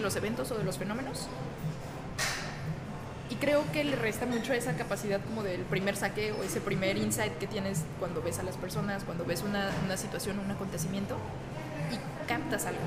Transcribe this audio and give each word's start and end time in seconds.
de 0.00 0.04
los 0.04 0.16
eventos 0.16 0.50
o 0.50 0.58
de 0.58 0.64
los 0.64 0.78
fenómenos. 0.78 1.28
Y 3.28 3.36
creo 3.36 3.62
que 3.70 3.84
le 3.84 3.94
resta 3.94 4.26
mucho 4.26 4.52
esa 4.52 4.72
capacidad 4.72 5.20
como 5.20 5.42
del 5.44 5.60
primer 5.60 5.94
saque 5.94 6.32
o 6.32 6.42
ese 6.42 6.60
primer 6.60 6.96
insight 6.96 7.36
que 7.38 7.46
tienes 7.46 7.84
cuando 8.00 8.22
ves 8.22 8.38
a 8.40 8.42
las 8.42 8.56
personas, 8.56 9.04
cuando 9.04 9.24
ves 9.24 9.42
una, 9.42 9.70
una 9.84 9.96
situación 9.96 10.38
o 10.38 10.42
un 10.42 10.50
acontecimiento 10.50 11.16
y 11.92 12.26
captas 12.26 12.66
algo. 12.66 12.80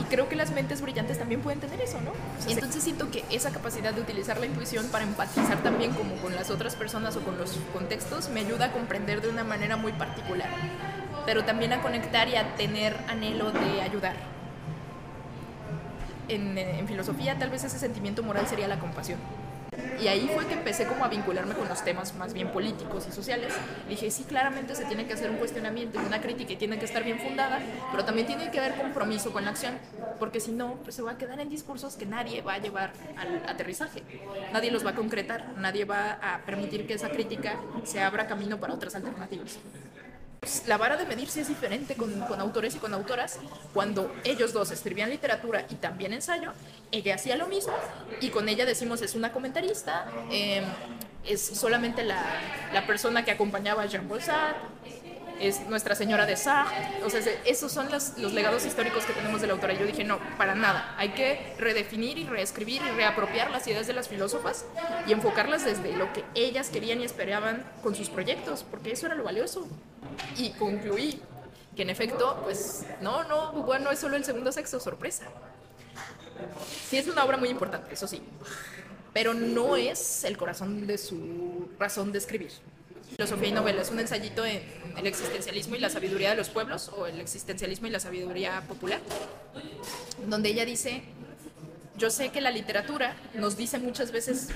Y 0.00 0.04
creo 0.04 0.28
que 0.28 0.36
las 0.36 0.52
mentes 0.52 0.80
brillantes 0.80 1.18
también 1.18 1.40
pueden 1.40 1.60
tener 1.60 1.80
eso, 1.80 2.00
¿no? 2.00 2.12
Y 2.48 2.52
entonces 2.52 2.82
siento 2.82 3.10
que 3.10 3.24
esa 3.30 3.50
capacidad 3.50 3.92
de 3.92 4.00
utilizar 4.00 4.38
la 4.38 4.46
intuición 4.46 4.86
para 4.88 5.04
empatizar 5.04 5.62
también 5.62 5.92
como 5.92 6.14
con 6.16 6.34
las 6.34 6.50
otras 6.50 6.76
personas 6.76 7.16
o 7.16 7.20
con 7.20 7.36
los 7.36 7.58
contextos 7.72 8.28
me 8.30 8.40
ayuda 8.40 8.66
a 8.66 8.72
comprender 8.72 9.20
de 9.20 9.28
una 9.28 9.44
manera 9.44 9.76
muy 9.76 9.92
particular, 9.92 10.48
pero 11.26 11.44
también 11.44 11.72
a 11.72 11.82
conectar 11.82 12.28
y 12.28 12.36
a 12.36 12.54
tener 12.54 12.96
anhelo 13.08 13.50
de 13.50 13.82
ayudar. 13.82 14.31
En, 16.34 16.56
en 16.56 16.88
filosofía 16.88 17.38
tal 17.38 17.50
vez 17.50 17.64
ese 17.64 17.78
sentimiento 17.78 18.22
moral 18.22 18.46
sería 18.46 18.66
la 18.66 18.78
compasión. 18.78 19.18
Y 20.02 20.08
ahí 20.08 20.28
fue 20.34 20.46
que 20.46 20.54
empecé 20.54 20.86
como 20.86 21.04
a 21.04 21.08
vincularme 21.08 21.54
con 21.54 21.68
los 21.68 21.84
temas 21.84 22.14
más 22.16 22.32
bien 22.32 22.48
políticos 22.48 23.06
y 23.08 23.12
sociales. 23.12 23.54
Dije, 23.88 24.10
sí, 24.10 24.24
claramente 24.24 24.74
se 24.74 24.84
tiene 24.84 25.06
que 25.06 25.12
hacer 25.12 25.30
un 25.30 25.36
cuestionamiento 25.36 26.00
y 26.02 26.04
una 26.04 26.20
crítica 26.20 26.52
y 26.54 26.56
tiene 26.56 26.78
que 26.78 26.86
estar 26.86 27.04
bien 27.04 27.20
fundada, 27.20 27.60
pero 27.90 28.04
también 28.04 28.26
tiene 28.26 28.50
que 28.50 28.58
haber 28.58 28.74
compromiso 28.74 29.32
con 29.32 29.44
la 29.44 29.50
acción, 29.50 29.78
porque 30.18 30.40
si 30.40 30.50
no, 30.50 30.74
pues 30.82 30.96
se 30.96 31.02
va 31.02 31.12
a 31.12 31.18
quedar 31.18 31.38
en 31.38 31.48
discursos 31.48 31.94
que 31.94 32.04
nadie 32.04 32.42
va 32.42 32.54
a 32.54 32.58
llevar 32.58 32.92
al 33.16 33.48
aterrizaje. 33.48 34.02
Nadie 34.52 34.72
los 34.72 34.84
va 34.84 34.90
a 34.90 34.94
concretar, 34.94 35.52
nadie 35.56 35.84
va 35.84 36.18
a 36.20 36.38
permitir 36.44 36.86
que 36.86 36.94
esa 36.94 37.10
crítica 37.10 37.56
se 37.84 38.00
abra 38.00 38.26
camino 38.26 38.58
para 38.58 38.74
otras 38.74 38.94
alternativas 38.94 39.58
la 40.66 40.76
vara 40.76 40.96
de 40.96 41.06
medir 41.06 41.28
sí 41.28 41.38
es 41.38 41.48
diferente 41.48 41.94
con, 41.94 42.40
autores 42.40 42.74
y 42.74 42.78
con 42.78 42.92
autoras. 42.94 43.38
Cuando 43.72 44.12
ellos 44.24 44.52
dos 44.52 44.72
escribían 44.72 45.10
literatura 45.10 45.66
y 45.70 45.76
también 45.76 46.12
ensayo, 46.12 46.52
ella 46.90 47.14
hacía 47.14 47.36
lo 47.36 47.46
mismo 47.46 47.72
y 48.20 48.30
con 48.30 48.48
ella 48.48 48.66
decimos 48.66 49.02
es 49.02 49.14
una 49.14 49.32
comentarista, 49.32 50.06
eh, 50.32 50.62
es 51.24 51.40
solamente 51.40 52.02
la, 52.02 52.24
la, 52.72 52.84
persona 52.88 53.24
que 53.24 53.30
acompañaba 53.30 53.82
a 53.82 53.86
Jean-Paul 53.86 54.20
Sartre, 54.20 54.60
es 55.42 55.66
Nuestra 55.66 55.94
Señora 55.94 56.24
de 56.24 56.36
Sartre. 56.36 57.04
O 57.04 57.10
sea, 57.10 57.20
esos 57.44 57.72
son 57.72 57.90
los, 57.90 58.16
los, 58.18 58.32
legados 58.32 58.64
históricos 58.64 59.04
que 59.04 59.12
tenemos 59.12 59.40
de 59.40 59.48
la 59.48 59.54
autora. 59.54 59.74
Yo 59.74 59.84
dije, 59.84 60.04
no, 60.04 60.18
para 60.38 60.54
nada. 60.54 60.94
Hay 60.96 61.10
que 61.10 61.54
redefinir 61.58 62.16
y 62.16 62.24
reescribir 62.24 62.80
y 62.82 62.90
reapropiar 62.92 63.50
las 63.50 63.66
ideas 63.66 63.86
de 63.86 63.92
las 63.92 64.08
filósofas 64.08 64.64
y 65.06 65.12
enfocarlas 65.12 65.64
desde 65.64 65.96
lo 65.96 66.12
que 66.12 66.24
ellas 66.34 66.70
querían 66.70 67.00
y 67.00 67.04
esperaban 67.04 67.64
con 67.82 67.94
sus 67.94 68.08
proyectos, 68.08 68.64
porque 68.70 68.92
eso 68.92 69.06
era 69.06 69.14
lo 69.16 69.24
valioso 69.24 69.66
y 70.36 70.50
concluí 70.50 71.20
que 71.74 71.82
en 71.82 71.90
efecto, 71.90 72.40
pues 72.44 72.84
no, 73.00 73.24
no, 73.24 73.52
bueno, 73.52 73.90
es 73.90 73.98
solo 73.98 74.16
el 74.16 74.24
segundo 74.24 74.52
sexo, 74.52 74.78
sorpresa. 74.78 75.24
Sí 76.88 76.98
es 76.98 77.08
una 77.08 77.24
obra 77.24 77.36
muy 77.36 77.48
importante, 77.48 77.94
eso 77.94 78.06
sí, 78.06 78.22
pero 79.12 79.34
no 79.34 79.76
es 79.76 80.24
el 80.24 80.36
corazón 80.36 80.86
de 80.86 80.98
su 80.98 81.68
razón 81.78 82.12
de 82.12 82.18
escribir. 82.18 82.52
Filosofía 83.16 83.48
y 83.48 83.52
novela 83.52 83.82
es 83.82 83.90
un 83.90 84.00
ensayito 84.00 84.44
en 84.46 84.62
el 84.96 85.06
existencialismo 85.06 85.76
y 85.76 85.78
la 85.78 85.90
sabiduría 85.90 86.30
de 86.30 86.36
los 86.36 86.48
pueblos, 86.48 86.90
o 86.96 87.06
el 87.06 87.20
existencialismo 87.20 87.86
y 87.86 87.90
la 87.90 88.00
sabiduría 88.00 88.62
popular, 88.66 89.00
donde 90.26 90.48
ella 90.48 90.64
dice, 90.64 91.02
yo 91.98 92.10
sé 92.10 92.30
que 92.30 92.40
la 92.40 92.50
literatura 92.50 93.16
nos 93.34 93.56
dice 93.56 93.78
muchas 93.78 94.12
veces 94.12 94.48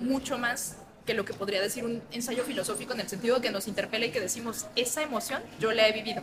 mucho 0.00 0.38
más 0.38 0.76
que 1.04 1.14
lo 1.14 1.24
que 1.24 1.34
podría 1.34 1.60
decir 1.60 1.84
un 1.84 2.02
ensayo 2.10 2.44
filosófico 2.44 2.94
en 2.94 3.00
el 3.00 3.08
sentido 3.08 3.36
de 3.36 3.42
que 3.42 3.50
nos 3.50 3.68
interpela 3.68 4.06
y 4.06 4.10
que 4.10 4.20
decimos, 4.20 4.66
esa 4.74 5.02
emoción 5.02 5.42
yo 5.60 5.72
la 5.72 5.88
he 5.88 5.92
vivido. 5.92 6.22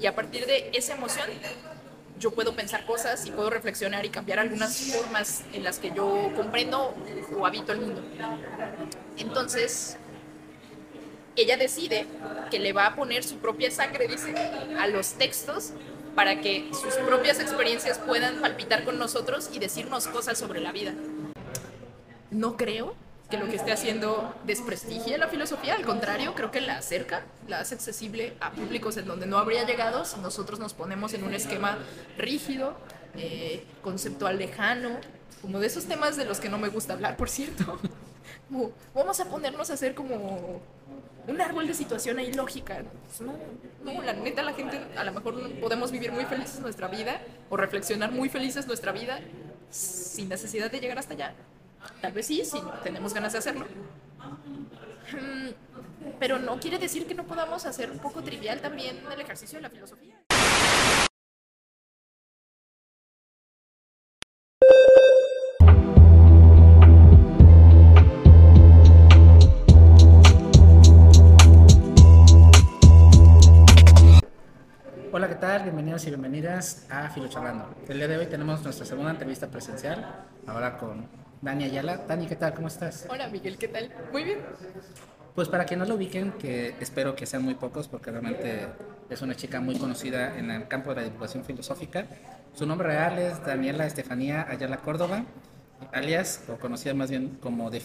Y 0.00 0.06
a 0.06 0.14
partir 0.14 0.46
de 0.46 0.70
esa 0.74 0.94
emoción 0.94 1.28
yo 2.18 2.32
puedo 2.32 2.54
pensar 2.54 2.84
cosas 2.86 3.26
y 3.26 3.30
puedo 3.30 3.50
reflexionar 3.50 4.04
y 4.04 4.10
cambiar 4.10 4.38
algunas 4.38 4.76
formas 4.76 5.42
en 5.52 5.64
las 5.64 5.78
que 5.78 5.92
yo 5.92 6.32
comprendo 6.36 6.94
o 7.36 7.46
habito 7.46 7.72
el 7.72 7.80
mundo. 7.80 8.02
Entonces, 9.18 9.96
ella 11.36 11.56
decide 11.56 12.06
que 12.50 12.58
le 12.58 12.72
va 12.72 12.86
a 12.86 12.96
poner 12.96 13.24
su 13.24 13.38
propia 13.38 13.70
sangre, 13.70 14.08
dice, 14.08 14.34
a 14.78 14.86
los 14.86 15.14
textos 15.14 15.72
para 16.14 16.40
que 16.40 16.68
sus 16.72 16.94
propias 17.06 17.40
experiencias 17.40 17.98
puedan 17.98 18.40
palpitar 18.40 18.84
con 18.84 18.98
nosotros 18.98 19.50
y 19.52 19.58
decirnos 19.58 20.06
cosas 20.08 20.38
sobre 20.38 20.60
la 20.60 20.72
vida. 20.72 20.92
No 22.30 22.56
creo 22.56 22.94
que 23.30 23.38
lo 23.38 23.46
que 23.46 23.56
esté 23.56 23.72
haciendo 23.72 24.34
desprestigie 24.44 25.16
la 25.16 25.28
filosofía, 25.28 25.74
al 25.74 25.86
contrario, 25.86 26.34
creo 26.34 26.50
que 26.50 26.60
la 26.60 26.76
acerca, 26.76 27.24
la 27.48 27.60
hace 27.60 27.74
accesible 27.74 28.34
a 28.40 28.52
públicos 28.52 28.98
en 28.98 29.06
donde 29.06 29.24
no 29.24 29.38
habría 29.38 29.64
llegado 29.64 30.04
si 30.04 30.20
nosotros 30.20 30.58
nos 30.58 30.74
ponemos 30.74 31.14
en 31.14 31.24
un 31.24 31.32
esquema 31.32 31.78
rígido, 32.18 32.76
eh, 33.16 33.64
conceptual 33.82 34.38
lejano, 34.38 34.98
como 35.40 35.60
de 35.60 35.66
esos 35.66 35.86
temas 35.86 36.16
de 36.16 36.26
los 36.26 36.40
que 36.40 36.50
no 36.50 36.58
me 36.58 36.68
gusta 36.68 36.92
hablar, 36.92 37.16
por 37.16 37.30
cierto. 37.30 37.78
Vamos 38.94 39.18
a 39.18 39.24
ponernos 39.24 39.70
a 39.70 39.74
hacer 39.74 39.94
como 39.94 40.60
un 41.26 41.40
árbol 41.40 41.66
de 41.66 41.74
situación 41.74 42.18
ahí 42.18 42.32
lógica. 42.32 42.82
Pues 43.06 43.20
no, 43.20 44.02
la 44.02 44.12
neta, 44.12 44.42
la 44.42 44.52
gente 44.52 44.80
a 44.96 45.04
lo 45.04 45.12
mejor 45.12 45.52
podemos 45.60 45.90
vivir 45.90 46.12
muy 46.12 46.24
felices 46.24 46.60
nuestra 46.60 46.88
vida 46.88 47.20
o 47.50 47.56
reflexionar 47.56 48.10
muy 48.12 48.28
felices 48.28 48.66
nuestra 48.66 48.92
vida 48.92 49.20
sin 49.70 50.28
necesidad 50.28 50.70
de 50.70 50.80
llegar 50.80 50.98
hasta 50.98 51.14
allá. 51.14 51.34
Tal 52.00 52.12
vez 52.12 52.26
sí, 52.26 52.44
si 52.44 52.60
tenemos 52.82 53.14
ganas 53.14 53.32
de 53.32 53.38
hacerlo. 53.38 53.66
Mm, 55.12 55.48
pero 56.18 56.38
no 56.38 56.58
quiere 56.58 56.78
decir 56.78 57.06
que 57.06 57.14
no 57.14 57.24
podamos 57.24 57.66
hacer 57.66 57.90
un 57.90 57.98
poco 57.98 58.22
trivial 58.22 58.60
también 58.60 59.00
el 59.12 59.20
ejercicio 59.20 59.58
de 59.58 59.62
la 59.62 59.70
filosofía. 59.70 60.16
Bienvenidos 75.92 76.06
y 76.06 76.20
bienvenidas 76.20 76.86
a 76.88 77.10
Filocharlando. 77.10 77.68
El 77.86 77.98
día 77.98 78.08
de 78.08 78.16
hoy 78.16 78.24
tenemos 78.24 78.62
nuestra 78.62 78.86
segunda 78.86 79.10
entrevista 79.10 79.48
presencial, 79.48 80.24
ahora 80.46 80.78
con 80.78 81.06
Dani 81.42 81.64
Ayala. 81.64 81.98
Dani, 82.08 82.26
¿qué 82.26 82.34
tal? 82.34 82.54
¿Cómo 82.54 82.68
estás? 82.68 83.06
Hola, 83.10 83.28
Miguel, 83.28 83.58
¿qué 83.58 83.68
tal? 83.68 83.92
Muy 84.10 84.24
bien. 84.24 84.38
Pues 85.34 85.50
para 85.50 85.66
que 85.66 85.76
no 85.76 85.84
lo 85.84 85.96
ubiquen, 85.96 86.32
que 86.32 86.76
espero 86.80 87.14
que 87.14 87.26
sean 87.26 87.42
muy 87.42 87.56
pocos, 87.56 87.88
porque 87.88 88.10
realmente 88.10 88.68
es 89.10 89.20
una 89.20 89.34
chica 89.34 89.60
muy 89.60 89.76
conocida 89.76 90.38
en 90.38 90.50
el 90.50 90.66
campo 90.66 90.94
de 90.94 90.96
la 90.96 91.02
divulgación 91.02 91.44
filosófica. 91.44 92.06
Su 92.54 92.64
nombre 92.64 92.88
real 92.88 93.18
es 93.18 93.44
Daniela 93.44 93.84
Estefanía 93.84 94.46
Ayala 94.48 94.78
Córdoba, 94.78 95.26
alias, 95.92 96.42
o 96.48 96.56
conocida 96.56 96.94
más 96.94 97.10
bien 97.10 97.36
como 97.42 97.70
The, 97.70 97.82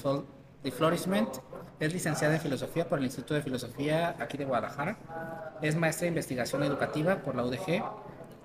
Flourishment. 0.72 1.30
Es 1.80 1.94
licenciada 1.94 2.36
en 2.36 2.42
Filosofía 2.42 2.88
por 2.88 3.00
el 3.00 3.06
Instituto 3.06 3.34
de 3.34 3.42
Filosofía 3.42 4.16
aquí 4.20 4.38
de 4.38 4.46
Guadalajara. 4.46 5.58
Es 5.62 5.76
maestra 5.76 6.06
de 6.06 6.10
Investigación 6.10 6.64
Educativa 6.64 7.18
por 7.18 7.36
la 7.36 7.46
UDG. 7.46 7.84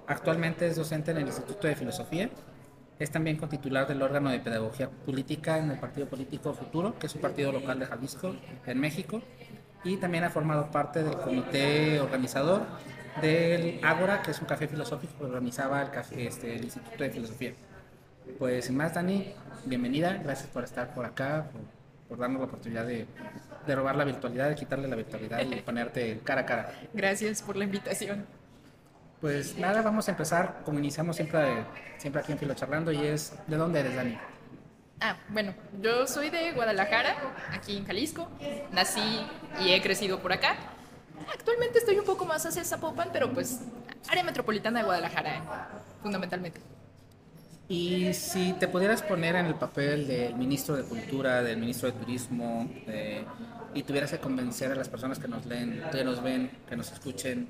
Actualmente 0.06 0.66
es 0.66 0.77
docente 0.77 1.12
en 1.12 1.19
el 1.19 1.27
Instituto 1.27 1.66
de 1.66 1.77
Filosofía 1.77 2.31
es 3.03 3.10
también 3.10 3.37
cotitular 3.37 3.88
del 3.88 4.00
órgano 4.00 4.31
de 4.31 4.38
pedagogía 4.38 4.88
política 4.88 5.59
en 5.59 5.71
el 5.71 5.78
Partido 5.78 6.06
Político 6.06 6.55
Futuro, 6.55 6.97
que 6.99 7.06
es 7.06 7.15
un 7.15 7.21
partido 7.21 7.50
local 7.50 7.78
de 7.78 7.87
Jalisco, 7.87 8.37
en 8.65 8.78
México. 8.78 9.21
Y 9.84 9.97
también 9.97 10.22
ha 10.22 10.30
formado 10.30 10.71
parte 10.71 11.03
del 11.03 11.16
comité 11.16 12.01
organizador 12.01 12.63
del 13.21 13.80
Ágora, 13.83 14.22
que 14.22 14.30
es 14.30 14.41
un 14.41 14.47
café 14.47 14.69
filosófico 14.69 15.19
que 15.19 15.24
organizaba 15.24 15.83
el, 15.83 15.91
café, 15.91 16.28
este, 16.28 16.54
el 16.54 16.65
Instituto 16.65 17.03
de 17.03 17.10
Filosofía. 17.10 17.54
Pues 18.39 18.66
sin 18.66 18.77
más, 18.77 18.95
Dani, 18.95 19.34
bienvenida. 19.65 20.21
Gracias 20.22 20.48
por 20.51 20.63
estar 20.63 20.95
por 20.95 21.04
acá, 21.04 21.48
por, 21.51 21.60
por 22.12 22.18
darnos 22.18 22.41
la 22.41 22.47
oportunidad 22.47 22.84
de, 22.84 23.06
de 23.66 23.74
robar 23.74 23.97
la 23.97 24.04
virtualidad, 24.04 24.50
de 24.50 24.54
quitarle 24.54 24.86
la 24.86 24.97
virtualidad 24.97 25.41
y 25.41 25.56
ponerte 25.62 26.20
cara 26.22 26.42
a 26.42 26.47
cara. 26.47 26.72
Gracias 26.92 27.41
por 27.41 27.56
la 27.56 27.64
invitación. 27.64 28.26
Pues 29.18 29.56
nada, 29.56 29.80
vamos 29.80 30.09
a 30.09 30.10
empezar 30.10 30.60
como 30.62 30.78
iniciamos 30.78 31.16
siempre, 31.16 31.64
siempre 31.97 32.20
aquí 32.20 32.32
en 32.32 32.38
Filo 32.38 32.53
Charlando 32.53 32.92
y 32.92 32.98
es, 32.98 33.32
¿de 33.47 33.56
dónde 33.56 33.80
eres, 33.80 33.97
Dani? 33.97 34.18
Ah, 35.00 35.16
bueno, 35.30 35.54
yo 35.80 36.06
soy 36.06 36.28
de 36.28 36.53
Guadalajara, 36.53 37.16
aquí 37.50 37.78
en 37.78 37.86
Jalisco. 37.86 38.28
Nací 38.72 39.26
y 39.60 39.72
he 39.72 39.80
crecido 39.80 40.20
por 40.20 40.34
acá. 40.34 40.56
Actualmente 41.32 41.78
estoy 41.78 41.98
un 41.98 42.04
poco 42.04 42.26
más 42.26 42.44
hacia 42.44 42.62
Zapopan, 42.62 43.09
pero 43.10 43.32
pues 43.32 43.60
área 44.10 44.22
metropolitana 44.22 44.80
de 44.80 44.84
Guadalajara, 44.84 45.70
fundamentalmente. 46.03 46.60
Y 47.68 48.12
si 48.12 48.53
te 48.54 48.68
pudieras 48.68 49.03
poner 49.03 49.36
en 49.36 49.47
el 49.47 49.54
papel 49.54 50.06
del 50.06 50.34
ministro 50.34 50.76
de 50.76 50.82
Cultura, 50.82 51.42
del 51.42 51.59
ministro 51.59 51.91
de 51.91 51.98
Turismo, 51.98 52.68
y 53.74 53.82
tuvieras 53.82 54.10
que 54.10 54.18
convencer 54.18 54.72
a 54.72 54.74
las 54.74 54.88
personas 54.88 55.18
que 55.18 55.28
nos 55.28 55.47
leen, 55.47 55.82
que 55.91 56.04
nos 56.04 56.22
ven, 56.22 56.50
que 56.68 56.76
nos 56.76 56.92
escuchen, 56.92 57.48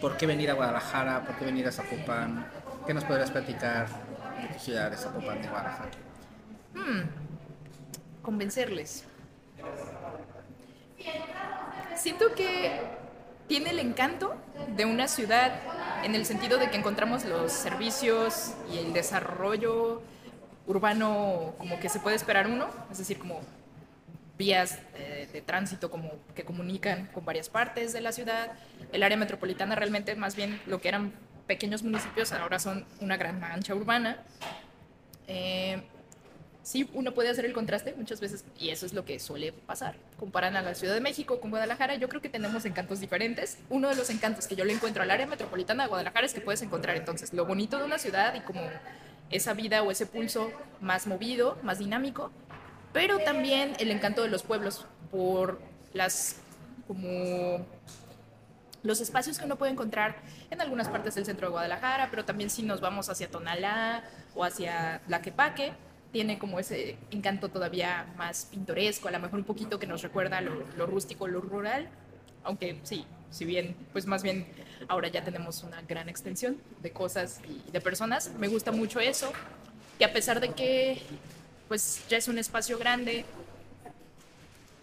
¿Por 0.00 0.16
qué 0.16 0.26
venir 0.26 0.50
a 0.50 0.54
Guadalajara? 0.54 1.24
¿Por 1.24 1.36
qué 1.36 1.46
venir 1.46 1.66
a 1.66 1.72
Zapopan? 1.72 2.46
¿Qué 2.86 2.92
nos 2.92 3.04
podrías 3.04 3.30
platicar 3.30 3.88
de 4.42 4.48
tu 4.54 4.60
ciudad, 4.60 4.90
de 4.90 4.96
Zapopan, 4.96 5.40
de 5.40 5.48
Guadalajara? 5.48 5.90
Hmm. 6.74 7.02
Convencerles. 8.22 9.04
Siento 11.96 12.34
que 12.34 12.80
tiene 13.48 13.70
el 13.70 13.78
encanto 13.78 14.34
de 14.76 14.84
una 14.84 15.08
ciudad 15.08 15.52
en 16.02 16.14
el 16.14 16.26
sentido 16.26 16.58
de 16.58 16.70
que 16.70 16.76
encontramos 16.76 17.24
los 17.24 17.52
servicios 17.52 18.54
y 18.72 18.78
el 18.78 18.92
desarrollo 18.92 20.02
urbano 20.66 21.54
como 21.58 21.78
que 21.78 21.88
se 21.88 22.00
puede 22.00 22.16
esperar 22.16 22.46
uno, 22.48 22.68
es 22.90 22.98
decir, 22.98 23.18
como 23.18 23.40
vías 24.36 24.78
de 25.32 25.42
tránsito 25.42 25.90
como 25.90 26.10
que 26.34 26.44
comunican 26.44 27.06
con 27.06 27.24
varias 27.24 27.48
partes 27.48 27.92
de 27.92 28.00
la 28.00 28.12
ciudad. 28.12 28.52
El 28.92 29.02
área 29.02 29.16
metropolitana 29.16 29.74
realmente 29.74 30.14
más 30.16 30.36
bien 30.36 30.60
lo 30.66 30.80
que 30.80 30.88
eran 30.88 31.12
pequeños 31.46 31.82
municipios 31.82 32.32
ahora 32.32 32.58
son 32.58 32.86
una 33.00 33.16
gran 33.16 33.40
mancha 33.40 33.74
urbana. 33.74 34.22
Eh, 35.28 35.82
sí, 36.66 36.90
uno 36.94 37.14
puede 37.14 37.28
hacer 37.28 37.44
el 37.44 37.52
contraste 37.52 37.94
muchas 37.96 38.20
veces 38.20 38.44
y 38.58 38.70
eso 38.70 38.86
es 38.86 38.92
lo 38.92 39.04
que 39.04 39.20
suele 39.20 39.52
pasar. 39.52 39.94
Comparan 40.18 40.56
a 40.56 40.62
la 40.62 40.74
Ciudad 40.74 40.94
de 40.94 41.00
México 41.00 41.38
con 41.40 41.50
Guadalajara, 41.50 41.94
yo 41.94 42.08
creo 42.08 42.20
que 42.20 42.28
tenemos 42.28 42.64
encantos 42.64 42.98
diferentes. 42.98 43.58
Uno 43.70 43.88
de 43.88 43.94
los 43.94 44.10
encantos 44.10 44.48
que 44.48 44.56
yo 44.56 44.64
le 44.64 44.72
encuentro 44.72 45.04
al 45.04 45.12
área 45.12 45.28
metropolitana 45.28 45.84
de 45.84 45.88
Guadalajara 45.88 46.26
es 46.26 46.34
que 46.34 46.40
puedes 46.40 46.60
encontrar 46.62 46.96
entonces 46.96 47.32
lo 47.32 47.46
bonito 47.46 47.78
de 47.78 47.84
una 47.84 47.98
ciudad 47.98 48.34
y 48.34 48.40
como 48.40 48.60
esa 49.30 49.54
vida 49.54 49.84
o 49.84 49.92
ese 49.92 50.06
pulso 50.06 50.50
más 50.80 51.06
movido, 51.06 51.56
más 51.62 51.78
dinámico, 51.78 52.32
pero 52.92 53.20
también 53.20 53.74
el 53.78 53.92
encanto 53.92 54.22
de 54.22 54.28
los 54.28 54.42
pueblos 54.42 54.86
por 55.12 55.60
las 55.92 56.36
como 56.88 57.64
los 58.82 59.00
espacios 59.00 59.38
que 59.38 59.44
uno 59.44 59.56
puede 59.56 59.70
encontrar 59.70 60.16
en 60.50 60.60
algunas 60.60 60.88
partes 60.88 61.14
del 61.14 61.26
centro 61.26 61.46
de 61.46 61.52
Guadalajara, 61.52 62.08
pero 62.10 62.24
también 62.24 62.50
si 62.50 62.64
nos 62.64 62.80
vamos 62.80 63.08
hacia 63.08 63.30
Tonalá 63.30 64.02
o 64.34 64.44
hacia 64.44 65.00
Laquepaque, 65.06 65.72
tiene 66.12 66.38
como 66.38 66.58
ese 66.58 66.96
encanto 67.10 67.48
todavía 67.48 68.12
más 68.16 68.46
pintoresco, 68.50 69.08
a 69.08 69.10
lo 69.10 69.20
mejor 69.20 69.40
un 69.40 69.44
poquito 69.44 69.78
que 69.78 69.86
nos 69.86 70.02
recuerda 70.02 70.40
lo, 70.40 70.86
rústico, 70.86 71.26
lo 71.28 71.40
rural, 71.40 71.88
aunque 72.44 72.78
sí, 72.82 73.04
si 73.30 73.44
bien, 73.44 73.76
pues 73.92 74.06
más 74.06 74.22
bien 74.22 74.46
ahora 74.88 75.08
ya 75.08 75.24
tenemos 75.24 75.62
una 75.62 75.82
gran 75.82 76.08
extensión 76.08 76.56
de 76.82 76.90
cosas 76.90 77.40
y 77.48 77.70
de 77.70 77.80
personas, 77.80 78.32
me 78.38 78.48
gusta 78.48 78.72
mucho 78.72 79.00
eso, 79.00 79.32
que 79.98 80.04
a 80.04 80.12
pesar 80.12 80.40
de 80.40 80.50
que 80.50 81.02
pues 81.68 82.04
ya 82.08 82.16
es 82.16 82.28
un 82.28 82.38
espacio 82.38 82.78
grande, 82.78 83.24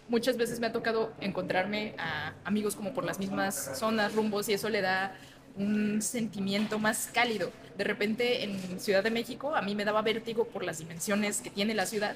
muchas 0.10 0.38
veces 0.38 0.60
me 0.60 0.68
ha 0.68 0.72
tocado 0.72 1.14
encontrarme 1.22 1.96
a 1.98 2.34
amigos 2.44 2.76
como 2.76 2.94
por 2.94 3.06
las 3.06 3.20
mismas 3.20 3.78
zonas, 3.78 4.14
rumbos, 4.14 4.50
y 4.50 4.54
eso 4.54 4.70
le 4.70 4.82
da 4.82 5.16
un 5.56 6.02
sentimiento 6.02 6.80
más 6.80 7.10
cálido. 7.14 7.52
De 7.78 7.84
repente 7.84 8.44
en 8.44 8.80
Ciudad 8.80 9.04
de 9.04 9.10
México 9.10 9.56
a 9.56 9.62
mí 9.62 9.76
me 9.76 9.86
daba 9.86 10.02
vértigo 10.02 10.46
por 10.46 10.64
las 10.64 10.78
dimensiones 10.78 11.42
que 11.42 11.50
tiene 11.50 11.74
la 11.74 11.86
ciudad, 11.86 12.16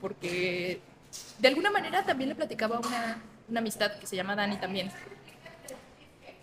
porque 0.00 0.80
de 1.38 1.48
alguna 1.48 1.70
manera 1.70 2.04
también 2.04 2.28
le 2.28 2.34
platicaba 2.34 2.78
una, 2.78 3.22
una 3.48 3.60
amistad 3.60 3.98
que 3.98 4.06
se 4.06 4.16
llama 4.16 4.36
Dani 4.36 4.56
también, 4.56 4.90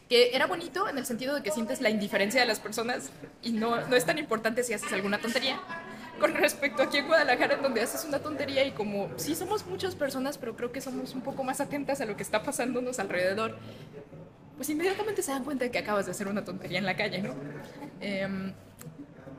que 0.09 0.35
era 0.35 0.45
bonito 0.45 0.89
en 0.89 0.97
el 0.97 1.05
sentido 1.05 1.35
de 1.35 1.41
que 1.41 1.51
sientes 1.51 1.79
la 1.79 1.89
indiferencia 1.89 2.41
de 2.41 2.47
las 2.47 2.59
personas 2.59 3.11
y 3.41 3.51
no, 3.53 3.87
no 3.87 3.95
es 3.95 4.05
tan 4.05 4.17
importante 4.17 4.63
si 4.63 4.73
haces 4.73 4.91
alguna 4.91 5.19
tontería, 5.19 5.57
con 6.19 6.33
respecto 6.33 6.83
aquí 6.83 6.97
en 6.97 7.07
Guadalajara, 7.07 7.55
en 7.55 7.61
donde 7.61 7.81
haces 7.81 8.03
una 8.03 8.19
tontería 8.19 8.65
y 8.65 8.71
como 8.71 9.09
sí 9.15 9.35
somos 9.35 9.65
muchas 9.65 9.95
personas, 9.95 10.37
pero 10.37 10.55
creo 10.57 10.71
que 10.71 10.81
somos 10.81 11.15
un 11.15 11.21
poco 11.21 11.43
más 11.43 11.61
atentas 11.61 12.01
a 12.01 12.05
lo 12.05 12.17
que 12.17 12.23
está 12.23 12.43
pasándonos 12.43 12.99
alrededor, 12.99 13.57
pues 14.61 14.69
inmediatamente 14.69 15.23
se 15.23 15.31
dan 15.31 15.43
cuenta 15.43 15.65
de 15.65 15.71
que 15.71 15.79
acabas 15.79 16.05
de 16.05 16.11
hacer 16.11 16.27
una 16.27 16.45
tontería 16.45 16.77
en 16.77 16.85
la 16.85 16.95
calle, 16.95 17.17
¿no? 17.17 17.33
Em, 17.99 18.53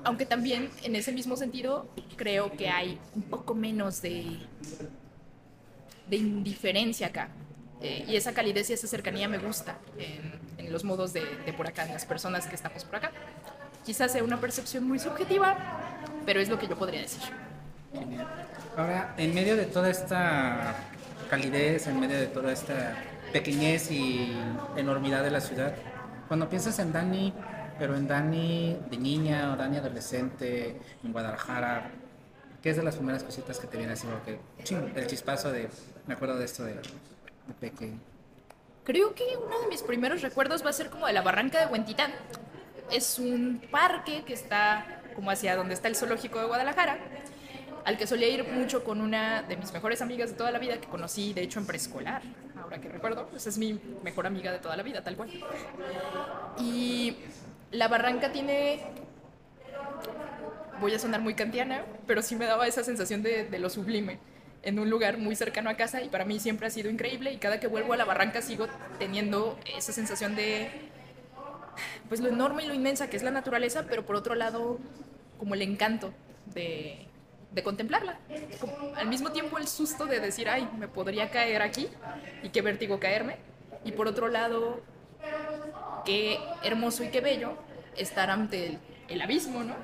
aunque 0.03 0.27
también 0.27 0.69
en 0.83 0.97
ese 0.97 1.13
mismo 1.13 1.37
sentido 1.37 1.87
creo 2.17 2.51
que 2.57 2.69
hay 2.69 2.99
un 3.15 3.23
poco 3.23 3.55
menos 3.55 4.03
de, 4.03 4.37
de 6.09 6.17
indiferencia 6.17 7.07
acá. 7.07 7.29
Eh, 7.81 8.05
y 8.09 8.17
esa 8.17 8.35
calidez 8.35 8.71
y 8.71 8.73
esa 8.73 8.89
cercanía 8.89 9.29
me 9.29 9.39
gusta 9.39 9.79
en, 9.97 10.41
en 10.59 10.73
los 10.73 10.83
modos 10.83 11.13
de, 11.13 11.23
de 11.47 11.53
por 11.53 11.69
acá, 11.69 11.87
en 11.87 11.93
las 11.93 12.05
personas 12.05 12.49
que 12.49 12.57
estamos 12.57 12.83
por 12.83 12.97
acá. 12.97 13.13
Quizás 13.87 14.11
sea 14.11 14.25
una 14.25 14.41
percepción 14.41 14.83
muy 14.83 14.99
subjetiva, 14.99 15.57
pero 16.27 16.41
es 16.41 16.49
lo 16.49 16.59
que 16.59 16.67
yo 16.67 16.77
podría 16.77 17.01
decir. 17.01 17.23
Ahora, 18.77 19.15
en 19.17 19.33
medio 19.33 19.55
de 19.55 19.67
toda 19.67 19.89
esta 19.89 20.75
calidez, 21.31 21.87
en 21.87 22.01
medio 22.01 22.19
de 22.19 22.27
toda 22.27 22.53
esta 22.53 22.97
pequeñez 23.33 23.91
y 23.91 24.33
enormidad 24.77 25.23
de 25.23 25.31
la 25.31 25.41
ciudad, 25.41 25.75
cuando 26.29 26.49
piensas 26.49 26.79
en 26.79 26.93
Dani, 26.93 27.33
pero 27.79 27.97
en 27.97 28.07
Dani 28.07 28.79
de 28.91 28.97
niña 28.97 29.53
o 29.53 29.57
Dani 29.57 29.79
adolescente, 29.79 30.81
en 31.03 31.13
Guadalajara, 31.13 31.91
¿qué 32.63 32.71
es 32.71 32.77
de 32.77 32.83
las 32.83 32.97
primeras 32.97 33.23
cositas 33.23 33.59
que 33.59 33.67
te 33.67 33.77
viene 33.77 33.95
así? 33.95 34.07
El 34.95 35.07
chispazo 35.07 35.51
de, 35.51 35.69
me 36.07 36.15
acuerdo 36.15 36.39
de 36.39 36.45
esto 36.45 36.65
de, 36.65 36.75
de 36.75 37.55
pequeño. 37.61 37.99
Creo 38.85 39.15
que 39.15 39.25
uno 39.37 39.61
de 39.61 39.69
mis 39.69 39.83
primeros 39.83 40.23
recuerdos 40.23 40.65
va 40.65 40.71
a 40.71 40.73
ser 40.73 40.91
como 40.91 41.07
de 41.07 41.13
la 41.13 41.23
barranca 41.23 41.61
de 41.61 41.67
Huentitán. 41.67 42.13
Es 42.91 43.19
un 43.19 43.63
parque 43.71 44.25
que 44.25 44.35
está 44.35 45.03
como 45.15 45.31
hacia 45.31 45.57
donde 45.57 45.75
está 45.75 45.89
el 45.89 45.97
zoológico 45.97 46.39
de 46.41 46.47
Guadalajara, 46.47 46.99
al 47.85 47.99
que 47.99 48.07
solía 48.07 48.29
ir 48.29 48.45
mucho 48.45 48.85
con 48.85 49.01
una 49.01 49.43
de 49.43 49.57
mis 49.57 49.73
mejores 49.73 50.03
amigas 50.03 50.31
de 50.31 50.37
toda 50.37 50.51
la 50.51 50.59
vida, 50.59 50.81
que 50.81 50.89
conocí 50.89 51.33
de 51.33 51.43
hecho 51.43 51.59
en 51.59 51.67
preescolar, 51.67 52.23
ahora 52.61 52.81
que 52.81 52.89
recuerdo, 52.89 53.27
pues 53.29 53.47
es 53.47 53.59
mi 53.59 53.81
mejor 54.03 54.27
amiga 54.27 54.53
de 54.53 54.59
toda 54.59 54.77
la 54.77 54.83
vida, 54.83 55.03
tal 55.03 55.17
cual. 55.17 55.31
Y 56.59 57.17
la 57.71 57.89
barranca 57.89 58.33
tiene, 58.33 58.81
voy 60.81 60.95
a 60.95 60.99
sonar 60.99 61.21
muy 61.21 61.35
kantiana, 61.35 61.85
pero 62.07 62.23
sí 62.23 62.37
me 62.37 62.47
daba 62.47 62.67
esa 62.67 62.85
sensación 62.85 63.23
de, 63.23 63.45
de 63.45 63.59
lo 63.59 63.71
sublime 63.71 64.19
en 64.63 64.79
un 64.79 64.89
lugar 64.89 65.19
muy 65.19 65.35
cercano 65.35 65.71
a 65.71 65.75
casa 65.75 66.03
y 66.03 66.09
para 66.09 66.25
mí 66.25 66.39
siempre 66.39 66.69
ha 66.69 66.71
sido 66.71 66.89
increíble 66.89 67.33
y 67.33 67.39
cada 67.39 67.59
que 67.59 67.67
vuelvo 67.67 67.95
a 67.95 67.97
la 67.97 68.05
barranca 68.05 68.43
sigo 68.43 68.69
teniendo 68.99 69.59
esa 69.77 69.93
sensación 69.93 70.37
de 70.37 70.71
pues 72.09 72.21
lo 72.21 72.29
enorme 72.29 72.65
y 72.65 72.69
lo 72.69 72.75
inmensa 72.75 73.11
que 73.11 73.17
es 73.17 73.25
la 73.25 73.33
naturaleza, 73.33 73.87
pero 73.89 74.07
por 74.07 74.15
otro 74.15 74.37
lado 74.37 74.79
como 75.39 75.55
el 75.55 75.63
encanto 75.63 76.13
de, 76.55 77.09
de 77.55 77.63
contemplarla. 77.63 78.19
Al 78.97 79.09
mismo 79.09 79.33
tiempo 79.33 79.59
el 79.59 79.69
susto 79.69 80.07
de 80.07 80.21
decir, 80.21 80.49
ay, 80.49 80.69
me 80.79 80.89
podría 80.89 81.31
caer 81.31 81.63
aquí 81.63 81.89
y 82.43 82.49
qué 82.49 82.63
vértigo 82.63 82.99
caerme. 82.99 83.37
Y 83.85 83.93
por 83.93 84.07
otro 84.07 84.29
lado, 84.29 84.81
qué 86.05 86.39
hermoso 86.63 87.05
y 87.05 87.09
qué 87.09 87.21
bello 87.21 87.57
estar 87.97 88.31
ante 88.31 88.67
el, 88.67 88.79
el 89.09 89.21
abismo, 89.21 89.63
¿no? 89.65 89.75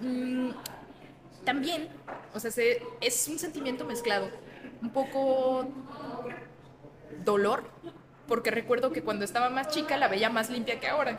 Mm, 0.00 0.50
también, 1.44 1.88
o 2.34 2.40
sea, 2.40 2.50
se, 2.50 2.82
es 3.00 3.28
un 3.28 3.38
sentimiento 3.38 3.84
mezclado, 3.84 4.28
un 4.82 4.90
poco 4.90 5.66
dolor, 7.24 7.64
porque 8.26 8.50
recuerdo 8.50 8.92
que 8.92 9.02
cuando 9.02 9.24
estaba 9.24 9.50
más 9.50 9.68
chica 9.68 9.96
la 9.96 10.08
veía 10.08 10.30
más 10.30 10.50
limpia 10.50 10.80
que 10.80 10.88
ahora. 10.88 11.18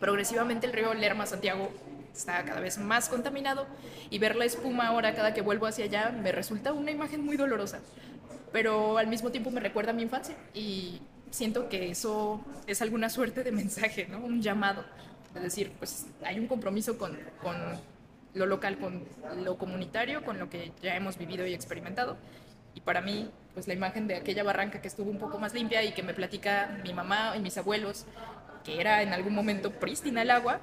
Progresivamente 0.00 0.66
el 0.66 0.72
río 0.72 0.92
Lerma 0.94 1.26
Santiago 1.26 1.70
está 2.14 2.44
cada 2.44 2.60
vez 2.60 2.78
más 2.78 3.08
contaminado 3.08 3.66
y 4.10 4.18
ver 4.18 4.36
la 4.36 4.44
espuma 4.44 4.88
ahora 4.88 5.14
cada 5.14 5.34
que 5.34 5.42
vuelvo 5.42 5.66
hacia 5.66 5.86
allá 5.86 6.10
me 6.10 6.32
resulta 6.32 6.72
una 6.72 6.90
imagen 6.90 7.24
muy 7.24 7.36
dolorosa, 7.36 7.80
pero 8.52 8.98
al 8.98 9.06
mismo 9.06 9.30
tiempo 9.30 9.50
me 9.50 9.60
recuerda 9.60 9.92
mi 9.92 10.02
infancia 10.02 10.36
y 10.54 11.00
siento 11.30 11.68
que 11.68 11.90
eso 11.90 12.44
es 12.66 12.82
alguna 12.82 13.08
suerte 13.08 13.42
de 13.42 13.52
mensaje, 13.52 14.06
¿no? 14.08 14.18
un 14.18 14.42
llamado, 14.42 14.84
es 15.34 15.42
decir, 15.42 15.72
pues 15.78 16.06
hay 16.24 16.38
un 16.38 16.46
compromiso 16.46 16.98
con, 16.98 17.18
con 17.42 17.56
lo 18.34 18.46
local, 18.46 18.78
con 18.78 19.04
lo 19.42 19.56
comunitario, 19.58 20.24
con 20.24 20.38
lo 20.38 20.48
que 20.48 20.72
ya 20.82 20.94
hemos 20.94 21.18
vivido 21.18 21.46
y 21.46 21.54
experimentado. 21.54 22.16
Y 22.74 22.80
para 22.80 23.00
mí, 23.00 23.30
pues 23.54 23.66
la 23.68 23.74
imagen 23.74 24.06
de 24.06 24.16
aquella 24.16 24.42
barranca 24.42 24.80
que 24.80 24.88
estuvo 24.88 25.10
un 25.10 25.18
poco 25.18 25.38
más 25.38 25.52
limpia 25.52 25.82
y 25.82 25.92
que 25.92 26.02
me 26.02 26.14
platica 26.14 26.78
mi 26.82 26.94
mamá 26.94 27.34
y 27.36 27.40
mis 27.40 27.56
abuelos, 27.58 28.06
que 28.64 28.80
era 28.80 29.02
en 29.02 29.12
algún 29.12 29.34
momento 29.34 29.72
prístina 29.72 30.22
el 30.22 30.30
agua, 30.30 30.60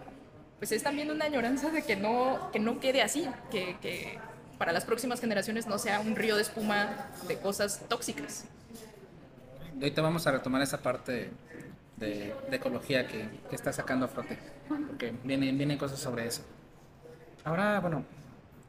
pues 0.59 0.73
es 0.73 0.83
también 0.83 1.09
una 1.09 1.25
añoranza 1.25 1.71
de 1.71 1.81
que 1.83 1.95
no, 1.95 2.51
que 2.51 2.59
no 2.59 2.79
quede 2.79 3.01
así, 3.01 3.27
que, 3.49 3.77
que 3.81 4.19
para 4.57 4.73
las 4.73 4.83
próximas 4.83 5.21
generaciones 5.21 5.65
no 5.67 5.79
sea 5.79 6.01
un 6.01 6.17
río 6.17 6.35
de 6.35 6.41
espuma 6.41 7.07
de 7.27 7.37
cosas 7.39 7.81
tóxicas. 7.87 8.45
Ahorita 9.75 10.01
vamos 10.01 10.27
a 10.27 10.31
retomar 10.31 10.61
esa 10.61 10.81
parte 10.81 11.31
de, 11.95 12.35
de 12.49 12.55
ecología 12.55 13.07
que, 13.07 13.29
que, 13.49 13.55
está 13.55 13.71
sacando 13.71 14.05
a 14.05 14.09
flote, 14.09 14.37
porque 14.67 15.13
vienen, 15.23 15.57
vienen 15.57 15.77
cosas 15.77 15.99
sobre 15.99 16.27
eso. 16.27 16.43
Ahora, 17.45 17.79
bueno, 17.79 18.03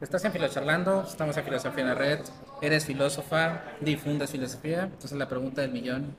estás 0.00 0.25
en 0.25 0.30
Filocharlando, 0.30 1.02
estamos 1.02 1.37
en 1.37 1.44
Filosofía 1.44 1.82
en 1.82 1.88
la 1.88 1.94
Red, 1.97 2.20
eres 2.62 2.87
filósofa, 2.87 3.62
difundes 3.80 4.30
filosofía, 4.30 4.85
entonces 4.85 5.12
la 5.12 5.28
pregunta 5.28 5.62
del 5.62 5.73
millón, 5.73 6.14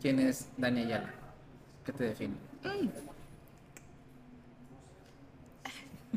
¿quién 0.00 0.18
es 0.20 0.48
Dani 0.56 0.84
Ayala? 0.84 1.10
¿Qué 1.84 1.92
te 1.92 2.04
define? 2.04 2.34
Mm. 2.64 3.11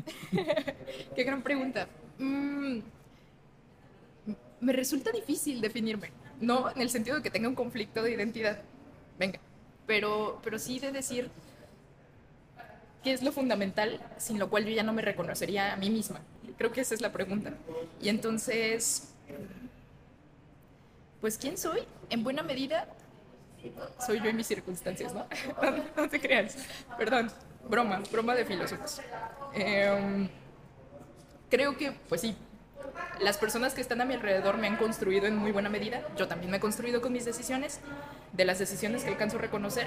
Qué 1.14 1.24
gran 1.24 1.42
pregunta. 1.42 1.88
Mm. 2.18 2.78
Me 4.60 4.72
resulta 4.72 5.12
difícil 5.12 5.60
definirme, 5.60 6.10
no 6.40 6.70
en 6.70 6.80
el 6.80 6.90
sentido 6.90 7.16
de 7.16 7.22
que 7.22 7.30
tenga 7.30 7.48
un 7.48 7.54
conflicto 7.54 8.02
de 8.02 8.12
identidad, 8.12 8.58
venga, 9.18 9.38
pero, 9.86 10.40
pero 10.42 10.58
sí 10.58 10.78
de 10.78 10.92
decir 10.92 11.30
qué 13.04 13.12
es 13.12 13.22
lo 13.22 13.32
fundamental 13.32 14.00
sin 14.16 14.38
lo 14.38 14.48
cual 14.48 14.64
yo 14.64 14.70
ya 14.72 14.82
no 14.82 14.92
me 14.92 15.02
reconocería 15.02 15.72
a 15.72 15.76
mí 15.76 15.90
misma. 15.90 16.20
Creo 16.56 16.72
que 16.72 16.80
esa 16.80 16.94
es 16.94 17.02
la 17.02 17.12
pregunta. 17.12 17.52
Y 18.00 18.08
entonces, 18.08 19.14
pues 21.20 21.36
¿quién 21.36 21.58
soy? 21.58 21.80
En 22.08 22.24
buena 22.24 22.42
medida, 22.42 22.88
soy 24.04 24.20
yo 24.20 24.30
y 24.30 24.32
mis 24.32 24.46
circunstancias, 24.46 25.14
¿no? 25.14 25.26
no 25.96 26.08
te 26.08 26.20
creas. 26.20 26.56
Perdón, 26.98 27.30
broma, 27.68 28.02
broma 28.10 28.34
de 28.34 28.44
filósofos. 28.44 29.00
Em, 29.54 30.28
creo 31.50 31.76
que, 31.76 31.92
pues 32.08 32.20
sí, 32.20 32.36
las 33.20 33.38
personas 33.38 33.74
que 33.74 33.80
están 33.80 34.00
a 34.00 34.04
mi 34.04 34.14
alrededor 34.14 34.58
me 34.58 34.66
han 34.66 34.76
construido 34.76 35.26
en 35.26 35.36
muy 35.36 35.52
buena 35.52 35.68
medida. 35.68 36.02
Yo 36.16 36.28
también 36.28 36.50
me 36.50 36.58
he 36.58 36.60
construido 36.60 37.00
con 37.00 37.12
mis 37.12 37.24
decisiones, 37.24 37.80
de 38.32 38.44
las 38.44 38.58
decisiones 38.58 39.04
que 39.04 39.10
alcanzo 39.10 39.38
a 39.38 39.40
reconocer. 39.40 39.86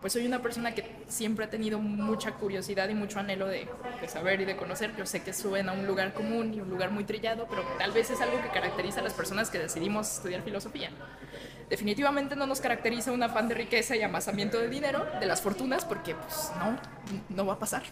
Pues 0.00 0.12
soy 0.12 0.26
una 0.26 0.40
persona 0.40 0.74
que 0.74 0.84
siempre 1.08 1.44
ha 1.44 1.50
tenido 1.50 1.80
mucha 1.80 2.32
curiosidad 2.32 2.88
y 2.88 2.94
mucho 2.94 3.18
anhelo 3.18 3.48
de, 3.48 3.68
saber 4.06 4.40
y 4.40 4.44
de 4.44 4.56
conocer. 4.56 4.94
Yo 4.96 5.04
sé 5.06 5.22
que 5.22 5.32
suena 5.32 5.72
a 5.72 5.74
un 5.74 5.86
lugar 5.86 6.14
común 6.14 6.54
y 6.54 6.60
un 6.60 6.70
lugar 6.70 6.90
muy 6.90 7.04
trillado, 7.04 7.46
pero 7.50 7.62
tal 7.78 7.90
vez 7.90 8.10
es 8.10 8.20
algo 8.20 8.40
que 8.40 8.48
caracteriza 8.48 9.00
a 9.00 9.02
las 9.02 9.12
personas 9.12 9.50
que 9.50 9.58
decidimos 9.58 10.16
estudiar 10.16 10.42
filosofía. 10.42 10.90
Definitivamente 11.68 12.36
no 12.36 12.46
nos 12.46 12.60
caracteriza 12.60 13.10
un 13.10 13.22
afán 13.22 13.48
de 13.48 13.56
riqueza 13.56 13.96
y 13.96 14.02
amasamiento 14.02 14.58
de 14.58 14.68
dinero, 14.68 15.04
de 15.18 15.26
las 15.26 15.42
fortunas, 15.42 15.84
porque 15.84 16.14
pues 16.14 16.52
no, 16.60 16.78
no 17.28 17.46
va 17.46 17.54
a 17.54 17.58
pasar. 17.58 17.82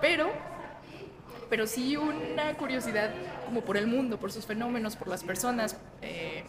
Pero 0.00 0.30
pero 1.50 1.66
sí 1.66 1.96
una 1.96 2.54
curiosidad 2.54 3.10
como 3.44 3.60
por 3.60 3.76
el 3.76 3.86
mundo, 3.86 4.18
por 4.18 4.32
sus 4.32 4.46
fenómenos, 4.46 4.96
por 4.96 5.08
las 5.08 5.22
personas, 5.22 5.76
eh, 6.02 6.44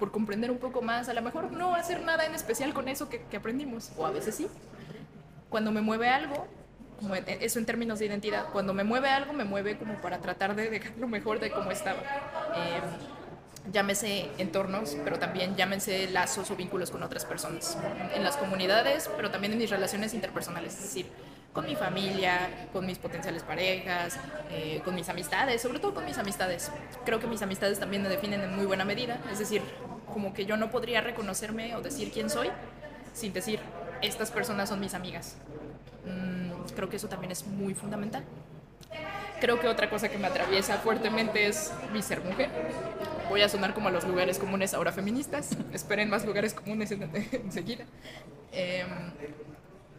por 0.00 0.10
comprender 0.10 0.50
un 0.50 0.58
poco 0.58 0.82
más. 0.82 1.08
A 1.08 1.14
lo 1.14 1.22
mejor 1.22 1.52
no 1.52 1.76
hacer 1.76 2.02
nada 2.02 2.26
en 2.26 2.34
especial 2.34 2.74
con 2.74 2.88
eso 2.88 3.08
que, 3.08 3.22
que 3.22 3.36
aprendimos, 3.36 3.92
o 3.96 4.04
a 4.04 4.10
veces 4.10 4.34
sí. 4.34 4.48
Cuando 5.48 5.70
me 5.70 5.80
mueve 5.80 6.08
algo, 6.08 6.48
como 6.98 7.14
eso 7.14 7.58
en 7.58 7.66
términos 7.66 7.98
de 7.98 8.06
identidad, 8.06 8.46
cuando 8.52 8.74
me 8.74 8.82
mueve 8.82 9.08
algo, 9.08 9.32
me 9.32 9.44
mueve 9.44 9.78
como 9.78 9.94
para 10.00 10.18
tratar 10.18 10.56
de 10.56 10.68
dejar 10.70 10.92
lo 10.98 11.06
mejor 11.06 11.38
de 11.38 11.50
cómo 11.50 11.70
estaba. 11.70 12.00
Eh, 12.00 12.80
llámese 13.72 14.30
entornos, 14.38 14.96
pero 15.04 15.18
también 15.18 15.56
llámense 15.56 16.08
lazos 16.10 16.50
o 16.50 16.56
vínculos 16.56 16.90
con 16.90 17.02
otras 17.02 17.24
personas, 17.24 17.76
en 18.14 18.24
las 18.24 18.36
comunidades, 18.36 19.10
pero 19.16 19.30
también 19.30 19.52
en 19.52 19.58
mis 19.58 19.70
relaciones 19.70 20.14
interpersonales, 20.14 20.74
es 20.74 20.82
decir, 20.82 21.06
con 21.52 21.66
mi 21.66 21.74
familia, 21.74 22.68
con 22.72 22.86
mis 22.86 22.98
potenciales 22.98 23.42
parejas, 23.42 24.18
eh, 24.50 24.80
con 24.84 24.94
mis 24.94 25.08
amistades, 25.08 25.60
sobre 25.60 25.78
todo 25.78 25.94
con 25.94 26.04
mis 26.04 26.18
amistades. 26.18 26.70
Creo 27.04 27.18
que 27.18 27.26
mis 27.26 27.42
amistades 27.42 27.80
también 27.80 28.02
me 28.02 28.08
definen 28.08 28.40
en 28.40 28.54
muy 28.54 28.66
buena 28.66 28.84
medida, 28.84 29.18
es 29.32 29.38
decir, 29.38 29.62
como 30.12 30.34
que 30.34 30.46
yo 30.46 30.56
no 30.56 30.70
podría 30.70 31.00
reconocerme 31.00 31.74
o 31.76 31.80
decir 31.80 32.10
quién 32.12 32.30
soy 32.30 32.50
sin 33.12 33.32
decir, 33.32 33.60
estas 34.02 34.30
personas 34.30 34.68
son 34.68 34.80
mis 34.80 34.94
amigas. 34.94 35.36
Mm, 36.06 36.72
creo 36.74 36.88
que 36.88 36.96
eso 36.96 37.08
también 37.08 37.32
es 37.32 37.46
muy 37.46 37.74
fundamental. 37.74 38.24
Creo 39.40 39.58
que 39.58 39.68
otra 39.68 39.88
cosa 39.88 40.08
que 40.08 40.18
me 40.18 40.26
atraviesa 40.26 40.76
fuertemente 40.78 41.46
es 41.46 41.72
mi 41.92 42.02
ser 42.02 42.22
mujer. 42.22 42.50
Voy 43.28 43.42
a 43.42 43.48
sonar 43.48 43.74
como 43.74 43.88
a 43.88 43.90
los 43.90 44.04
lugares 44.04 44.38
comunes 44.38 44.74
ahora 44.74 44.92
feministas. 44.92 45.56
Esperen 45.72 46.10
más 46.10 46.24
lugares 46.24 46.52
comunes 46.52 46.90
enseguida. 47.32 47.84
Eh, 48.52 48.84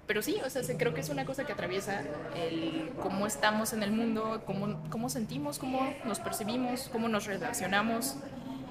pero 0.06 0.22
sí, 0.22 0.38
o 0.46 0.50
sea, 0.50 0.62
creo 0.78 0.94
que 0.94 1.02
es 1.02 1.10
una 1.10 1.26
cosa 1.26 1.46
que 1.46 1.54
atraviesa 1.54 2.04
el 2.36 2.92
cómo 3.02 3.26
estamos 3.26 3.74
en 3.74 3.82
el 3.82 3.92
mundo, 3.92 4.44
cómo, 4.46 4.84
cómo 4.90 5.10
sentimos, 5.10 5.58
cómo 5.58 5.94
nos 6.06 6.20
percibimos, 6.20 6.90
cómo 6.92 7.08
nos 7.08 7.26
relacionamos 7.26 8.18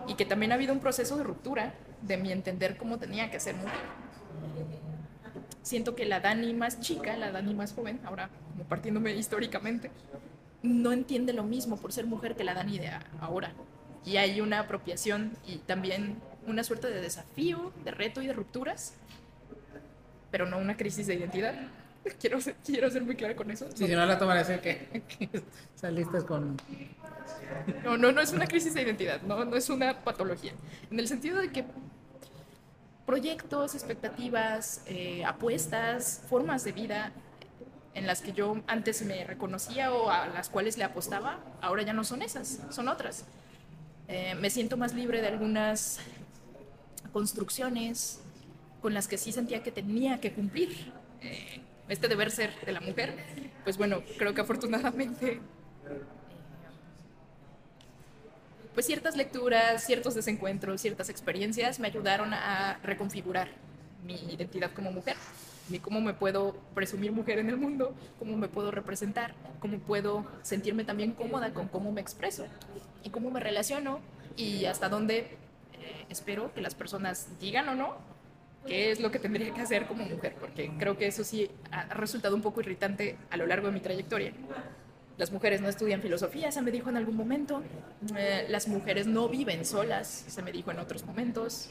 y 0.07 0.15
que 0.15 0.25
también 0.25 0.53
ha 0.53 0.57
habido 0.57 0.73
un 0.73 0.81
proceso 0.81 1.17
de 1.17 1.25
ruptura 1.25 1.75
de 2.03 2.17
mi 2.17 2.33
entender 2.33 2.77
cómo 2.77 2.99
tenía 2.99 3.31
que 3.31 3.41
ser 3.41 3.55
mujer. 3.57 3.81
Siento 5.63 5.95
que 5.95 6.07
la 6.07 6.21
Dani 6.21 6.55
más 6.55 6.81
chica, 6.81 7.17
la 7.17 7.31
Dani 7.31 7.55
más 7.55 7.75
joven, 7.75 8.01
ahora 8.05 8.31
como 8.51 8.65
partiéndome 8.65 9.15
históricamente, 9.15 9.91
no 10.63 10.93
entiende 10.93 11.33
lo 11.33 11.45
mismo 11.45 11.77
por 11.77 11.93
ser 11.93 12.07
mujer 12.07 12.37
que 12.37 12.45
la 12.45 12.55
Dani 12.55 12.79
de 12.79 12.91
ahora. 13.21 13.53
Y 14.05 14.17
hay 14.17 14.41
una 14.41 14.61
apropiación 14.61 15.33
y 15.47 15.57
también 15.59 16.17
una 16.47 16.65
suerte 16.65 16.89
de 16.89 17.01
desafío, 17.01 17.73
de 17.85 17.91
reto 17.91 18.23
y 18.23 18.27
de 18.27 18.33
rupturas 18.33 18.95
pero 20.31 20.47
no 20.47 20.59
una 20.59 20.77
crisis 20.77 21.07
de 21.07 21.15
identidad. 21.15 21.55
Quiero 22.21 22.41
ser, 22.41 22.55
quiero 22.65 22.91
ser 22.91 23.03
muy 23.03 23.15
clara 23.15 23.37
con 23.37 23.51
eso. 23.51 23.67
Si 23.75 23.87
no 23.87 24.07
la 24.07 24.19
tomaré 24.19 24.59
que, 24.61 25.03
que 25.07 25.29
saliste 25.75 26.23
con... 26.23 26.57
No, 27.85 27.97
no, 27.97 28.13
no 28.13 28.21
es 28.21 28.33
una 28.33 28.47
crisis 28.47 28.75
de 28.75 28.83
identidad, 28.83 29.23
no, 29.23 29.45
no 29.45 29.57
es 29.57 29.69
una 29.71 30.03
patología. 30.03 30.53
En 30.91 30.99
el 30.99 31.09
sentido 31.09 31.39
de 31.39 31.51
que 31.51 31.65
proyectos, 33.07 33.75
expectativas, 33.75 34.83
eh, 34.87 35.25
apuestas, 35.25 36.23
formas 36.29 36.65
de 36.65 36.73
vida 36.73 37.13
en 37.95 38.07
las 38.07 38.23
que 38.23 38.33
yo 38.33 38.61
antes 38.67 39.03
me 39.03 39.25
reconocía 39.25 39.93
o 39.93 40.11
a 40.11 40.29
las 40.29 40.49
cuales 40.49 40.79
le 40.79 40.85
apostaba, 40.85 41.41
ahora 41.61 41.83
ya 41.83 41.93
no 41.93 42.05
son 42.05 42.23
esas, 42.23 42.61
son 42.71 42.89
otras. 42.89 43.25
Eh, 44.09 44.35
me 44.37 44.51
siento 44.51 44.77
más 44.77 44.95
libre 44.95 45.21
de 45.21 45.29
algunas 45.29 45.99
construcciones, 47.13 48.21
con 48.81 48.95
las 48.95 49.09
que 49.09 49.19
sí 49.19 49.33
sentía 49.33 49.63
que 49.63 49.73
tenía 49.73 50.21
que 50.21 50.33
cumplir 50.33 50.93
eh, 51.21 51.61
este 51.89 52.09
deber 52.09 52.31
ser 52.31 52.53
de 52.65 52.73
la 52.73 52.81
mujer, 52.81 53.17
pues 53.65 53.77
bueno, 53.77 54.03
creo 54.17 54.33
que 54.33 54.41
afortunadamente 54.41 55.33
eh, 55.33 55.41
pues 58.75 58.87
ciertas 58.87 59.17
lecturas, 59.17 59.85
ciertos 59.85 60.15
desencuentros, 60.15 60.81
ciertas 60.81 61.09
experiencias 61.09 61.81
me 61.81 61.89
ayudaron 61.89 62.33
a 62.35 62.79
reconfigurar 62.83 63.49
mi 64.05 64.15
identidad 64.15 64.71
como 64.73 64.91
mujer, 64.93 65.17
y 65.71 65.79
cómo 65.79 66.01
me 66.01 66.15
puedo 66.15 66.55
presumir 66.75 67.13
mujer 67.13 67.39
en 67.39 67.49
el 67.49 67.57
mundo, 67.57 67.95
cómo 68.19 68.37
me 68.37 68.49
puedo 68.49 68.71
representar, 68.71 69.35
cómo 69.61 69.79
puedo 69.79 70.27
sentirme 70.43 70.85
también 70.85 71.13
cómoda 71.13 71.53
con 71.53 71.69
cómo 71.69 71.93
me 71.93 72.01
expreso 72.01 72.47
y 73.05 73.11
cómo 73.11 73.31
me 73.31 73.41
relaciono 73.41 74.01
y 74.37 74.65
hasta 74.65 74.89
dónde 74.89 75.19
eh, 75.19 76.07
espero 76.09 76.53
que 76.55 76.61
las 76.61 76.75
personas 76.75 77.29
digan 77.41 77.69
o 77.69 77.75
no 77.75 77.97
qué 78.67 78.91
es 78.91 79.01
lo 79.01 79.11
que 79.11 79.19
tendría 79.19 79.55
que 79.55 79.61
hacer 79.63 79.87
como 79.87 80.05
mujer, 80.05 80.35
porque 80.39 80.71
creo 80.79 80.99
que 80.99 81.07
eso 81.07 81.25
sí 81.25 81.51
ha 81.71 81.95
resultado 81.95 82.35
un 82.35 82.43
poco 82.43 82.61
irritante 82.61 83.17
a 83.31 83.37
lo 83.37 83.47
largo 83.47 83.69
de 83.69 83.73
mi 83.73 83.81
trayectoria. 83.81 84.33
Las 85.21 85.33
mujeres 85.33 85.61
no 85.61 85.69
estudian 85.69 86.01
filosofía, 86.01 86.51
se 86.51 86.63
me 86.63 86.71
dijo 86.71 86.89
en 86.89 86.97
algún 86.97 87.15
momento. 87.15 87.63
Eh, 88.17 88.47
las 88.49 88.69
mujeres 88.69 89.07
no 89.07 89.29
viven 89.29 89.67
solas, 89.67 90.25
se 90.27 90.41
me 90.41 90.51
dijo 90.51 90.71
en 90.71 90.79
otros 90.79 91.05
momentos. 91.05 91.69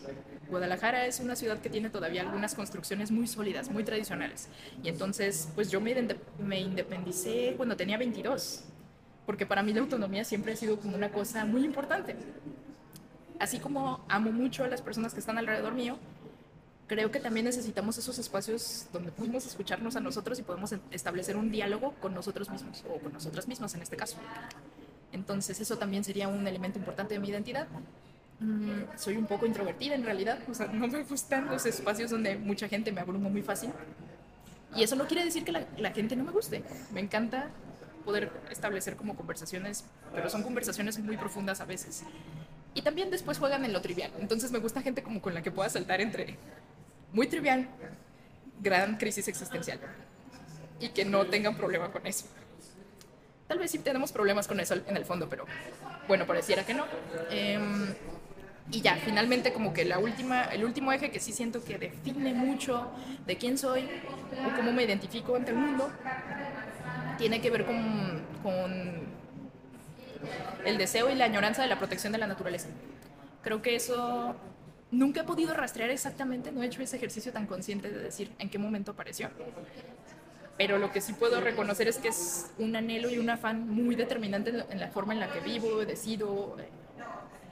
Guadalajara 0.51 1.07
es 1.07 1.19
una 1.19 1.35
ciudad 1.35 1.57
que 1.57 1.67
tiene 1.67 1.89
todavía 1.89 2.21
algunas 2.21 2.53
construcciones 2.53 3.09
muy 3.09 3.25
sólidas, 3.25 3.71
muy 3.71 3.83
tradicionales. 3.83 4.49
Y 4.83 4.89
entonces, 4.89 5.49
pues 5.55 5.71
yo 5.71 5.81
me, 5.81 5.95
me 6.37 6.59
independicé 6.59 7.55
cuando 7.57 7.75
tenía 7.75 7.97
22, 7.97 8.65
porque 9.25 9.47
para 9.47 9.63
mí 9.63 9.73
la 9.73 9.81
autonomía 9.81 10.23
siempre 10.23 10.53
ha 10.53 10.55
sido 10.55 10.79
como 10.79 10.95
una 10.95 11.09
cosa 11.09 11.43
muy 11.45 11.65
importante. 11.65 12.17
Así 13.39 13.57
como 13.57 14.05
amo 14.09 14.31
mucho 14.31 14.63
a 14.63 14.67
las 14.67 14.83
personas 14.83 15.15
que 15.15 15.21
están 15.21 15.39
alrededor 15.39 15.73
mío, 15.73 15.97
creo 16.89 17.11
que 17.11 17.19
también 17.19 17.45
necesitamos 17.45 17.97
esos 17.99 18.17
espacios 18.17 18.87
donde 18.91 19.11
podemos 19.11 19.45
escucharnos 19.45 19.95
a 19.95 20.01
nosotros 20.01 20.39
y 20.39 20.41
podemos 20.41 20.73
establecer 20.91 21.37
un 21.37 21.51
diálogo 21.51 21.93
con 22.01 22.13
nosotros 22.15 22.49
mismos 22.49 22.83
o 22.89 22.99
con 22.99 23.13
nosotras 23.13 23.47
mismas 23.47 23.73
en 23.75 23.83
este 23.83 23.95
caso. 23.95 24.17
Entonces 25.13 25.61
eso 25.61 25.77
también 25.77 26.03
sería 26.03 26.27
un 26.27 26.45
elemento 26.47 26.79
importante 26.79 27.13
de 27.13 27.19
mi 27.19 27.29
identidad. 27.29 27.67
Mm, 28.39 28.97
soy 28.97 29.17
un 29.17 29.27
poco 29.27 29.45
introvertida 29.45 29.93
en 29.93 30.03
realidad, 30.03 30.39
o 30.49 30.53
sea, 30.53 30.67
no 30.67 30.87
me 30.87 31.03
gustan 31.03 31.45
los 31.45 31.65
espacios 31.65 32.09
donde 32.09 32.37
mucha 32.37 32.67
gente 32.67 32.91
me 32.91 33.01
abruma 33.01 33.29
muy 33.29 33.43
fácil. 33.43 33.71
Y 34.75 34.81
eso 34.83 34.95
no 34.95 35.07
quiere 35.07 35.23
decir 35.23 35.43
que 35.43 35.51
la, 35.51 35.65
la 35.77 35.91
gente 35.91 36.15
no 36.15 36.23
me 36.23 36.31
guste. 36.31 36.63
Me 36.91 37.01
encanta 37.01 37.49
poder 38.03 38.31
establecer 38.49 38.95
como 38.95 39.15
conversaciones, 39.15 39.85
pero 40.13 40.29
son 40.29 40.41
conversaciones 40.41 40.97
muy 40.99 41.17
profundas 41.17 41.61
a 41.61 41.65
veces. 41.65 42.03
Y 42.73 42.81
también 42.81 43.11
después 43.11 43.37
juegan 43.37 43.65
en 43.65 43.73
lo 43.73 43.81
trivial. 43.81 44.11
Entonces 44.19 44.51
me 44.51 44.59
gusta 44.59 44.81
gente 44.81 45.03
como 45.03 45.21
con 45.21 45.35
la 45.35 45.43
que 45.43 45.51
pueda 45.51 45.69
saltar 45.69 46.01
entre 46.01 46.37
muy 47.13 47.27
trivial, 47.27 47.67
gran 48.61 48.97
crisis 48.97 49.27
existencial 49.27 49.79
y 50.79 50.89
que 50.89 51.05
no 51.05 51.25
tengan 51.25 51.55
problema 51.55 51.91
con 51.91 52.05
eso. 52.07 52.25
Tal 53.47 53.57
vez 53.57 53.71
sí 53.71 53.79
tenemos 53.79 54.11
problemas 54.11 54.47
con 54.47 54.59
eso 54.59 54.75
en 54.75 54.95
el 54.95 55.05
fondo, 55.05 55.27
pero 55.27 55.45
bueno, 56.07 56.25
pareciera 56.27 56.63
que 56.63 56.73
no. 56.73 56.85
Em, 57.31 57.93
y 58.71 58.81
ya, 58.81 58.95
finalmente 58.97 59.51
como 59.51 59.73
que 59.73 59.85
la 59.85 59.97
última, 59.97 60.43
el 60.43 60.63
último 60.63 60.91
eje 60.91 61.09
que 61.09 61.19
sí 61.19 61.31
siento 61.31 61.63
que 61.63 61.79
define 61.79 62.33
mucho 62.33 62.91
de 63.25 63.37
quién 63.37 63.57
soy 63.57 63.89
o 64.45 64.55
cómo 64.55 64.71
me 64.71 64.83
identifico 64.83 65.35
ante 65.35 65.51
el 65.51 65.57
mundo, 65.57 65.89
tiene 67.17 67.41
que 67.41 67.49
ver 67.49 67.65
con, 67.65 68.21
con 68.43 69.09
el 70.65 70.77
deseo 70.77 71.09
y 71.09 71.15
la 71.15 71.25
añoranza 71.25 71.63
de 71.63 71.67
la 71.67 71.79
protección 71.79 72.13
de 72.13 72.19
la 72.19 72.27
naturaleza. 72.27 72.67
Creo 73.41 73.61
que 73.63 73.75
eso 73.75 74.35
nunca 74.91 75.21
he 75.21 75.23
podido 75.23 75.53
rastrear 75.53 75.89
exactamente, 75.89 76.51
no 76.51 76.63
he 76.63 76.67
hecho 76.67 76.81
ese 76.81 76.97
ejercicio 76.97 77.31
tan 77.31 77.45
consciente 77.45 77.89
de 77.89 77.99
decir 77.99 78.31
en 78.39 78.49
qué 78.49 78.57
momento 78.57 78.91
apareció. 78.91 79.29
Pero 80.57 80.77
lo 80.77 80.91
que 80.91 80.99
sí 80.99 81.13
puedo 81.13 81.39
reconocer 81.39 81.87
es 81.87 81.97
que 81.97 82.09
es 82.09 82.51
un 82.57 82.75
anhelo 82.75 83.09
y 83.09 83.17
un 83.17 83.29
afán 83.29 83.69
muy 83.69 83.95
determinante 83.95 84.51
en 84.69 84.79
la 84.79 84.89
forma 84.89 85.13
en 85.13 85.21
la 85.21 85.31
que 85.31 85.39
vivo, 85.39 85.85
decido, 85.85 86.57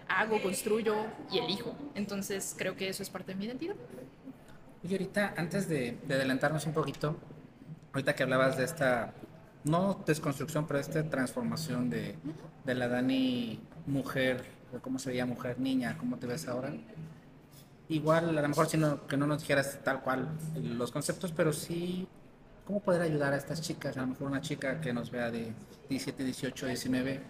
hago, 0.09 0.41
construyo 0.41 0.95
y 1.31 1.39
elijo. 1.39 1.73
Entonces 1.95 2.53
creo 2.57 2.75
que 2.75 2.89
eso 2.89 3.03
es 3.03 3.09
parte 3.09 3.31
de 3.31 3.37
mi 3.37 3.45
identidad. 3.45 3.75
Y 4.83 4.91
ahorita, 4.91 5.35
antes 5.37 5.69
de, 5.69 5.97
adelantarnos 6.05 6.65
un 6.65 6.73
poquito, 6.73 7.15
ahorita 7.93 8.13
que 8.13 8.23
hablabas 8.23 8.57
de 8.57 8.65
esta, 8.65 9.13
no 9.63 10.03
desconstrucción, 10.05 10.67
pero 10.67 10.79
esta 10.79 11.03
transformación 11.09 11.89
de, 11.89 12.15
de 12.65 12.75
la 12.75 12.87
Dani 12.87 13.59
mujer, 13.85 14.43
cómo 14.81 14.99
sería 14.99 15.25
mujer 15.25 15.59
niña, 15.59 15.97
cómo 15.97 16.17
te 16.17 16.27
ves 16.27 16.47
ahora, 16.47 16.73
igual, 17.89 18.37
a 18.37 18.41
lo 18.41 18.47
mejor 18.47 18.67
si 18.67 18.77
no, 18.77 19.07
que 19.07 19.17
no 19.17 19.27
nos 19.27 19.41
dijeras 19.41 19.79
tal 19.83 20.01
cual 20.01 20.29
los 20.55 20.91
conceptos, 20.91 21.31
pero 21.31 21.53
sí, 21.53 22.07
¿cómo 22.65 22.81
poder 22.81 23.01
ayudar 23.01 23.33
a 23.33 23.37
estas 23.37 23.61
chicas? 23.61 23.97
A 23.97 24.01
lo 24.01 24.07
mejor 24.07 24.27
una 24.27 24.41
chica 24.41 24.81
que 24.81 24.93
nos 24.93 25.11
vea 25.11 25.31
de 25.31 25.53
17, 25.89 26.23
18, 26.23 26.65
19, 26.67 27.21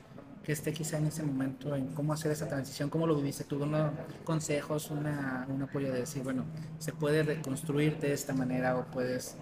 que 0.44 0.52
esté 0.52 0.74
quizá 0.74 0.98
en 0.98 1.08
ese 1.08 1.24
momento 1.24 1.76
en 1.76 1.94
cómo 1.94 2.14
hacer 2.14 2.32
esa 2.32 2.48
transición, 2.48 2.90
cómo 2.90 3.06
lo 3.06 3.16
viviste 3.16 3.44
tú, 3.44 3.62
unos 3.62 3.92
consejos, 4.24 4.90
una, 4.92 5.46
un 5.50 5.62
apoyo 5.62 5.92
de 5.92 6.00
decir, 6.00 6.24
bueno, 6.24 6.46
se 6.80 6.94
puede 6.94 7.24
reconstruir 7.24 8.00
de 8.00 8.14
esta 8.14 8.34
manera 8.34 8.78
o 8.78 8.86
puedes 8.86 9.36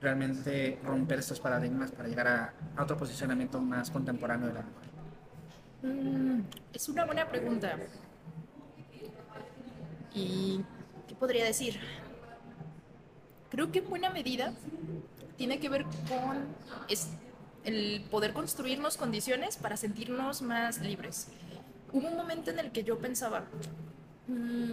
realmente 0.00 0.78
romper 0.84 1.18
estos 1.18 1.40
paradigmas 1.40 1.92
para 1.92 2.08
llegar 2.08 2.26
a, 2.26 2.54
a 2.76 2.82
otro 2.82 2.96
posicionamiento 2.96 3.60
más 3.60 3.90
contemporáneo 3.90 4.48
de 4.48 4.54
la 4.54 4.62
mujer. 4.62 4.90
Mm, 5.82 6.40
es 6.72 6.88
una 6.88 7.04
buena 7.04 7.28
pregunta. 7.28 7.76
¿Y 10.14 10.60
qué 11.08 11.14
podría 11.14 11.44
decir? 11.44 11.78
Creo 13.50 13.72
que 13.72 13.80
en 13.80 13.90
buena 13.90 14.10
medida 14.10 14.52
tiene 15.36 15.58
que 15.58 15.68
ver 15.68 15.84
con 15.84 16.46
el 17.64 18.02
poder 18.10 18.32
construirnos 18.32 18.96
condiciones 18.96 19.56
para 19.56 19.76
sentirnos 19.76 20.42
más 20.42 20.80
libres. 20.80 21.28
Hubo 21.92 22.08
un 22.08 22.16
momento 22.16 22.50
en 22.50 22.58
el 22.58 22.70
que 22.70 22.84
yo 22.84 22.98
pensaba, 22.98 23.44
mm, 24.28 24.72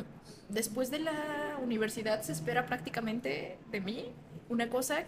después 0.50 0.92
de 0.92 1.00
la 1.00 1.58
universidad 1.62 2.22
se 2.22 2.32
espera 2.32 2.66
prácticamente 2.66 3.58
de 3.72 3.82
mí 3.82 4.12
una 4.50 4.70
cosa 4.70 5.04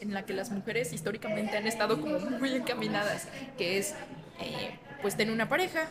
en 0.00 0.14
la 0.14 0.24
que 0.24 0.34
las 0.34 0.50
mujeres 0.50 0.92
históricamente 0.92 1.56
han 1.56 1.66
estado 1.66 2.00
como 2.00 2.18
muy 2.18 2.54
encaminadas, 2.54 3.26
que 3.56 3.78
es, 3.78 3.94
eh, 4.40 4.78
pues 5.02 5.16
ten 5.16 5.30
una 5.30 5.48
pareja, 5.48 5.88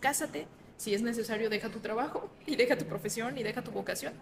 cásate, 0.00 0.46
si 0.84 0.92
es 0.92 1.00
necesario 1.00 1.48
deja 1.48 1.70
tu 1.70 1.78
trabajo 1.78 2.28
y 2.44 2.56
deja 2.56 2.76
tu 2.76 2.84
profesión 2.84 3.38
y 3.38 3.42
deja 3.42 3.64
tu 3.64 3.70
vocación, 3.70 4.12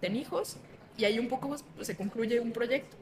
ten 0.00 0.16
hijos 0.16 0.56
y 0.96 1.04
ahí 1.04 1.18
un 1.18 1.28
poco 1.28 1.48
pues, 1.48 1.86
se 1.86 1.94
concluye 1.94 2.40
un 2.40 2.52
proyecto. 2.52 2.96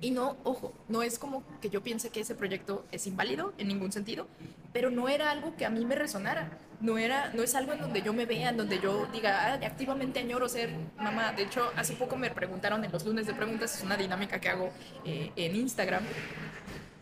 Y 0.00 0.12
no, 0.12 0.36
ojo, 0.44 0.72
no 0.88 1.02
es 1.02 1.18
como 1.18 1.42
que 1.60 1.68
yo 1.68 1.82
piense 1.82 2.10
que 2.10 2.20
ese 2.20 2.36
proyecto 2.36 2.84
es 2.92 3.08
inválido 3.08 3.54
en 3.58 3.66
ningún 3.66 3.90
sentido, 3.90 4.28
pero 4.72 4.92
no 4.92 5.08
era 5.08 5.32
algo 5.32 5.56
que 5.56 5.66
a 5.66 5.70
mí 5.70 5.84
me 5.84 5.96
resonara. 5.96 6.56
No, 6.80 6.96
era, 6.96 7.32
no 7.32 7.42
es 7.42 7.56
algo 7.56 7.72
en 7.72 7.80
donde 7.80 8.02
yo 8.02 8.12
me 8.12 8.24
vea, 8.24 8.50
en 8.50 8.56
donde 8.56 8.78
yo 8.78 9.06
diga, 9.06 9.46
ah, 9.46 9.66
activamente 9.66 10.20
añoro 10.20 10.48
ser 10.48 10.70
mamá. 10.98 11.32
De 11.32 11.42
hecho, 11.42 11.72
hace 11.74 11.94
poco 11.94 12.16
me 12.16 12.30
preguntaron 12.30 12.84
en 12.84 12.92
los 12.92 13.04
lunes 13.04 13.26
de 13.26 13.34
preguntas, 13.34 13.74
es 13.76 13.82
una 13.82 13.96
dinámica 13.96 14.38
que 14.38 14.48
hago 14.48 14.70
eh, 15.04 15.32
en 15.34 15.56
Instagram, 15.56 16.04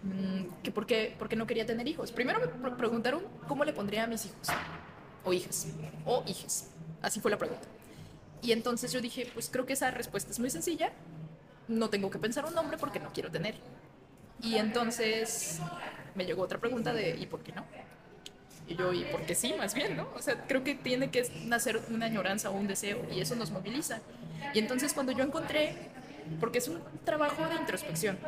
mm, 0.04 0.62
que 0.62 0.70
por 0.70 0.86
qué, 0.86 1.14
por 1.18 1.28
qué 1.28 1.36
no 1.36 1.46
quería 1.46 1.66
tener 1.66 1.86
hijos. 1.88 2.10
Primero 2.10 2.40
me 2.62 2.70
preguntaron 2.70 3.22
cómo 3.48 3.64
le 3.64 3.74
pondría 3.74 4.04
a 4.04 4.06
mis 4.06 4.24
hijos, 4.24 4.48
o 5.24 5.32
hijas, 5.32 5.66
o 6.04 6.22
hijas. 6.26 6.68
Así 7.02 7.20
fue 7.20 7.30
la 7.30 7.38
pregunta. 7.38 7.66
Y 8.42 8.52
entonces 8.52 8.92
yo 8.92 9.00
dije, 9.00 9.30
pues 9.32 9.48
creo 9.50 9.66
que 9.66 9.72
esa 9.72 9.90
respuesta 9.90 10.30
es 10.30 10.38
muy 10.38 10.50
sencilla 10.50 10.92
no 11.68 11.90
tengo 11.90 12.10
que 12.10 12.18
pensar 12.18 12.44
un 12.44 12.54
nombre 12.54 12.76
porque 12.78 13.00
no 13.00 13.10
quiero 13.12 13.30
tener. 13.30 13.54
Y 14.42 14.56
entonces 14.56 15.60
me 16.14 16.24
llegó 16.24 16.42
otra 16.42 16.58
pregunta 16.58 16.92
de 16.92 17.16
¿y 17.18 17.26
por 17.26 17.40
qué 17.40 17.52
no? 17.52 17.64
Y 18.66 18.76
yo, 18.76 18.92
¿y 18.92 19.04
por 19.04 19.22
qué 19.22 19.34
sí? 19.34 19.54
Más 19.58 19.74
bien, 19.74 19.96
¿no? 19.96 20.08
O 20.14 20.22
sea, 20.22 20.46
creo 20.46 20.64
que 20.64 20.74
tiene 20.74 21.10
que 21.10 21.28
nacer 21.46 21.80
una 21.90 22.06
añoranza 22.06 22.50
o 22.50 22.54
un 22.54 22.66
deseo 22.66 23.06
y 23.10 23.20
eso 23.20 23.34
nos 23.36 23.50
moviliza. 23.50 24.00
Y 24.54 24.58
entonces 24.58 24.92
cuando 24.92 25.12
yo 25.12 25.24
encontré, 25.24 25.74
porque 26.40 26.58
es 26.58 26.68
un 26.68 26.80
trabajo 27.04 27.46
de 27.46 27.56
introspección, 27.56 28.18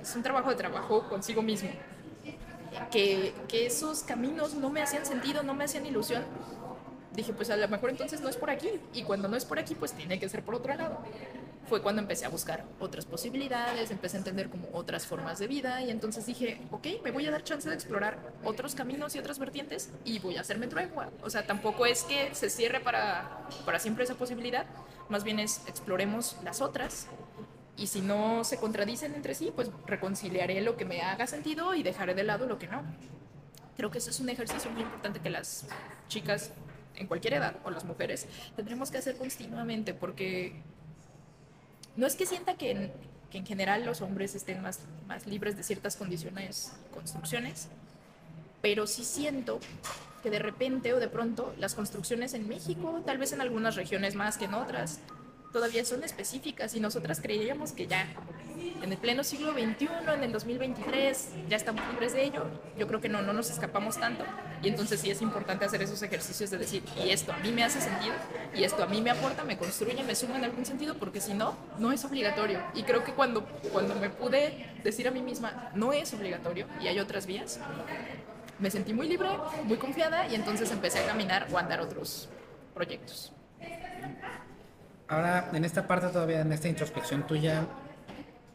es 0.00 0.14
un 0.16 0.22
trabajo 0.22 0.50
de 0.50 0.56
trabajo 0.56 1.08
consigo 1.08 1.42
mismo, 1.42 1.70
que, 2.90 3.34
que 3.48 3.66
esos 3.66 4.02
caminos 4.02 4.54
no 4.54 4.70
me 4.70 4.82
hacían 4.82 5.06
sentido, 5.06 5.42
no 5.42 5.54
me 5.54 5.64
hacían 5.64 5.86
ilusión, 5.86 6.24
dije, 7.12 7.32
pues 7.32 7.50
a 7.50 7.56
lo 7.56 7.68
mejor 7.68 7.90
entonces 7.90 8.20
no 8.20 8.28
es 8.28 8.36
por 8.36 8.50
aquí. 8.50 8.68
Y 8.92 9.02
cuando 9.02 9.28
no 9.28 9.36
es 9.36 9.44
por 9.44 9.58
aquí, 9.58 9.74
pues 9.74 9.92
tiene 9.92 10.18
que 10.18 10.28
ser 10.28 10.44
por 10.44 10.54
otro 10.54 10.74
lado 10.74 10.98
fue 11.72 11.80
cuando 11.80 12.02
empecé 12.02 12.26
a 12.26 12.28
buscar 12.28 12.64
otras 12.80 13.06
posibilidades, 13.06 13.90
empecé 13.90 14.16
a 14.16 14.18
entender 14.18 14.50
como 14.50 14.68
otras 14.72 15.06
formas 15.06 15.38
de 15.38 15.46
vida 15.46 15.80
y 15.82 15.90
entonces 15.90 16.26
dije, 16.26 16.60
ok, 16.70 16.86
me 17.02 17.10
voy 17.10 17.26
a 17.26 17.30
dar 17.30 17.44
chance 17.44 17.66
de 17.66 17.74
explorar 17.74 18.18
otros 18.44 18.74
caminos 18.74 19.14
y 19.14 19.18
otras 19.18 19.38
vertientes 19.38 19.90
y 20.04 20.18
voy 20.18 20.36
a 20.36 20.42
hacerme 20.42 20.66
tregua. 20.66 21.10
O 21.22 21.30
sea, 21.30 21.46
tampoco 21.46 21.86
es 21.86 22.02
que 22.04 22.34
se 22.34 22.50
cierre 22.50 22.80
para, 22.80 23.48
para 23.64 23.78
siempre 23.78 24.04
esa 24.04 24.16
posibilidad, 24.16 24.66
más 25.08 25.24
bien 25.24 25.38
es 25.38 25.62
exploremos 25.66 26.36
las 26.44 26.60
otras 26.60 27.06
y 27.76 27.86
si 27.86 28.00
no 28.00 28.44
se 28.44 28.58
contradicen 28.58 29.14
entre 29.14 29.34
sí, 29.34 29.52
pues 29.54 29.70
reconciliaré 29.86 30.60
lo 30.60 30.76
que 30.76 30.84
me 30.84 31.02
haga 31.02 31.26
sentido 31.26 31.74
y 31.74 31.82
dejaré 31.82 32.14
de 32.14 32.22
lado 32.22 32.46
lo 32.46 32.58
que 32.58 32.68
no. 32.68 32.82
Creo 33.76 33.90
que 33.90 33.98
eso 33.98 34.10
es 34.10 34.20
un 34.20 34.28
ejercicio 34.28 34.70
muy 34.70 34.82
importante 34.82 35.20
que 35.20 35.30
las 35.30 35.66
chicas 36.08 36.50
en 36.96 37.06
cualquier 37.06 37.34
edad 37.34 37.56
o 37.64 37.70
las 37.70 37.84
mujeres 37.84 38.26
tendremos 38.54 38.90
que 38.90 38.98
hacer 38.98 39.16
continuamente 39.16 39.94
porque 39.94 40.60
no 41.96 42.06
es 42.06 42.14
que 42.14 42.26
sienta 42.26 42.54
que 42.54 42.70
en, 42.70 42.92
que 43.30 43.38
en 43.38 43.46
general 43.46 43.84
los 43.84 44.02
hombres 44.02 44.34
estén 44.34 44.62
más, 44.62 44.80
más 45.06 45.26
libres 45.26 45.56
de 45.56 45.62
ciertas 45.62 45.96
condiciones 45.96 46.74
y 46.90 46.94
construcciones, 46.94 47.68
pero 48.60 48.86
sí 48.86 49.04
siento 49.04 49.58
que 50.22 50.30
de 50.30 50.38
repente 50.38 50.92
o 50.92 51.00
de 51.00 51.08
pronto 51.08 51.54
las 51.58 51.74
construcciones 51.74 52.34
en 52.34 52.46
México, 52.46 53.02
tal 53.04 53.18
vez 53.18 53.32
en 53.32 53.40
algunas 53.40 53.74
regiones 53.74 54.14
más 54.14 54.36
que 54.36 54.44
en 54.44 54.54
otras, 54.54 55.00
todavía 55.52 55.84
son 55.84 56.02
específicas 56.02 56.74
y 56.74 56.80
nosotras 56.80 57.20
creíamos 57.20 57.72
que 57.72 57.86
ya 57.86 58.06
en 58.82 58.90
el 58.90 58.98
pleno 58.98 59.22
siglo 59.22 59.52
XXI, 59.52 59.88
en 60.14 60.24
el 60.24 60.32
2023, 60.32 61.28
ya 61.48 61.56
estamos 61.56 61.86
libres 61.88 62.12
de 62.14 62.24
ello. 62.24 62.46
Yo 62.76 62.88
creo 62.88 63.00
que 63.00 63.08
no, 63.08 63.22
no 63.22 63.32
nos 63.32 63.50
escapamos 63.50 63.98
tanto. 63.98 64.24
Y 64.62 64.68
entonces 64.68 65.00
sí 65.00 65.10
es 65.10 65.22
importante 65.22 65.64
hacer 65.64 65.82
esos 65.82 66.02
ejercicios 66.02 66.50
de 66.50 66.58
decir, 66.58 66.82
y 66.96 67.10
esto 67.10 67.32
a 67.32 67.36
mí 67.38 67.52
me 67.52 67.62
hace 67.62 67.80
sentido, 67.80 68.14
y 68.54 68.64
esto 68.64 68.82
a 68.82 68.86
mí 68.86 69.00
me 69.00 69.10
aporta, 69.10 69.44
me 69.44 69.56
construye, 69.56 70.02
me 70.02 70.14
suma 70.14 70.36
en 70.36 70.44
algún 70.44 70.64
sentido, 70.64 70.96
porque 70.96 71.20
si 71.20 71.34
no, 71.34 71.56
no 71.78 71.92
es 71.92 72.04
obligatorio. 72.04 72.60
Y 72.74 72.82
creo 72.82 73.04
que 73.04 73.12
cuando, 73.12 73.44
cuando 73.72 73.94
me 73.94 74.10
pude 74.10 74.68
decir 74.82 75.06
a 75.06 75.10
mí 75.10 75.22
misma, 75.22 75.70
no 75.74 75.92
es 75.92 76.12
obligatorio, 76.14 76.66
y 76.80 76.88
hay 76.88 76.98
otras 76.98 77.26
vías, 77.26 77.60
me 78.58 78.70
sentí 78.70 78.92
muy 78.92 79.08
libre, 79.08 79.28
muy 79.64 79.76
confiada, 79.76 80.26
y 80.28 80.34
entonces 80.34 80.70
empecé 80.70 81.00
a 81.00 81.06
caminar 81.06 81.46
o 81.52 81.58
a 81.58 81.60
andar 81.60 81.80
otros 81.80 82.28
proyectos. 82.74 83.32
Ahora, 85.12 85.50
en 85.52 85.62
esta 85.62 85.86
parte 85.86 86.06
todavía, 86.08 86.40
en 86.40 86.50
esta 86.54 86.68
introspección 86.68 87.26
tuya, 87.26 87.66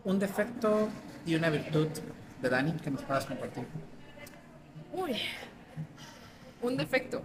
un 0.04 0.18
defecto 0.18 0.90
y 1.24 1.36
una 1.36 1.52
virtud 1.52 1.88
de 2.42 2.50
Dani 2.50 2.72
que 2.72 2.90
nos 2.90 3.04
puedas 3.04 3.28
compartir. 3.28 3.64
Uy, 4.92 5.18
un 6.64 6.76
defecto. 6.76 7.22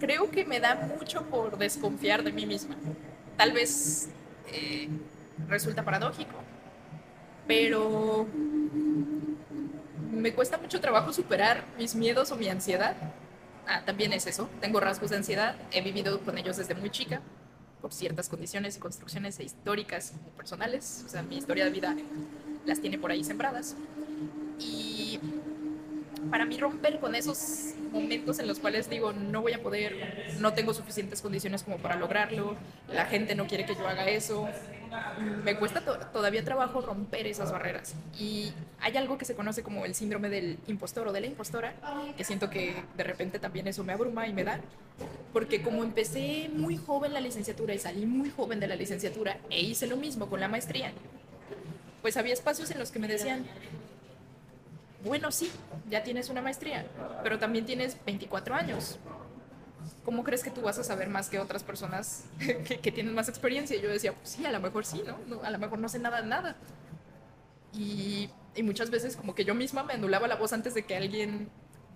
Creo 0.00 0.30
que 0.30 0.46
me 0.46 0.58
da 0.58 0.74
mucho 0.74 1.22
por 1.26 1.58
desconfiar 1.58 2.22
de 2.22 2.32
mí 2.32 2.46
misma. 2.46 2.74
Tal 3.36 3.52
vez 3.52 4.08
eh, 4.50 4.88
resulta 5.48 5.84
paradójico, 5.84 6.36
pero 7.46 8.26
me 10.10 10.32
cuesta 10.32 10.56
mucho 10.56 10.80
trabajo 10.80 11.12
superar 11.12 11.62
mis 11.76 11.94
miedos 11.94 12.32
o 12.32 12.36
mi 12.36 12.48
ansiedad. 12.48 12.96
Ah, 13.66 13.82
también 13.84 14.12
es 14.12 14.26
eso. 14.26 14.48
Tengo 14.60 14.80
rasgos 14.80 15.10
de 15.10 15.16
ansiedad. 15.16 15.56
He 15.70 15.82
vivido 15.82 16.20
con 16.20 16.38
ellos 16.38 16.56
desde 16.56 16.74
muy 16.74 16.90
chica 16.90 17.20
por 17.80 17.92
ciertas 17.92 18.28
condiciones 18.28 18.76
y 18.76 18.80
construcciones 18.80 19.38
históricas 19.40 20.14
y 20.26 20.36
personales. 20.36 21.02
O 21.06 21.08
sea, 21.08 21.22
mi 21.22 21.36
historia 21.36 21.64
de 21.64 21.70
vida 21.70 21.96
las 22.64 22.80
tiene 22.80 22.98
por 22.98 23.10
ahí 23.10 23.24
sembradas. 23.24 23.76
Y 24.58 25.18
para 26.30 26.44
mí 26.44 26.58
romper 26.58 27.00
con 27.00 27.14
esos 27.14 27.74
momentos 27.90 28.38
en 28.38 28.48
los 28.48 28.58
cuales 28.58 28.88
digo, 28.88 29.12
no 29.12 29.42
voy 29.42 29.52
a 29.52 29.62
poder, 29.62 30.34
no 30.38 30.52
tengo 30.52 30.72
suficientes 30.74 31.20
condiciones 31.20 31.62
como 31.62 31.78
para 31.78 31.96
lograrlo, 31.96 32.56
la 32.92 33.06
gente 33.06 33.34
no 33.34 33.46
quiere 33.46 33.66
que 33.66 33.74
yo 33.74 33.86
haga 33.86 34.08
eso, 34.08 34.48
me 35.44 35.56
cuesta 35.56 35.80
todavía 36.12 36.44
trabajo 36.44 36.80
romper 36.80 37.26
esas 37.26 37.50
barreras. 37.52 37.94
Y 38.18 38.52
hay 38.80 38.96
algo 38.96 39.18
que 39.18 39.24
se 39.24 39.34
conoce 39.34 39.62
como 39.62 39.84
el 39.84 39.94
síndrome 39.94 40.28
del 40.28 40.58
impostor 40.66 41.08
o 41.08 41.12
de 41.12 41.20
la 41.20 41.26
impostora, 41.26 41.74
que 42.16 42.24
siento 42.24 42.50
que 42.50 42.74
de 42.96 43.04
repente 43.04 43.38
también 43.38 43.66
eso 43.68 43.84
me 43.84 43.92
abruma 43.92 44.26
y 44.26 44.32
me 44.32 44.44
da, 44.44 44.60
porque 45.32 45.62
como 45.62 45.82
empecé 45.82 46.50
muy 46.52 46.76
joven 46.76 47.12
la 47.12 47.20
licenciatura 47.20 47.74
y 47.74 47.78
salí 47.78 48.06
muy 48.06 48.30
joven 48.30 48.60
de 48.60 48.66
la 48.66 48.76
licenciatura 48.76 49.38
e 49.50 49.60
hice 49.60 49.86
lo 49.86 49.96
mismo 49.96 50.28
con 50.28 50.40
la 50.40 50.48
maestría, 50.48 50.92
pues 52.00 52.16
había 52.16 52.34
espacios 52.34 52.70
en 52.70 52.78
los 52.78 52.90
que 52.90 52.98
me 52.98 53.08
decían, 53.08 53.46
bueno, 55.04 55.30
sí, 55.30 55.50
ya 55.90 56.02
tienes 56.02 56.28
una 56.28 56.40
maestría, 56.42 56.86
pero 57.22 57.38
también 57.38 57.66
tienes 57.66 57.96
24 58.04 58.54
años. 58.54 58.98
¿Cómo 60.04 60.24
crees 60.24 60.42
que 60.42 60.50
tú 60.50 60.62
vas 60.62 60.78
a 60.78 60.84
saber 60.84 61.08
más 61.08 61.28
que 61.28 61.38
otras 61.38 61.62
personas 61.62 62.24
que, 62.38 62.92
tienen 62.92 63.14
más 63.14 63.28
experiencia? 63.28 63.76
Y 63.76 63.82
yo 63.82 63.88
decía, 63.88 64.12
pues 64.12 64.30
sí, 64.30 64.44
a 64.44 64.52
lo 64.52 64.60
mejor 64.60 64.84
sí, 64.84 65.02
¿no? 65.06 65.42
A 65.42 65.50
lo 65.50 65.58
mejor 65.58 65.78
no 65.78 65.88
sé 65.88 65.98
nada, 65.98 66.22
nada. 66.22 66.56
Y, 67.72 68.28
y, 68.54 68.62
muchas 68.62 68.90
veces 68.90 69.16
como 69.16 69.34
que 69.34 69.44
yo 69.44 69.54
misma 69.54 69.82
me 69.82 69.94
anulaba 69.94 70.28
la 70.28 70.36
voz 70.36 70.52
antes 70.52 70.74
de 70.74 70.84
que 70.84 70.96
alguien 70.96 71.48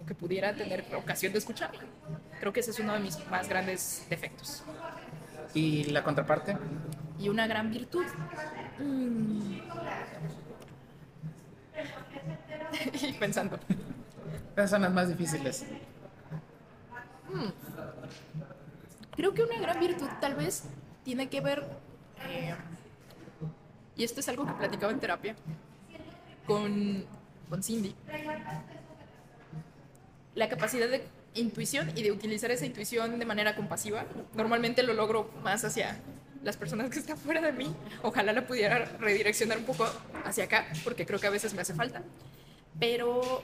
que 0.07 0.15
pudiera 0.15 0.55
tener 0.55 0.85
ocasión 0.95 1.33
de 1.33 1.39
escucharla. 1.39 1.83
Creo 2.41 2.53
que 2.53 2.61
ese 2.61 2.71
es 2.71 2.79
uno 2.79 2.95
de 2.95 3.01
mis 3.01 3.19
más 3.29 3.49
grandes 3.49 4.07
defectos. 4.09 4.63
¿Y 5.53 5.85
la 5.85 6.03
contraparte? 6.03 6.57
Y 7.19 7.29
una 7.29 7.47
gran 7.47 7.71
virtud. 7.71 8.05
Mm. 8.79 9.59
y 13.03 13.13
pensando. 13.15 13.59
Esas 14.55 14.71
son 14.71 14.83
las 14.83 14.93
más 14.93 15.09
difíciles. 15.09 15.65
Hmm. 17.33 17.51
Creo 19.17 19.35
que 19.35 19.43
una 19.43 19.59
gran 19.59 19.81
virtud 19.81 20.09
tal 20.21 20.35
vez 20.35 20.65
tiene 21.05 21.29
que 21.29 21.41
ver, 21.41 21.65
eh, 22.27 22.55
y 23.97 24.05
esto 24.05 24.21
es 24.21 24.29
algo 24.29 24.47
que 24.47 24.53
platicaba 24.53 24.93
en 24.93 25.01
terapia 25.01 25.37
con, 26.47 27.05
con 27.49 27.63
Cindy, 27.63 27.95
la 30.35 30.49
capacidad 30.49 30.89
de 30.89 31.03
intuición 31.35 31.91
y 31.97 32.03
de 32.03 32.13
utilizar 32.13 32.51
esa 32.51 32.67
intuición 32.67 33.19
de 33.19 33.25
manera 33.25 33.57
compasiva. 33.57 34.05
Normalmente 34.35 34.83
lo 34.83 34.95
logro 34.95 35.31
más 35.43 35.65
hacia 35.65 35.99
las 36.45 36.57
personas 36.57 36.91
que 36.91 36.99
están 36.99 37.17
fuera 37.17 37.41
de 37.41 37.53
mí. 37.53 37.75
Ojalá 38.03 38.33
la 38.33 38.47
pudiera 38.47 38.85
redireccionar 39.01 39.59
un 39.59 39.65
poco 39.65 39.89
hacia 40.25 40.45
acá, 40.45 40.67
porque 40.85 41.07
creo 41.07 41.19
que 41.19 41.27
a 41.27 41.31
veces 41.31 41.55
me 41.55 41.63
hace 41.63 41.75
falta. 41.75 42.03
Pero 42.79 43.43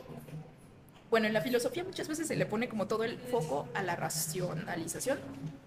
bueno, 1.10 1.26
en 1.26 1.34
la 1.34 1.42
filosofía 1.42 1.84
muchas 1.84 2.08
veces 2.08 2.26
se 2.26 2.36
le 2.36 2.46
pone 2.46 2.68
como 2.68 2.86
todo 2.86 3.04
el 3.04 3.18
foco 3.18 3.68
a 3.74 3.82
la 3.82 3.96
racionalización 3.96 5.18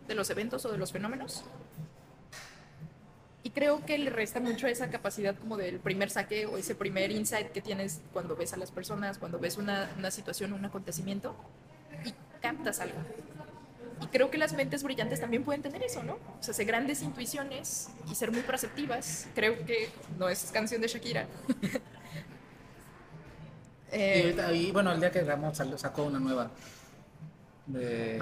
de 0.08 0.16
los 0.16 0.30
eventos 0.32 0.66
o 0.66 0.72
de 0.72 0.78
los 0.80 0.92
fenómenos. 0.92 1.44
Y 3.44 3.52
creo 3.52 3.86
que 3.86 4.00
le 4.00 4.10
resta 4.10 4.40
mucho 4.40 4.66
esa 4.66 4.90
capacidad 4.90 5.36
como 5.36 5.56
del 5.56 5.78
primer 5.80 6.10
saque 6.10 6.48
o 6.48 6.58
ese 6.58 6.74
primer 6.74 7.12
insight 7.12 7.52
que 7.52 7.62
tienes 7.62 8.02
cuando 8.12 8.36
ves 8.36 8.54
a 8.54 8.58
las 8.58 8.72
personas, 8.72 9.20
cuando 9.20 9.38
ves 9.38 9.58
una, 9.58 9.92
una 10.00 10.10
situación 10.10 10.52
un 10.52 10.66
acontecimiento 10.66 11.36
y 12.04 12.14
captas 12.42 12.80
algo. 12.80 12.98
Y 14.02 14.08
creo 14.08 14.32
que 14.32 14.40
las 14.40 14.54
mentes 14.54 14.82
brillantes 14.82 15.22
también 15.22 15.44
pueden 15.44 15.62
tener 15.62 15.84
eso, 15.84 16.02
¿no? 16.02 16.14
O 16.14 16.42
sea, 16.42 16.54
hacer 16.54 16.66
grandes 16.66 17.04
intuiciones 17.04 17.90
y 18.12 18.16
ser 18.16 18.32
muy 18.32 18.42
perceptivas. 18.42 19.28
Creo 19.36 19.64
que 19.64 19.90
no 20.18 20.28
es 20.28 20.50
canción 20.52 20.82
de 20.82 20.88
Shakira. 20.88 21.28
Eh, 23.98 24.36
y, 24.54 24.72
bueno, 24.72 24.92
el 24.92 25.00
día 25.00 25.10
que 25.10 25.24
grabamos 25.24 25.58
sacó 25.78 26.04
una 26.04 26.20
nueva. 26.20 26.52
De, 27.66 28.22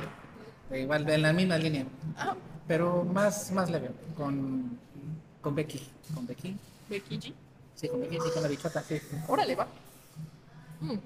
igual, 0.71 1.03
de 1.03 1.17
la 1.17 1.33
misma 1.33 1.57
línea. 1.57 1.86
Ah. 2.15 2.36
Pero 2.67 3.03
más, 3.03 3.51
más 3.51 3.69
leve, 3.69 3.89
con, 4.15 4.77
con 5.41 5.55
Becky. 5.55 5.81
¿Con 6.13 6.27
Becky? 6.27 6.55
¿Becky 6.89 7.17
G? 7.17 7.33
Sí, 7.73 7.88
con 7.88 8.01
Becky 8.01 8.17
G, 8.17 8.33
con 8.33 8.43
la 8.43 8.49
bichota, 8.49 8.83
sí. 8.83 9.01
Órale, 9.27 9.55
va. 9.55 9.67
Mm. 10.79 10.97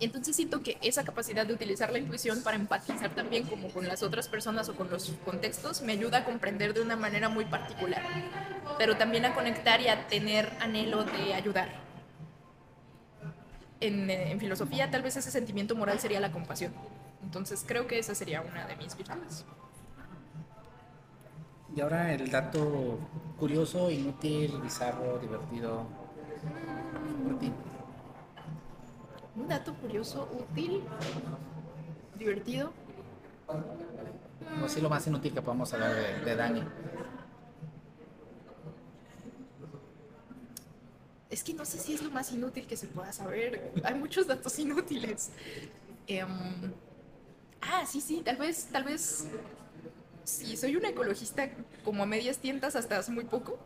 Entonces 0.00 0.34
siento 0.34 0.62
que 0.62 0.78
esa 0.80 1.04
capacidad 1.04 1.46
de 1.46 1.52
utilizar 1.52 1.92
la 1.92 1.98
intuición 1.98 2.42
para 2.42 2.56
empatizar 2.56 3.14
también 3.14 3.44
como 3.44 3.68
con 3.68 3.86
las 3.86 4.02
otras 4.02 4.28
personas 4.28 4.68
o 4.68 4.74
con 4.74 4.90
los 4.90 5.12
contextos 5.24 5.82
me 5.82 5.92
ayuda 5.92 6.18
a 6.18 6.24
comprender 6.24 6.74
de 6.74 6.80
una 6.80 6.96
manera 6.96 7.28
muy 7.28 7.44
particular, 7.44 8.02
pero 8.78 8.96
también 8.96 9.26
a 9.26 9.34
conectar 9.34 9.80
y 9.80 9.86
a 9.86 10.08
tener 10.08 10.50
anhelo 10.58 11.04
de 11.04 11.34
ayudar. 11.34 11.91
En, 13.82 14.08
en 14.08 14.38
filosofía 14.38 14.90
tal 14.90 15.02
vez 15.02 15.16
ese 15.16 15.30
sentimiento 15.30 15.74
moral 15.74 15.98
sería 15.98 16.20
la 16.20 16.30
compasión. 16.32 16.72
Entonces 17.22 17.64
creo 17.66 17.86
que 17.86 17.98
esa 17.98 18.14
sería 18.14 18.40
una 18.40 18.66
de 18.66 18.76
mis 18.76 18.96
virtudes. 18.96 19.44
Y 21.74 21.80
ahora 21.80 22.12
el 22.12 22.30
dato 22.30 22.98
curioso, 23.38 23.90
inútil, 23.90 24.60
bizarro, 24.60 25.18
divertido. 25.18 25.86
Un 29.34 29.48
dato 29.48 29.72
curioso, 29.74 30.28
útil, 30.38 30.82
divertido. 32.18 32.72
No 34.60 34.68
sé 34.68 34.82
lo 34.82 34.90
más 34.90 35.06
inútil 35.06 35.32
que 35.32 35.40
podemos 35.40 35.72
hablar 35.72 35.94
de, 36.24 36.36
Dani. 36.36 36.62
Es 41.32 41.42
que 41.42 41.54
no 41.54 41.64
sé 41.64 41.78
si 41.78 41.94
es 41.94 42.02
lo 42.02 42.10
más 42.10 42.30
inútil 42.30 42.66
que 42.66 42.76
se 42.76 42.86
pueda 42.86 43.12
saber. 43.12 43.72
Hay 43.82 43.94
muchos 43.94 44.28
datos 44.28 44.56
inútiles. 44.58 45.30
Em, 46.06 46.28
ah, 47.62 47.84
sí, 47.90 48.00
sí, 48.00 48.22
tal 48.24 48.36
vez, 48.36 48.68
tal 48.70 48.84
vez. 48.84 49.24
Sí, 50.22 50.56
soy 50.56 50.76
una 50.76 50.90
ecologista 50.90 51.50
como 51.84 52.04
a 52.04 52.06
medias 52.06 52.38
tientas 52.38 52.76
hasta 52.76 52.98
hace 52.98 53.10
muy 53.10 53.24
poco 53.24 53.58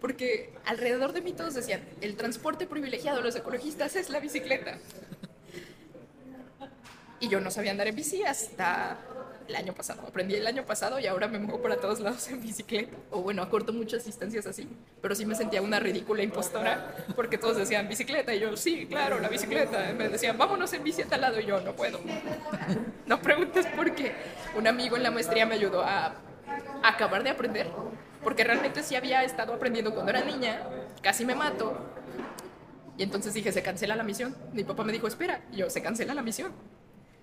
porque 0.00 0.52
alrededor 0.64 1.12
de 1.12 1.20
mí 1.20 1.32
todos 1.32 1.54
decían, 1.54 1.82
el 2.00 2.16
transporte 2.16 2.66
privilegiado 2.66 3.18
de 3.18 3.24
los 3.24 3.36
ecologistas 3.36 3.96
es 3.96 4.10
la 4.10 4.20
bicicleta. 4.20 4.78
Y 7.18 7.28
yo 7.28 7.40
no 7.40 7.50
sabía 7.50 7.70
andar 7.70 7.88
en 7.88 7.96
bici 7.96 8.22
hasta 8.22 8.98
el 9.48 9.56
año 9.56 9.74
pasado. 9.74 10.02
Aprendí 10.06 10.34
el 10.34 10.46
año 10.46 10.64
pasado 10.64 10.98
y 10.98 11.06
ahora 11.06 11.28
me 11.28 11.38
muevo 11.38 11.62
para 11.62 11.76
todos 11.76 12.00
lados 12.00 12.28
en 12.28 12.40
bicicleta. 12.40 12.96
O 13.10 13.22
bueno, 13.22 13.42
acorto 13.42 13.72
muchas 13.72 14.04
distancias 14.04 14.46
así. 14.46 14.68
Pero 15.00 15.14
sí 15.14 15.26
me 15.26 15.34
sentía 15.34 15.62
una 15.62 15.80
ridícula 15.80 16.22
impostora 16.22 16.94
porque 17.14 17.38
todos 17.38 17.56
decían 17.56 17.88
bicicleta 17.88 18.34
y 18.34 18.40
yo, 18.40 18.56
sí, 18.56 18.86
claro, 18.86 19.20
la 19.20 19.28
bicicleta. 19.28 19.92
me 19.92 20.08
decían, 20.08 20.36
vámonos 20.38 20.72
en 20.72 20.84
bici 20.84 21.02
a 21.02 21.06
tal 21.06 21.20
lado 21.20 21.40
y 21.40 21.46
yo, 21.46 21.60
no 21.60 21.72
puedo. 21.74 22.00
No 23.06 23.22
preguntes 23.22 23.66
por 23.66 23.94
qué. 23.94 24.12
Un 24.56 24.66
amigo 24.66 24.96
en 24.96 25.04
la 25.04 25.12
maestría 25.12 25.46
me 25.46 25.54
ayudó 25.54 25.82
a 25.82 26.16
acabar 26.82 27.22
de 27.22 27.30
aprender 27.30 27.68
porque 28.26 28.42
realmente 28.42 28.82
sí 28.82 28.96
había 28.96 29.22
estado 29.22 29.54
aprendiendo 29.54 29.94
cuando 29.94 30.10
era 30.10 30.24
niña, 30.24 30.60
casi 31.00 31.24
me 31.24 31.36
mato. 31.36 31.78
Y 32.98 33.04
entonces 33.04 33.32
dije, 33.32 33.52
se 33.52 33.62
cancela 33.62 33.94
la 33.94 34.02
misión. 34.02 34.34
Mi 34.52 34.64
papá 34.64 34.82
me 34.82 34.92
dijo, 34.92 35.06
espera, 35.06 35.42
y 35.52 35.58
yo, 35.58 35.70
se 35.70 35.80
cancela 35.80 36.12
la 36.12 36.22
misión. 36.22 36.52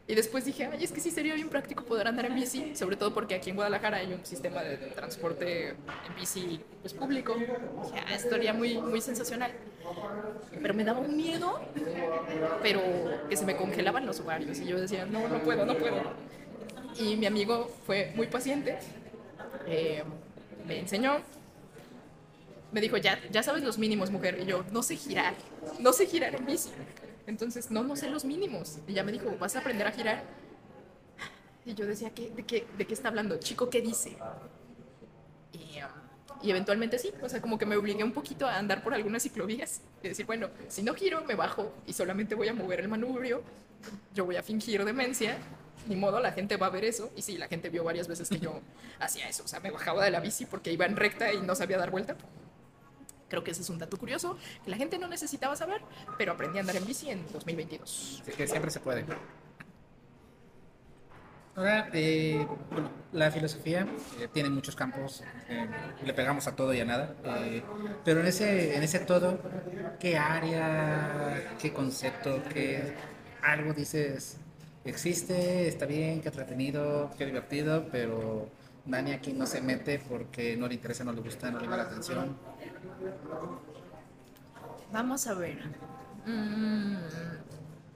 Y 0.05 0.15
después 0.15 0.43
dije, 0.43 0.65
ay, 0.65 0.83
es 0.83 0.91
que 0.91 0.99
sí 0.99 1.11
sería 1.11 1.33
bien 1.33 1.47
práctico 1.47 1.85
poder 1.85 2.07
andar 2.07 2.25
en 2.25 2.35
bici, 2.35 2.75
sobre 2.75 2.97
todo 2.97 3.13
porque 3.13 3.35
aquí 3.35 3.51
en 3.51 3.55
Guadalajara 3.55 3.97
hay 3.97 4.11
un 4.11 4.25
sistema 4.25 4.61
de 4.61 4.75
transporte 4.77 5.69
en 5.69 6.15
bici 6.19 6.59
pues, 6.81 6.93
público. 6.93 7.35
Dije, 7.35 8.03
ah, 8.05 8.13
esto 8.13 8.31
sería 8.31 8.53
muy, 8.53 8.77
muy 8.79 8.99
sensacional. 8.99 9.51
Pero 10.61 10.73
me 10.73 10.83
daba 10.83 10.99
un 10.99 11.15
miedo, 11.15 11.61
pero 12.61 12.81
que 13.29 13.37
se 13.37 13.45
me 13.45 13.55
congelaban 13.55 14.05
los 14.05 14.19
ovarios. 14.19 14.59
Y 14.59 14.65
yo 14.65 14.79
decía, 14.79 15.05
no, 15.05 15.27
no 15.29 15.41
puedo, 15.41 15.65
no 15.65 15.77
puedo. 15.77 16.01
Y 16.99 17.15
mi 17.15 17.25
amigo 17.25 17.71
fue 17.85 18.11
muy 18.15 18.27
paciente. 18.27 18.79
Eh, 19.67 20.03
me 20.67 20.79
enseñó, 20.79 21.19
me 22.73 22.81
dijo, 22.81 22.97
ya, 22.97 23.19
ya 23.31 23.41
sabes 23.41 23.63
los 23.63 23.77
mínimos, 23.77 24.11
mujer. 24.11 24.37
Y 24.41 24.45
yo, 24.45 24.65
no 24.71 24.83
sé 24.83 24.97
girar, 24.97 25.33
no 25.79 25.93
sé 25.93 26.07
girar 26.07 26.35
en 26.35 26.45
bici. 26.45 26.71
Entonces, 27.27 27.71
no, 27.71 27.83
no 27.83 27.95
sé 27.95 28.09
los 28.09 28.25
mínimos. 28.25 28.79
Y 28.87 28.93
ya 28.93 29.03
me 29.03 29.11
dijo, 29.11 29.35
vas 29.39 29.55
a 29.55 29.59
aprender 29.59 29.87
a 29.87 29.91
girar. 29.91 30.23
Y 31.65 31.73
yo 31.73 31.85
decía, 31.85 32.09
¿qué, 32.09 32.29
de, 32.29 32.43
qué, 32.43 32.67
¿de 32.77 32.85
qué 32.85 32.93
está 32.93 33.07
hablando? 33.07 33.37
Chico, 33.37 33.69
¿qué 33.69 33.81
dice? 33.81 34.17
Y, 35.53 35.79
um, 35.81 36.41
y, 36.41 36.51
eventualmente 36.51 36.99
sí, 36.99 37.13
o 37.21 37.29
sea, 37.29 37.41
como 37.41 37.57
que 37.57 37.65
me 37.65 37.77
obligué 37.77 38.03
un 38.03 38.11
poquito 38.11 38.45
a 38.45 38.57
andar 38.57 38.83
por 38.83 38.93
algunas 38.93 39.23
ciclovías 39.23 39.81
y 40.01 40.09
decir, 40.09 40.25
bueno, 40.25 40.49
si 40.67 40.83
no 40.83 40.93
giro, 40.93 41.23
me 41.23 41.35
bajo 41.35 41.73
y 41.87 41.93
solamente 41.93 42.35
voy 42.35 42.49
a 42.49 42.53
mover 42.53 42.81
el 42.81 42.89
manubrio, 42.89 43.43
yo 44.13 44.25
voy 44.25 44.35
a 44.35 44.43
fingir 44.43 44.83
demencia 44.83 45.37
ni 45.87 45.95
modo, 45.95 46.19
la 46.19 46.31
gente 46.31 46.57
va 46.57 46.67
a 46.67 46.69
ver 46.69 46.85
eso. 46.85 47.11
Y 47.15 47.21
sí, 47.21 47.37
la 47.37 47.47
gente 47.47 47.69
vio 47.69 47.83
varias 47.83 48.07
veces 48.07 48.29
que 48.29 48.39
yo 48.39 48.61
hacía 48.99 49.27
eso. 49.27 49.43
O 49.43 49.47
sea, 49.47 49.59
me 49.59 49.71
bajaba 49.71 50.03
de 50.03 50.11
la 50.11 50.19
bici 50.19 50.45
porque 50.45 50.71
iba 50.71 50.85
en 50.85 50.95
recta 50.95 51.33
y 51.33 51.41
no 51.41 51.55
sabía 51.55 51.77
dar 51.77 51.91
vuelta. 51.91 52.15
Creo 53.33 53.43
que 53.43 53.49
ese 53.49 53.63
es 53.63 53.69
un 53.71 53.79
dato 53.79 53.97
curioso 53.97 54.37
que 54.63 54.69
la 54.69 54.77
gente 54.77 54.99
no 54.99 55.07
necesitaba 55.07 55.55
saber, 55.55 55.81
pero 56.19 56.33
aprendí 56.33 56.59
a 56.59 56.61
andar 56.61 56.75
en 56.75 56.85
bici 56.85 57.09
en 57.09 57.25
2022. 57.33 58.21
Así 58.21 58.31
que 58.31 58.45
siempre 58.45 58.69
se 58.69 58.79
puede. 58.79 59.03
Ahora, 61.55 61.89
eh, 61.93 62.45
bueno, 62.69 62.91
la 63.11 63.31
filosofía 63.31 63.87
eh, 64.19 64.27
tiene 64.31 64.51
muchos 64.51 64.75
campos, 64.75 65.23
eh, 65.49 65.67
le 66.05 66.13
pegamos 66.13 66.45
a 66.45 66.55
todo 66.55 66.75
y 66.75 66.81
a 66.81 66.85
nada, 66.85 67.15
pero 68.05 68.19
en 68.19 68.27
ese, 68.27 68.75
en 68.75 68.83
ese 68.83 68.99
todo, 68.99 69.39
¿qué 69.99 70.15
área, 70.15 71.55
qué 71.59 71.73
concepto, 71.73 72.39
qué 72.53 72.93
algo 73.41 73.73
dices, 73.73 74.37
existe, 74.85 75.67
está 75.67 75.87
bien, 75.87 76.21
qué 76.21 76.27
entretenido, 76.27 77.09
qué 77.17 77.25
divertido, 77.25 77.87
pero 77.91 78.47
Dani 78.85 79.13
aquí 79.13 79.31
no 79.31 79.45
se 79.45 79.61
mete 79.61 79.99
porque 79.99 80.57
no 80.57 80.67
le 80.67 80.75
interesa, 80.75 81.03
no 81.03 81.13
le 81.13 81.21
gusta, 81.21 81.49
no 81.49 81.57
le 81.57 81.63
llama 81.63 81.77
la 81.77 81.83
atención. 81.83 82.52
Vamos 84.91 85.27
a 85.27 85.33
ver. 85.33 85.57
Mm, 86.25 86.95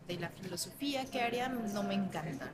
de 0.08 0.20
la 0.20 0.30
filosofía, 0.30 1.06
¿qué 1.06 1.22
área 1.22 1.48
no 1.50 1.84
me 1.84 1.93
encanta? 1.93 2.52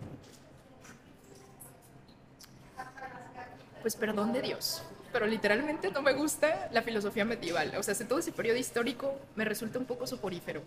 Pues 3.82 3.96
perdón 3.96 4.34
de 4.34 4.42
Dios, 4.42 4.82
pero 5.12 5.26
literalmente 5.26 5.92
no 5.92 6.02
me 6.02 6.14
gusta 6.14 6.70
la 6.72 6.82
filosofía 6.82 7.26
medieval. 7.26 7.74
O 7.78 7.84
sea, 7.84 7.96
todo 8.08 8.20
ese 8.20 8.32
periodo 8.32 8.58
histórico 8.58 9.20
me 9.36 9.46
resulta 9.46 9.80
un 9.80 9.86
poco 9.86 10.08
soporífero. 10.08 10.62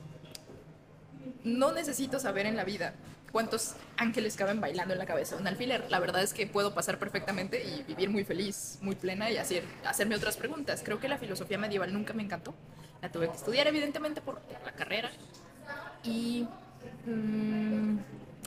No 1.44 1.72
necesito 1.72 2.18
saber 2.18 2.46
en 2.46 2.56
la 2.56 2.64
vida 2.64 2.94
cuántos 3.32 3.74
ángeles 3.96 4.36
caben 4.36 4.60
bailando 4.60 4.94
en 4.94 4.98
la 4.98 5.06
cabeza 5.06 5.36
un 5.36 5.46
alfiler. 5.46 5.84
La 5.90 6.00
verdad 6.00 6.22
es 6.22 6.32
que 6.32 6.46
puedo 6.46 6.74
pasar 6.74 6.98
perfectamente 6.98 7.64
y 7.64 7.82
vivir 7.82 8.10
muy 8.10 8.24
feliz, 8.24 8.78
muy 8.80 8.94
plena 8.94 9.30
y 9.30 9.36
hacer, 9.36 9.64
hacerme 9.84 10.16
otras 10.16 10.36
preguntas. 10.36 10.82
Creo 10.84 11.00
que 11.00 11.08
la 11.08 11.18
filosofía 11.18 11.58
medieval 11.58 11.92
nunca 11.92 12.12
me 12.12 12.22
encantó. 12.22 12.54
La 13.02 13.10
tuve 13.10 13.28
que 13.28 13.36
estudiar 13.36 13.66
evidentemente 13.66 14.20
por 14.20 14.40
la 14.64 14.72
carrera. 14.72 15.10
Y 16.02 16.46
mm, 17.04 17.98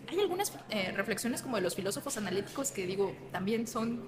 hay 0.09 0.19
algunas 0.19 0.51
eh, 0.69 0.91
reflexiones 0.95 1.41
como 1.41 1.57
de 1.57 1.61
los 1.61 1.75
filósofos 1.75 2.17
analíticos 2.17 2.71
que 2.71 2.85
digo, 2.87 3.15
también 3.31 3.67
son 3.67 4.07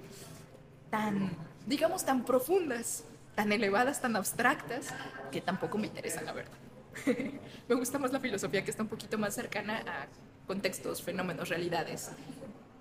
tan, 0.90 1.30
digamos, 1.66 2.04
tan 2.04 2.24
profundas, 2.24 3.04
tan 3.34 3.52
elevadas, 3.52 4.00
tan 4.00 4.16
abstractas, 4.16 4.88
que 5.30 5.40
tampoco 5.40 5.78
me 5.78 5.86
interesan, 5.86 6.24
la 6.26 6.32
verdad. 6.32 6.61
me 7.68 7.74
gusta 7.74 7.98
más 7.98 8.12
la 8.12 8.20
filosofía 8.20 8.64
que 8.64 8.70
está 8.70 8.82
un 8.82 8.88
poquito 8.88 9.18
más 9.18 9.34
cercana 9.34 9.78
a 9.78 10.06
contextos, 10.46 11.02
fenómenos, 11.02 11.48
realidades. 11.48 12.10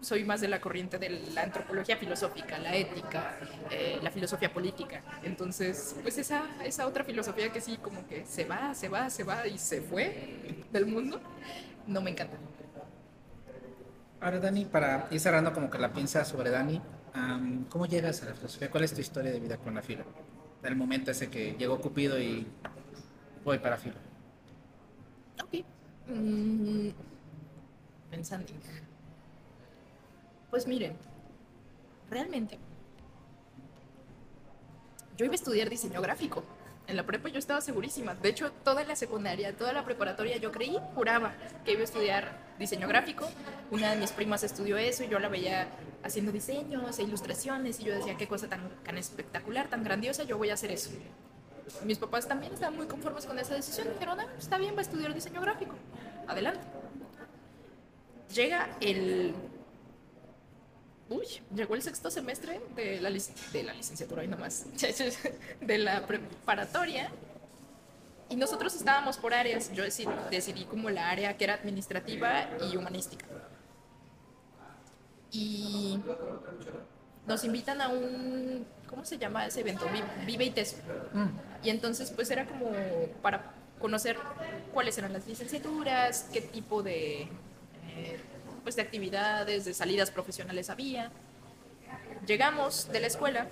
soy 0.01 0.23
más 0.23 0.41
de 0.41 0.47
la 0.47 0.59
corriente 0.59 0.97
de 0.97 1.09
la 1.33 1.43
antropología 1.43 1.95
filosófica, 1.95 2.57
la 2.57 2.75
ética, 2.75 3.37
eh, 3.69 3.99
la 4.01 4.09
filosofía 4.09 4.51
política. 4.51 5.01
Entonces, 5.23 5.95
pues 6.01 6.17
esa, 6.17 6.43
esa 6.63 6.87
otra 6.87 7.03
filosofía 7.03 7.51
que 7.51 7.61
sí, 7.61 7.77
como 7.77 8.07
que 8.07 8.25
se 8.25 8.45
va, 8.45 8.73
se 8.73 8.89
va, 8.89 9.09
se 9.09 9.23
va 9.23 9.47
y 9.47 9.57
se 9.57 9.81
fue 9.81 10.63
del 10.71 10.87
mundo, 10.87 11.21
no 11.87 12.01
me 12.01 12.11
encanta. 12.11 12.37
Ahora, 14.19 14.39
Dani, 14.39 14.65
para 14.65 15.07
ir 15.11 15.19
cerrando 15.19 15.53
como 15.53 15.69
que 15.69 15.77
la 15.77 15.93
piensa 15.93 16.25
sobre 16.25 16.49
Dani, 16.49 16.81
¿cómo 17.69 17.85
llegas 17.85 18.21
a 18.23 18.25
la 18.25 18.33
filosofía? 18.33 18.69
¿Cuál 18.69 18.83
es 18.83 18.93
tu 18.93 19.01
historia 19.01 19.31
de 19.31 19.39
vida 19.39 19.57
con 19.57 19.75
la 19.75 19.81
filo? 19.81 20.03
Del 20.61 20.75
momento 20.75 21.09
ese 21.11 21.29
que 21.29 21.55
llegó 21.57 21.81
Cupido 21.81 22.19
y 22.19 22.45
voy 23.43 23.59
para 23.59 23.77
filo. 23.77 23.95
Ok. 25.43 25.65
Mm, 26.07 26.89
pensando. 28.09 28.53
Pues 30.49 30.67
miren, 30.67 30.97
realmente 32.09 32.59
yo 35.17 35.25
iba 35.25 35.33
a 35.33 35.35
estudiar 35.35 35.69
diseño 35.69 36.01
gráfico. 36.01 36.43
En 36.87 36.97
la 36.97 37.05
prepa 37.05 37.29
yo 37.29 37.39
estaba 37.39 37.61
segurísima. 37.61 38.15
De 38.15 38.29
hecho, 38.29 38.51
toda 38.63 38.83
la 38.83 38.95
secundaria, 38.95 39.55
toda 39.55 39.71
la 39.71 39.85
preparatoria, 39.85 40.37
yo 40.37 40.51
creí, 40.51 40.77
juraba 40.95 41.33
que 41.63 41.73
iba 41.73 41.81
a 41.81 41.83
estudiar 41.83 42.37
diseño 42.59 42.87
gráfico. 42.87 43.29
Una 43.69 43.91
de 43.91 43.97
mis 43.97 44.11
primas 44.11 44.43
estudió 44.43 44.77
eso 44.77 45.03
y 45.03 45.07
yo 45.07 45.19
la 45.19 45.29
veía 45.29 45.69
haciendo 46.03 46.31
diseños 46.31 46.97
e 46.99 47.03
ilustraciones 47.03 47.79
y 47.79 47.83
yo 47.83 47.93
decía, 47.93 48.17
qué 48.17 48.27
cosa 48.27 48.49
tan, 48.49 48.67
tan 48.83 48.97
espectacular, 48.97 49.69
tan 49.69 49.83
grandiosa, 49.83 50.23
yo 50.23 50.37
voy 50.37 50.49
a 50.49 50.55
hacer 50.55 50.71
eso. 50.71 50.89
Mis 51.83 51.97
papás 51.97 52.27
también 52.27 52.53
estaban 52.53 52.75
muy 52.75 52.87
conformes 52.87 53.25
con 53.25 53.37
esa 53.39 53.55
decisión. 53.55 53.87
Dijeron, 53.93 54.19
ah, 54.19 54.27
está 54.37 54.57
bien, 54.57 54.75
va 54.75 54.79
a 54.79 54.81
estudiar 54.81 55.13
diseño 55.13 55.41
gráfico. 55.41 55.75
Adelante. 56.27 56.61
Llega 58.33 58.77
el 58.79 59.33
uy, 61.11 61.25
llegó 61.53 61.75
el 61.75 61.81
sexto 61.81 62.09
semestre 62.09 62.61
de 62.75 63.01
la, 63.01 63.09
de 63.09 63.63
la 63.63 63.73
licenciatura 63.73 64.23
y 64.23 64.27
nomás, 64.27 64.65
de 65.61 65.77
la 65.77 66.07
preparatoria. 66.07 67.11
Y 68.29 68.37
nosotros 68.37 68.73
estábamos 68.75 69.17
por 69.17 69.33
áreas. 69.33 69.73
Yo 69.73 69.83
decidí, 69.83 70.09
decidí 70.29 70.63
como 70.63 70.89
la 70.89 71.09
área 71.09 71.35
que 71.37 71.43
era 71.43 71.55
administrativa 71.55 72.47
y 72.71 72.77
humanística. 72.77 73.25
Y 75.31 75.99
nos 77.27 77.43
invitan 77.43 77.81
a 77.81 77.89
un, 77.89 78.65
¿cómo 78.87 79.03
se 79.03 79.17
llama 79.17 79.45
ese 79.45 79.59
evento? 79.59 79.85
Vive 80.25 80.45
y 80.45 80.51
Teso. 80.51 80.77
Mm. 81.13 81.50
Y 81.63 81.69
entonces 81.69 82.11
pues 82.11 82.31
era 82.31 82.45
como 82.45 82.71
para 83.21 83.53
conocer 83.79 84.17
cuáles 84.73 84.97
eran 84.97 85.13
las 85.13 85.27
licenciaturas, 85.27 86.29
qué 86.31 86.41
tipo 86.41 86.83
de... 86.83 87.27
Eh, 87.95 88.19
pues, 88.63 88.75
de 88.75 88.83
actividades, 88.83 89.65
de 89.65 89.73
salidas 89.73 90.11
profesionales 90.11 90.69
había. 90.69 91.11
Llegamos 92.25 92.89
de 92.91 92.99
la 92.99 93.07
escuela 93.07 93.47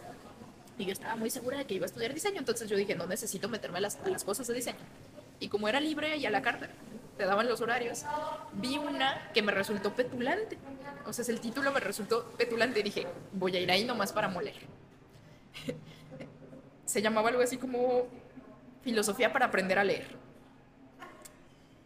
y 0.77 0.85
yo 0.85 0.93
estaba 0.93 1.15
muy 1.15 1.29
segura 1.29 1.57
de 1.57 1.65
que 1.65 1.73
iba 1.73 1.85
a 1.85 1.87
estudiar 1.87 2.13
diseño, 2.13 2.39
entonces 2.39 2.69
yo 2.69 2.77
dije, 2.77 2.95
no 2.95 3.05
necesito 3.05 3.49
meterme 3.49 3.79
a 3.79 3.81
las, 3.81 3.97
las 4.05 4.23
cosas 4.23 4.47
de 4.47 4.53
diseño. 4.53 4.77
Y 5.39 5.49
como 5.49 5.67
era 5.67 5.79
libre 5.81 6.15
y 6.17 6.25
a 6.25 6.29
la 6.29 6.41
carta, 6.41 6.69
te 7.17 7.25
daban 7.25 7.49
los 7.49 7.59
horarios, 7.59 8.05
vi 8.53 8.77
una 8.77 9.29
que 9.33 9.41
me 9.41 9.51
resultó 9.51 9.93
petulante. 9.93 10.57
O 11.05 11.11
sea, 11.11 11.25
el 11.27 11.41
título 11.41 11.71
me 11.71 11.81
resultó 11.81 12.31
petulante 12.37 12.79
y 12.79 12.83
dije, 12.83 13.07
voy 13.33 13.57
a 13.57 13.59
ir 13.59 13.69
ahí 13.71 13.83
nomás 13.83 14.13
para 14.13 14.29
moler. 14.29 14.55
Se 16.89 17.03
llamaba 17.03 17.29
algo 17.29 17.43
así 17.43 17.57
como 17.57 18.07
filosofía 18.81 19.31
para 19.31 19.45
aprender 19.45 19.77
a 19.77 19.83
leer. 19.83 20.07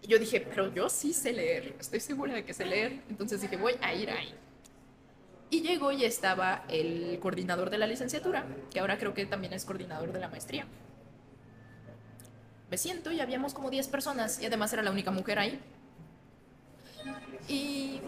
Y 0.01 0.07
yo 0.07 0.17
dije, 0.17 0.39
pero 0.39 0.73
yo 0.73 0.87
sí 0.87 1.11
sé 1.11 1.33
leer, 1.33 1.75
estoy 1.77 1.99
segura 1.99 2.33
de 2.33 2.45
que 2.45 2.53
sé 2.53 2.63
leer. 2.63 3.01
Entonces 3.09 3.41
dije, 3.41 3.57
voy 3.57 3.73
a 3.81 3.93
ir 3.93 4.09
ahí. 4.09 4.33
Y 5.49 5.59
llegó 5.59 5.91
y 5.91 6.05
estaba 6.05 6.63
el 6.69 7.19
coordinador 7.19 7.69
de 7.69 7.79
la 7.79 7.85
licenciatura, 7.85 8.45
que 8.71 8.79
ahora 8.79 8.97
creo 8.97 9.13
que 9.13 9.25
también 9.25 9.51
es 9.51 9.65
coordinador 9.65 10.13
de 10.13 10.19
la 10.21 10.29
maestría. 10.29 10.67
Me 12.71 12.77
siento 12.77 13.11
y 13.11 13.19
habíamos 13.19 13.53
como 13.53 13.69
10 13.69 13.89
personas 13.89 14.39
y 14.39 14.45
además 14.45 14.71
era 14.71 14.83
la 14.83 14.91
única 14.91 15.11
mujer 15.11 15.37
ahí. 15.37 15.59
Y 17.47 17.99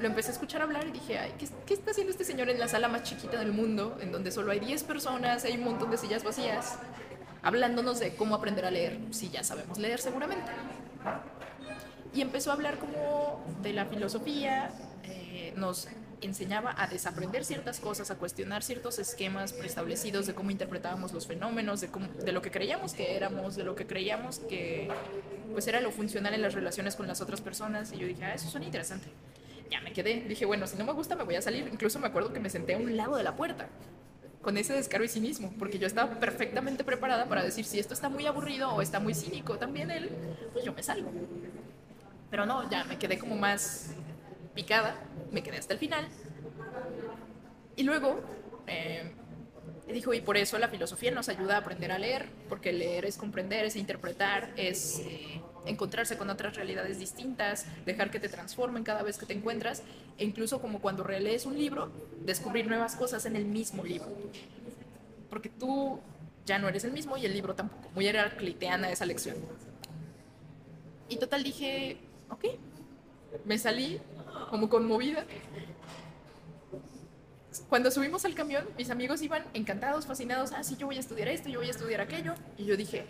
lo 0.00 0.06
empecé 0.06 0.28
a 0.28 0.32
escuchar 0.32 0.62
hablar 0.62 0.86
y 0.86 0.92
dije, 0.92 1.18
Ay, 1.18 1.34
¿qué, 1.38 1.48
¿qué, 1.66 1.74
está 1.74 1.92
haciendo 1.92 2.10
este 2.10 2.24
señor 2.24 2.50
en 2.50 2.58
la 2.58 2.68
sala 2.68 2.88
más 2.88 3.02
chiquita 3.02 3.38
del 3.38 3.52
mundo, 3.52 3.96
en 4.00 4.12
donde 4.12 4.30
solo 4.30 4.52
hay 4.52 4.60
10 4.60 4.82
personas, 4.84 5.44
hay 5.44 5.54
un 5.54 5.64
montón 5.64 5.90
de 5.90 5.96
sillas 5.96 6.22
vacías, 6.24 6.78
hablándonos 7.42 8.00
de 8.00 8.14
cómo 8.14 8.34
aprender 8.34 8.66
a 8.66 8.70
leer, 8.70 8.98
si 9.10 9.30
ya 9.30 9.42
sabemos 9.42 9.78
leer 9.78 10.00
seguramente? 10.00 10.50
y 12.14 12.20
empezó 12.20 12.50
a 12.50 12.54
hablar 12.54 12.78
como 12.78 13.44
de 13.62 13.72
la 13.72 13.86
filosofía, 13.86 14.70
eh, 15.02 15.52
nos 15.56 15.88
enseñaba 16.20 16.74
a 16.76 16.86
desaprender 16.86 17.44
ciertas 17.44 17.80
cosas, 17.80 18.10
a 18.10 18.16
cuestionar 18.16 18.62
ciertos 18.62 18.98
esquemas 18.98 19.52
preestablecidos 19.52 20.26
de 20.26 20.34
cómo 20.34 20.50
interpretábamos 20.50 21.12
los 21.12 21.26
fenómenos, 21.26 21.80
de, 21.80 21.88
cómo, 21.88 22.06
de 22.06 22.32
lo 22.32 22.42
que 22.42 22.50
creíamos 22.50 22.94
que 22.94 23.16
éramos, 23.16 23.56
de 23.56 23.64
lo 23.64 23.74
que 23.74 23.86
creíamos 23.86 24.38
que 24.40 24.88
pues 25.52 25.66
era 25.66 25.80
lo 25.80 25.90
funcional 25.90 26.34
en 26.34 26.42
las 26.42 26.54
relaciones 26.54 26.96
con 26.96 27.06
las 27.06 27.20
otras 27.20 27.40
personas. 27.40 27.92
Y 27.92 27.98
yo 27.98 28.06
dije, 28.06 28.24
ah, 28.24 28.34
eso 28.34 28.48
suena 28.48 28.66
interesante. 28.66 29.06
Ya 29.70 29.80
me 29.80 29.92
quedé, 29.92 30.24
dije, 30.28 30.44
bueno, 30.44 30.66
si 30.66 30.76
no 30.76 30.84
me 30.84 30.92
gusta 30.92 31.16
me 31.16 31.24
voy 31.24 31.36
a 31.36 31.42
salir. 31.42 31.68
Incluso 31.72 31.98
me 31.98 32.06
acuerdo 32.06 32.32
que 32.32 32.40
me 32.40 32.50
senté 32.50 32.74
a 32.74 32.78
un 32.78 32.96
lado 32.96 33.16
de 33.16 33.22
la 33.22 33.36
puerta 33.36 33.68
con 34.44 34.58
ese 34.58 34.74
descaro 34.74 35.02
y 35.02 35.08
cinismo, 35.08 35.52
porque 35.58 35.78
yo 35.78 35.86
estaba 35.86 36.20
perfectamente 36.20 36.84
preparada 36.84 37.26
para 37.26 37.42
decir 37.42 37.64
si 37.64 37.78
esto 37.80 37.94
está 37.94 38.10
muy 38.10 38.26
aburrido 38.26 38.72
o 38.72 38.82
está 38.82 39.00
muy 39.00 39.14
cínico 39.14 39.56
también 39.56 39.90
él, 39.90 40.10
pues 40.52 40.64
yo 40.64 40.72
me 40.72 40.82
salgo. 40.82 41.10
Pero 42.30 42.46
no, 42.46 42.68
ya 42.70 42.84
me 42.84 42.98
quedé 42.98 43.18
como 43.18 43.36
más 43.36 43.94
picada, 44.54 44.96
me 45.30 45.42
quedé 45.42 45.58
hasta 45.58 45.74
el 45.74 45.78
final. 45.78 46.06
Y 47.76 47.82
luego 47.82 48.20
eh, 48.66 49.12
dijo, 49.92 50.14
y 50.14 50.20
por 50.20 50.36
eso 50.36 50.58
la 50.58 50.68
filosofía 50.68 51.10
nos 51.10 51.28
ayuda 51.28 51.56
a 51.56 51.58
aprender 51.58 51.92
a 51.92 51.98
leer, 51.98 52.28
porque 52.48 52.72
leer 52.72 53.04
es 53.04 53.16
comprender, 53.16 53.64
es 53.64 53.76
interpretar, 53.76 54.52
es 54.56 55.00
eh, 55.00 55.40
encontrarse 55.66 56.16
con 56.16 56.30
otras 56.30 56.56
realidades 56.56 56.98
distintas, 56.98 57.66
dejar 57.84 58.10
que 58.10 58.20
te 58.20 58.28
transformen 58.28 58.84
cada 58.84 59.02
vez 59.02 59.18
que 59.18 59.26
te 59.26 59.34
encuentras, 59.34 59.82
e 60.18 60.24
incluso 60.24 60.60
como 60.60 60.80
cuando 60.80 61.02
relees 61.02 61.46
un 61.46 61.58
libro, 61.58 61.90
descubrir 62.24 62.66
nuevas 62.66 62.96
cosas 62.96 63.26
en 63.26 63.36
el 63.36 63.44
mismo 63.44 63.84
libro. 63.84 64.08
Porque 65.28 65.48
tú 65.48 66.00
ya 66.46 66.58
no 66.58 66.68
eres 66.68 66.84
el 66.84 66.92
mismo 66.92 67.16
y 67.16 67.26
el 67.26 67.32
libro 67.32 67.54
tampoco. 67.54 67.88
Muy 67.94 68.06
heracliteana 68.06 68.90
esa 68.90 69.06
lección. 69.06 69.36
Y 71.08 71.16
total 71.16 71.42
dije, 71.42 71.98
ok. 72.30 72.44
Me 73.44 73.58
salí 73.58 74.00
como 74.50 74.68
conmovida. 74.68 75.24
Cuando 77.68 77.90
subimos 77.90 78.24
al 78.24 78.34
camión, 78.34 78.68
mis 78.76 78.90
amigos 78.90 79.22
iban 79.22 79.44
encantados, 79.54 80.06
fascinados. 80.06 80.52
Ah, 80.52 80.64
sí, 80.64 80.76
yo 80.76 80.86
voy 80.86 80.96
a 80.96 81.00
estudiar 81.00 81.28
esto, 81.28 81.48
yo 81.48 81.60
voy 81.60 81.68
a 81.68 81.70
estudiar 81.70 82.00
aquello. 82.00 82.34
Y 82.58 82.64
yo 82.64 82.76
dije, 82.76 83.04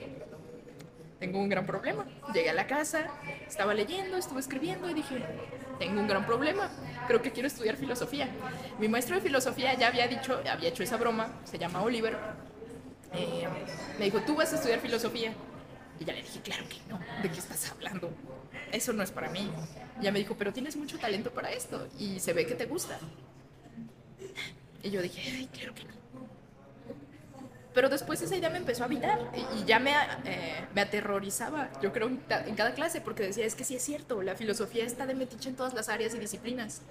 tengo 1.18 1.38
un 1.38 1.48
gran 1.48 1.66
problema. 1.66 2.06
Llegué 2.32 2.50
a 2.50 2.54
la 2.54 2.66
casa, 2.66 3.06
estaba 3.46 3.74
leyendo, 3.74 4.16
estuve 4.16 4.40
escribiendo 4.40 4.88
y 4.90 4.94
dije, 4.94 5.24
tengo 5.78 6.00
un 6.00 6.08
gran 6.08 6.26
problema. 6.26 6.70
Creo 7.06 7.22
que 7.22 7.32
quiero 7.32 7.46
estudiar 7.46 7.76
filosofía. 7.76 8.28
Mi 8.78 8.88
maestro 8.88 9.16
de 9.16 9.22
filosofía 9.22 9.74
ya 9.74 9.88
había 9.88 10.06
dicho, 10.08 10.40
había 10.50 10.68
hecho 10.68 10.82
esa 10.82 10.96
broma, 10.96 11.28
se 11.44 11.58
llama 11.58 11.82
Oliver. 11.82 12.16
Eh, 13.14 13.46
me 13.98 14.04
dijo, 14.06 14.20
tú 14.20 14.36
vas 14.36 14.52
a 14.52 14.56
estudiar 14.56 14.80
filosofía. 14.80 15.32
Y 16.00 16.04
ya 16.04 16.12
le 16.12 16.22
dije, 16.22 16.40
claro 16.40 16.64
que 16.68 16.78
no, 16.88 16.98
¿de 17.22 17.30
qué 17.30 17.38
estás 17.38 17.70
hablando? 17.70 18.10
Eso 18.72 18.92
no 18.92 19.02
es 19.02 19.10
para 19.10 19.30
mí. 19.30 19.50
Y 19.96 20.00
ella 20.00 20.12
me 20.12 20.18
dijo, 20.18 20.36
pero 20.36 20.52
tienes 20.52 20.76
mucho 20.76 20.98
talento 20.98 21.30
para 21.30 21.52
esto 21.52 21.88
y 21.98 22.18
se 22.20 22.32
ve 22.32 22.46
que 22.46 22.54
te 22.54 22.66
gusta. 22.66 22.98
Y 24.82 24.90
yo 24.90 25.00
dije, 25.00 25.22
ay, 25.24 25.46
claro 25.52 25.74
que 25.74 25.84
no. 25.84 25.94
Pero 27.72 27.88
después 27.88 28.22
esa 28.22 28.36
idea 28.36 28.50
me 28.50 28.58
empezó 28.58 28.84
a 28.84 28.86
habitar 28.86 29.18
y, 29.56 29.64
ya 29.64 29.80
me, 29.80 29.92
eh, 30.24 30.64
me 30.74 30.80
aterrorizaba, 30.80 31.70
yo 31.82 31.92
creo, 31.92 32.06
en, 32.06 32.22
en 32.46 32.54
cada 32.54 32.72
clase, 32.72 33.00
porque 33.00 33.24
decía, 33.24 33.44
es 33.44 33.56
que 33.56 33.64
sí 33.64 33.74
es 33.74 33.82
cierto, 33.82 34.22
la 34.22 34.36
filosofía 34.36 34.84
está 34.84 35.06
de 35.06 35.14
metiche 35.14 35.48
en 35.48 35.56
todas 35.56 35.74
las 35.74 35.88
áreas 35.88 36.14
y 36.14 36.18
disciplinas. 36.18 36.82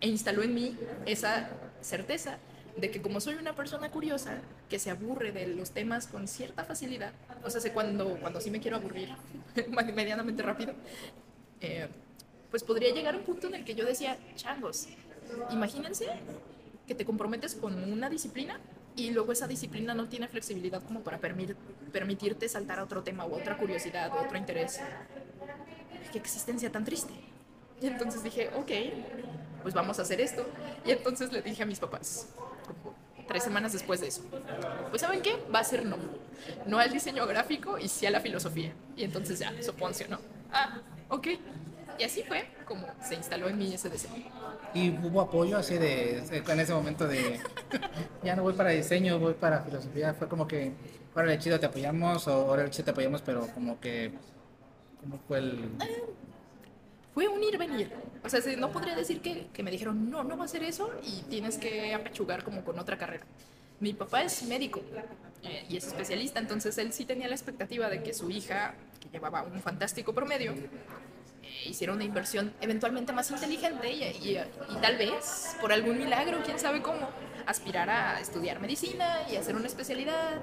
E 0.00 0.08
instaló 0.08 0.42
en 0.42 0.54
mí 0.54 0.78
esa 1.04 1.50
certeza 1.82 2.38
de 2.76 2.90
que 2.90 3.02
como 3.02 3.20
soy 3.20 3.34
una 3.34 3.54
persona 3.54 3.90
curiosa, 3.90 4.38
que 4.68 4.78
se 4.78 4.90
aburre 4.90 5.32
de 5.32 5.46
los 5.46 5.70
temas 5.70 6.06
con 6.06 6.26
cierta 6.26 6.64
facilidad, 6.64 7.12
o 7.44 7.50
sea, 7.50 7.60
sé 7.60 7.72
cuando, 7.72 8.16
cuando 8.20 8.40
sí 8.40 8.50
me 8.50 8.60
quiero 8.60 8.76
aburrir 8.76 9.10
medianamente 9.94 10.42
rápido, 10.42 10.74
eh, 11.60 11.88
pues 12.50 12.62
podría 12.62 12.92
llegar 12.92 13.14
a 13.14 13.18
un 13.18 13.24
punto 13.24 13.48
en 13.48 13.54
el 13.54 13.64
que 13.64 13.74
yo 13.74 13.84
decía, 13.84 14.16
changos, 14.36 14.88
imagínense 15.50 16.06
que 16.86 16.94
te 16.94 17.04
comprometes 17.04 17.54
con 17.54 17.92
una 17.92 18.08
disciplina 18.08 18.60
y 18.96 19.10
luego 19.10 19.32
esa 19.32 19.48
disciplina 19.48 19.94
no 19.94 20.08
tiene 20.08 20.28
flexibilidad 20.28 20.82
como 20.82 21.00
para 21.00 21.18
permitirte 21.18 22.48
saltar 22.48 22.78
a 22.78 22.84
otro 22.84 23.02
tema 23.02 23.24
o 23.24 23.36
otra 23.36 23.56
curiosidad 23.56 24.12
o 24.12 24.22
otro 24.22 24.38
interés. 24.38 24.80
Qué 26.12 26.18
existencia 26.18 26.70
tan 26.70 26.84
triste. 26.84 27.12
Y 27.80 27.86
entonces 27.86 28.22
dije, 28.22 28.50
ok, 28.54 28.70
pues 29.62 29.74
vamos 29.74 29.98
a 29.98 30.02
hacer 30.02 30.20
esto. 30.20 30.46
Y 30.86 30.92
entonces 30.92 31.32
le 31.32 31.42
dije 31.42 31.64
a 31.64 31.66
mis 31.66 31.80
papás, 31.80 32.28
tres 33.26 33.42
semanas 33.42 33.72
después 33.72 34.00
de 34.00 34.08
eso. 34.08 34.22
Pues 34.90 35.02
¿saben 35.02 35.22
qué? 35.22 35.36
Va 35.54 35.60
a 35.60 35.64
ser 35.64 35.84
no. 35.84 35.96
No 36.66 36.78
al 36.78 36.92
diseño 36.92 37.26
gráfico 37.26 37.78
y 37.78 37.88
sí 37.88 38.06
a 38.06 38.10
la 38.10 38.20
filosofía. 38.20 38.72
Y 38.96 39.04
entonces 39.04 39.38
ya, 39.38 39.52
Soponcio, 39.62 40.06
¿no? 40.08 40.18
Ah, 40.52 40.80
ok. 41.08 41.28
Y 41.98 42.02
así 42.02 42.22
fue 42.24 42.44
como 42.64 42.86
se 43.02 43.14
instaló 43.14 43.48
en 43.48 43.60
ese 43.62 43.88
deseo. 43.88 44.10
¿Y 44.74 44.90
hubo 44.90 45.20
apoyo 45.20 45.58
así 45.58 45.78
de, 45.78 46.18
en 46.18 46.60
ese 46.60 46.74
momento 46.74 47.06
de, 47.06 47.38
ya 48.24 48.34
no 48.34 48.42
voy 48.42 48.54
para 48.54 48.70
diseño, 48.70 49.18
voy 49.18 49.34
para 49.34 49.60
filosofía? 49.60 50.14
Fue 50.14 50.28
como 50.28 50.48
que, 50.48 50.72
ahora 51.14 51.32
el 51.32 51.38
chido 51.38 51.60
te 51.60 51.66
apoyamos, 51.66 52.26
o 52.26 52.32
ahora 52.32 52.64
el 52.64 52.70
chido 52.70 52.86
te 52.86 52.90
apoyamos, 52.90 53.22
pero 53.22 53.46
como 53.54 53.78
que, 53.78 54.12
¿cómo 55.00 55.18
fue 55.28 55.38
el...? 55.38 55.70
Fue 57.14 57.28
un 57.28 57.42
ir 57.42 57.56
venir. 57.56 57.92
O 58.24 58.28
sea, 58.28 58.40
no 58.56 58.72
podría 58.72 58.96
decir 58.96 59.20
que, 59.20 59.46
que 59.52 59.62
me 59.62 59.70
dijeron, 59.70 60.10
no, 60.10 60.24
no 60.24 60.36
va 60.36 60.44
a 60.44 60.48
ser 60.48 60.64
eso 60.64 60.90
y 61.04 61.22
tienes 61.22 61.58
que 61.58 61.94
apechugar 61.94 62.42
como 62.42 62.64
con 62.64 62.78
otra 62.78 62.98
carrera. 62.98 63.24
Mi 63.78 63.92
papá 63.92 64.24
es 64.24 64.42
médico 64.44 64.82
eh, 65.42 65.64
y 65.68 65.76
es 65.76 65.86
especialista, 65.86 66.40
entonces 66.40 66.76
él 66.78 66.92
sí 66.92 67.04
tenía 67.04 67.28
la 67.28 67.34
expectativa 67.34 67.88
de 67.88 68.02
que 68.02 68.14
su 68.14 68.30
hija, 68.30 68.74
que 69.00 69.08
llevaba 69.10 69.42
un 69.42 69.60
fantático 69.60 70.12
promedio, 70.12 70.52
eh, 70.52 71.66
hiciera 71.66 71.92
una 71.92 72.04
inversión 72.04 72.52
eventualmente 72.60 73.12
más 73.12 73.30
inteligente 73.30 73.92
y, 73.92 74.02
y, 74.04 74.38
y, 74.38 74.80
tal 74.80 74.96
vez, 74.96 75.56
por 75.60 75.72
algún 75.72 75.98
milagro, 75.98 76.38
quién 76.44 76.58
sabe 76.58 76.82
cómo, 76.82 77.10
aspirar 77.46 77.90
a 77.90 78.20
estudiar 78.20 78.60
medicina 78.60 79.18
y 79.30 79.36
hacer 79.36 79.54
una 79.54 79.66
especialidad. 79.66 80.40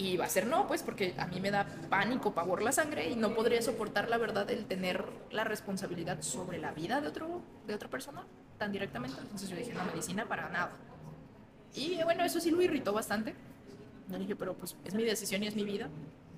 Y 0.00 0.16
va 0.16 0.24
a 0.24 0.30
ser 0.30 0.46
no, 0.46 0.66
pues 0.66 0.82
porque 0.82 1.14
a 1.18 1.26
mí 1.26 1.40
me 1.40 1.50
da 1.50 1.66
pánico, 1.90 2.32
pavor 2.32 2.62
la 2.62 2.72
sangre 2.72 3.10
y 3.10 3.16
no 3.16 3.34
podría 3.34 3.60
soportar 3.60 4.08
la 4.08 4.16
verdad 4.16 4.50
el 4.50 4.64
tener 4.64 5.04
la 5.30 5.44
responsabilidad 5.44 6.22
sobre 6.22 6.56
la 6.56 6.72
vida 6.72 7.02
de, 7.02 7.08
otro, 7.08 7.42
de 7.66 7.74
otra 7.74 7.90
persona 7.90 8.24
tan 8.56 8.72
directamente. 8.72 9.20
Entonces 9.20 9.50
yo 9.50 9.56
dije, 9.56 9.74
no, 9.74 9.84
medicina 9.84 10.24
para 10.26 10.48
nada. 10.48 10.72
Y 11.74 12.02
bueno, 12.02 12.24
eso 12.24 12.40
sí 12.40 12.50
lo 12.50 12.62
irritó 12.62 12.94
bastante. 12.94 13.34
Yo 14.08 14.18
dije, 14.18 14.34
pero 14.36 14.54
pues 14.54 14.74
es 14.86 14.94
mi 14.94 15.04
decisión 15.04 15.42
y 15.42 15.48
es 15.48 15.54
mi 15.54 15.64
vida. 15.64 15.90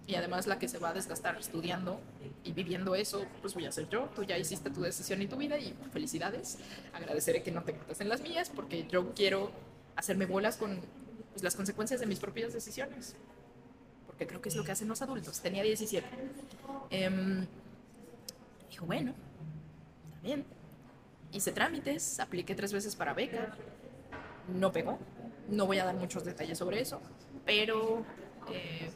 Y 0.09 0.17
además 0.17 0.49
la 0.49 0.59
que 0.59 0.67
se 0.67 0.79
va 0.79 0.89
a 0.89 0.93
desgastar 0.93 1.37
estudiando 1.39 2.01
y 2.43 2.53
viviendo 2.53 2.97
eso, 2.97 3.25
pues 3.43 3.55
voy 3.55 3.67
a 3.67 3.71
ser 3.71 3.89
yo. 3.89 4.11
Tú 4.13 4.25
ya 4.25 4.37
hiciste 4.39 4.71
tu 4.71 4.81
decisión 4.81 5.23
y 5.23 5.29
tu 5.29 5.37
vida 5.37 5.57
y 5.57 5.73
felicidades. 5.93 6.59
Agradeceré 6.93 7.45
que 7.45 7.53
no 7.53 7.63
te 7.63 7.75
metas 7.75 8.01
en 8.01 8.09
las 8.09 8.23
mías 8.23 8.51
porque 8.53 8.89
yo 8.89 9.15
quiero 9.15 9.53
hacerme 9.95 10.27
bolas 10.27 10.57
con 10.57 10.81
pues, 11.31 11.45
las 11.45 11.55
consecuencias 11.55 12.01
de 12.01 12.07
mis 12.07 12.19
propias 12.19 12.53
decisiones. 12.53 13.15
Creo 14.27 14.41
que 14.41 14.49
es 14.49 14.57
lo 14.57 14.65
que 14.65 14.73
hacen 14.73 14.89
los 14.89 15.03
adultos. 15.03 15.41
Tenía 15.41 15.63
17. 15.63 16.07
Eh, 16.91 17.47
dijo, 18.71 18.87
bueno, 18.87 19.15
está 20.09 20.21
bien. 20.23 20.45
Hice 21.33 21.53
trámites, 21.53 22.21
apliqué 22.21 22.55
tres 22.55 22.73
veces 22.73 22.97
para 22.97 23.15
beca. 23.15 23.57
No 24.49 24.73
pegó 24.73 24.99
no 25.49 25.67
voy 25.67 25.79
a 25.79 25.85
dar 25.85 25.95
muchos 25.95 26.25
detalles 26.25 26.59
sobre 26.59 26.81
eso, 26.81 27.01
pero 27.45 28.05
eh, 28.51 28.91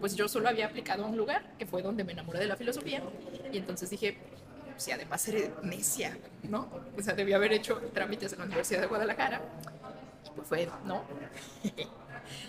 pues 0.00 0.14
yo 0.16 0.28
solo 0.28 0.48
había 0.48 0.66
aplicado 0.66 1.04
a 1.04 1.08
un 1.08 1.16
lugar, 1.16 1.44
que 1.58 1.66
fue 1.66 1.82
donde 1.82 2.04
me 2.04 2.12
enamoré 2.12 2.40
de 2.40 2.46
la 2.46 2.56
filosofía, 2.56 3.02
y 3.52 3.58
entonces 3.58 3.90
dije, 3.90 4.18
si 4.76 4.92
además 4.92 5.20
seré 5.20 5.52
necia, 5.62 6.16
¿no? 6.44 6.68
O 6.96 7.02
sea, 7.02 7.14
debía 7.14 7.36
haber 7.36 7.52
hecho 7.52 7.76
trámites 7.92 8.32
en 8.32 8.38
la 8.40 8.44
Universidad 8.46 8.80
de 8.80 8.86
Guadalajara, 8.86 9.40
pues 10.34 10.48
fue, 10.48 10.68
no. 10.84 11.04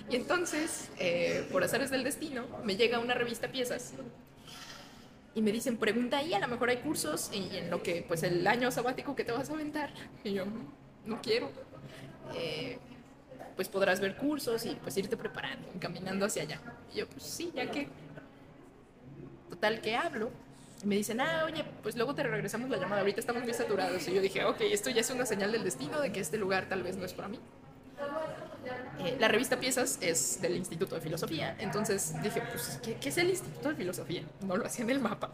y 0.10 0.16
entonces, 0.16 0.90
eh, 1.00 1.48
por 1.52 1.64
azares 1.64 1.90
del 1.92 2.04
destino, 2.04 2.46
me 2.64 2.76
llega 2.76 3.00
una 3.00 3.14
revista 3.14 3.50
Piezas, 3.50 3.94
y 5.36 5.42
me 5.42 5.52
dicen, 5.52 5.78
pregunta 5.78 6.18
ahí, 6.18 6.34
a 6.34 6.40
lo 6.40 6.48
mejor 6.48 6.70
hay 6.70 6.78
cursos, 6.78 7.30
y 7.34 7.56
en 7.56 7.70
lo 7.70 7.84
que, 7.84 8.04
pues 8.08 8.24
el 8.24 8.46
año 8.48 8.72
sabático 8.72 9.16
que 9.16 9.24
te 9.24 9.32
vas 9.32 9.50
a 9.50 9.54
aventar, 9.54 9.92
y 10.24 10.34
yo, 10.34 10.46
no 11.06 11.22
quiero. 11.22 11.50
Eh, 12.36 12.78
pues 13.56 13.68
podrás 13.68 14.00
ver 14.00 14.16
cursos 14.16 14.66
y 14.66 14.76
pues 14.76 14.96
irte 14.96 15.18
preparando, 15.18 15.68
caminando 15.82 16.26
hacia 16.26 16.44
allá. 16.44 16.62
Y 16.94 17.00
yo, 17.00 17.08
pues 17.10 17.24
sí, 17.24 17.52
ya 17.54 17.70
que. 17.70 17.90
Total, 19.50 19.82
que 19.82 19.98
hablo. 19.98 20.32
Y 20.82 20.88
me 20.88 20.96
dicen, 20.96 21.20
ah, 21.20 21.44
oye, 21.46 21.66
pues 21.84 21.98
luego 21.98 22.16
te 22.16 22.24
regresamos 22.24 22.70
la 22.70 22.78
llamada, 22.78 23.02
ahorita 23.02 23.20
estamos 23.20 23.44
muy 23.44 23.54
saturados. 23.54 24.08
Y 24.08 24.14
yo 24.14 24.22
dije, 24.22 24.46
ok, 24.46 24.62
esto 24.62 24.90
ya 24.90 25.02
es 25.02 25.10
una 25.10 25.26
señal 25.26 25.52
del 25.52 25.66
destino 25.66 26.00
de 26.00 26.14
que 26.14 26.22
este 26.22 26.38
lugar 26.38 26.70
tal 26.70 26.84
vez 26.84 26.96
no 26.96 27.04
es 27.04 27.12
para 27.12 27.28
mí. 27.28 27.38
Eh, 29.00 29.16
la 29.20 29.28
revista 29.30 29.60
Piezas 29.60 29.98
es 30.02 30.42
del 30.42 30.58
Instituto 30.58 30.96
de 30.96 31.02
Filosofía, 31.02 31.56
entonces 31.60 32.22
dije, 32.22 32.42
pues, 32.52 32.80
¿qué, 32.84 32.96
¿qué, 32.96 33.10
es 33.10 33.18
el 33.18 33.30
Instituto 33.30 33.70
de 33.70 33.76
Filosofía? 33.76 34.24
No 34.46 34.58
lo 34.58 34.66
hacía 34.66 34.84
en 34.84 34.92
el 34.92 35.00
mapa. 35.00 35.30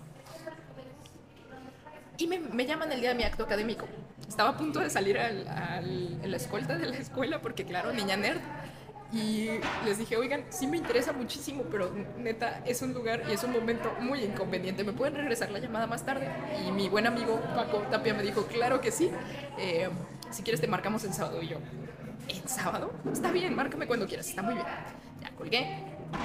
Y 2.17 2.27
me, 2.27 2.39
me, 2.39 2.65
llaman 2.65 2.91
el 2.91 3.01
día 3.01 3.09
de 3.09 3.15
mi 3.15 3.23
acto 3.23 3.43
académico. 3.43 3.87
Estaba 4.27 4.51
a 4.51 4.57
punto 4.57 4.79
de 4.79 4.89
salir 4.89 5.17
al, 5.17 5.47
al, 5.47 6.19
en 6.23 6.31
la 6.31 6.37
escolta 6.37 6.77
de 6.77 6.85
la 6.87 6.95
escuela 6.95 7.41
porque, 7.41 7.65
claro, 7.65 7.91
niña 7.91 8.15
nerd. 8.15 8.39
Y 9.11 9.49
les 9.85 9.97
dije, 9.97 10.17
oigan, 10.17 10.43
sí 10.49 10.67
me 10.67 10.77
interesa 10.77 11.13
muchísimo, 11.13 11.63
pero 11.71 11.91
neta, 12.17 12.61
es 12.65 12.81
un 12.81 12.93
lugar 12.93 13.23
y 13.29 13.33
es 13.33 13.43
un 13.43 13.51
momento 13.51 13.93
muy 13.99 14.23
inconveniente. 14.23 14.83
¿Me 14.83 14.93
pueden 14.93 15.15
regresar 15.15 15.51
la 15.51 15.59
llamada 15.59 15.87
más 15.87 16.05
tarde? 16.05 16.29
Y 16.65 16.71
mi 16.71 16.89
buen 16.89 17.07
amigo 17.07 17.39
Paco 17.55 17.79
Tapia 17.91 18.13
me 18.13 18.23
dijo, 18.23 18.45
claro 18.45 18.81
que 18.81 18.91
sí. 18.91 19.11
Eh, 19.57 19.89
si 20.31 20.43
quieres 20.43 20.59
te 20.59 20.67
marcamos 20.67 21.03
en 21.03 21.13
sábado. 21.13 21.41
Y 21.41 21.47
yo, 21.47 21.57
¿en 22.27 22.47
sábado? 22.47 22.93
Está 23.11 23.31
bien, 23.31 23.55
márcame 23.55 23.87
cuando 23.87 24.07
quieras, 24.07 24.27
está 24.29 24.41
muy 24.41 24.55
bien. 24.55 24.65
Ya 25.21 25.29
colgué, 25.31 25.79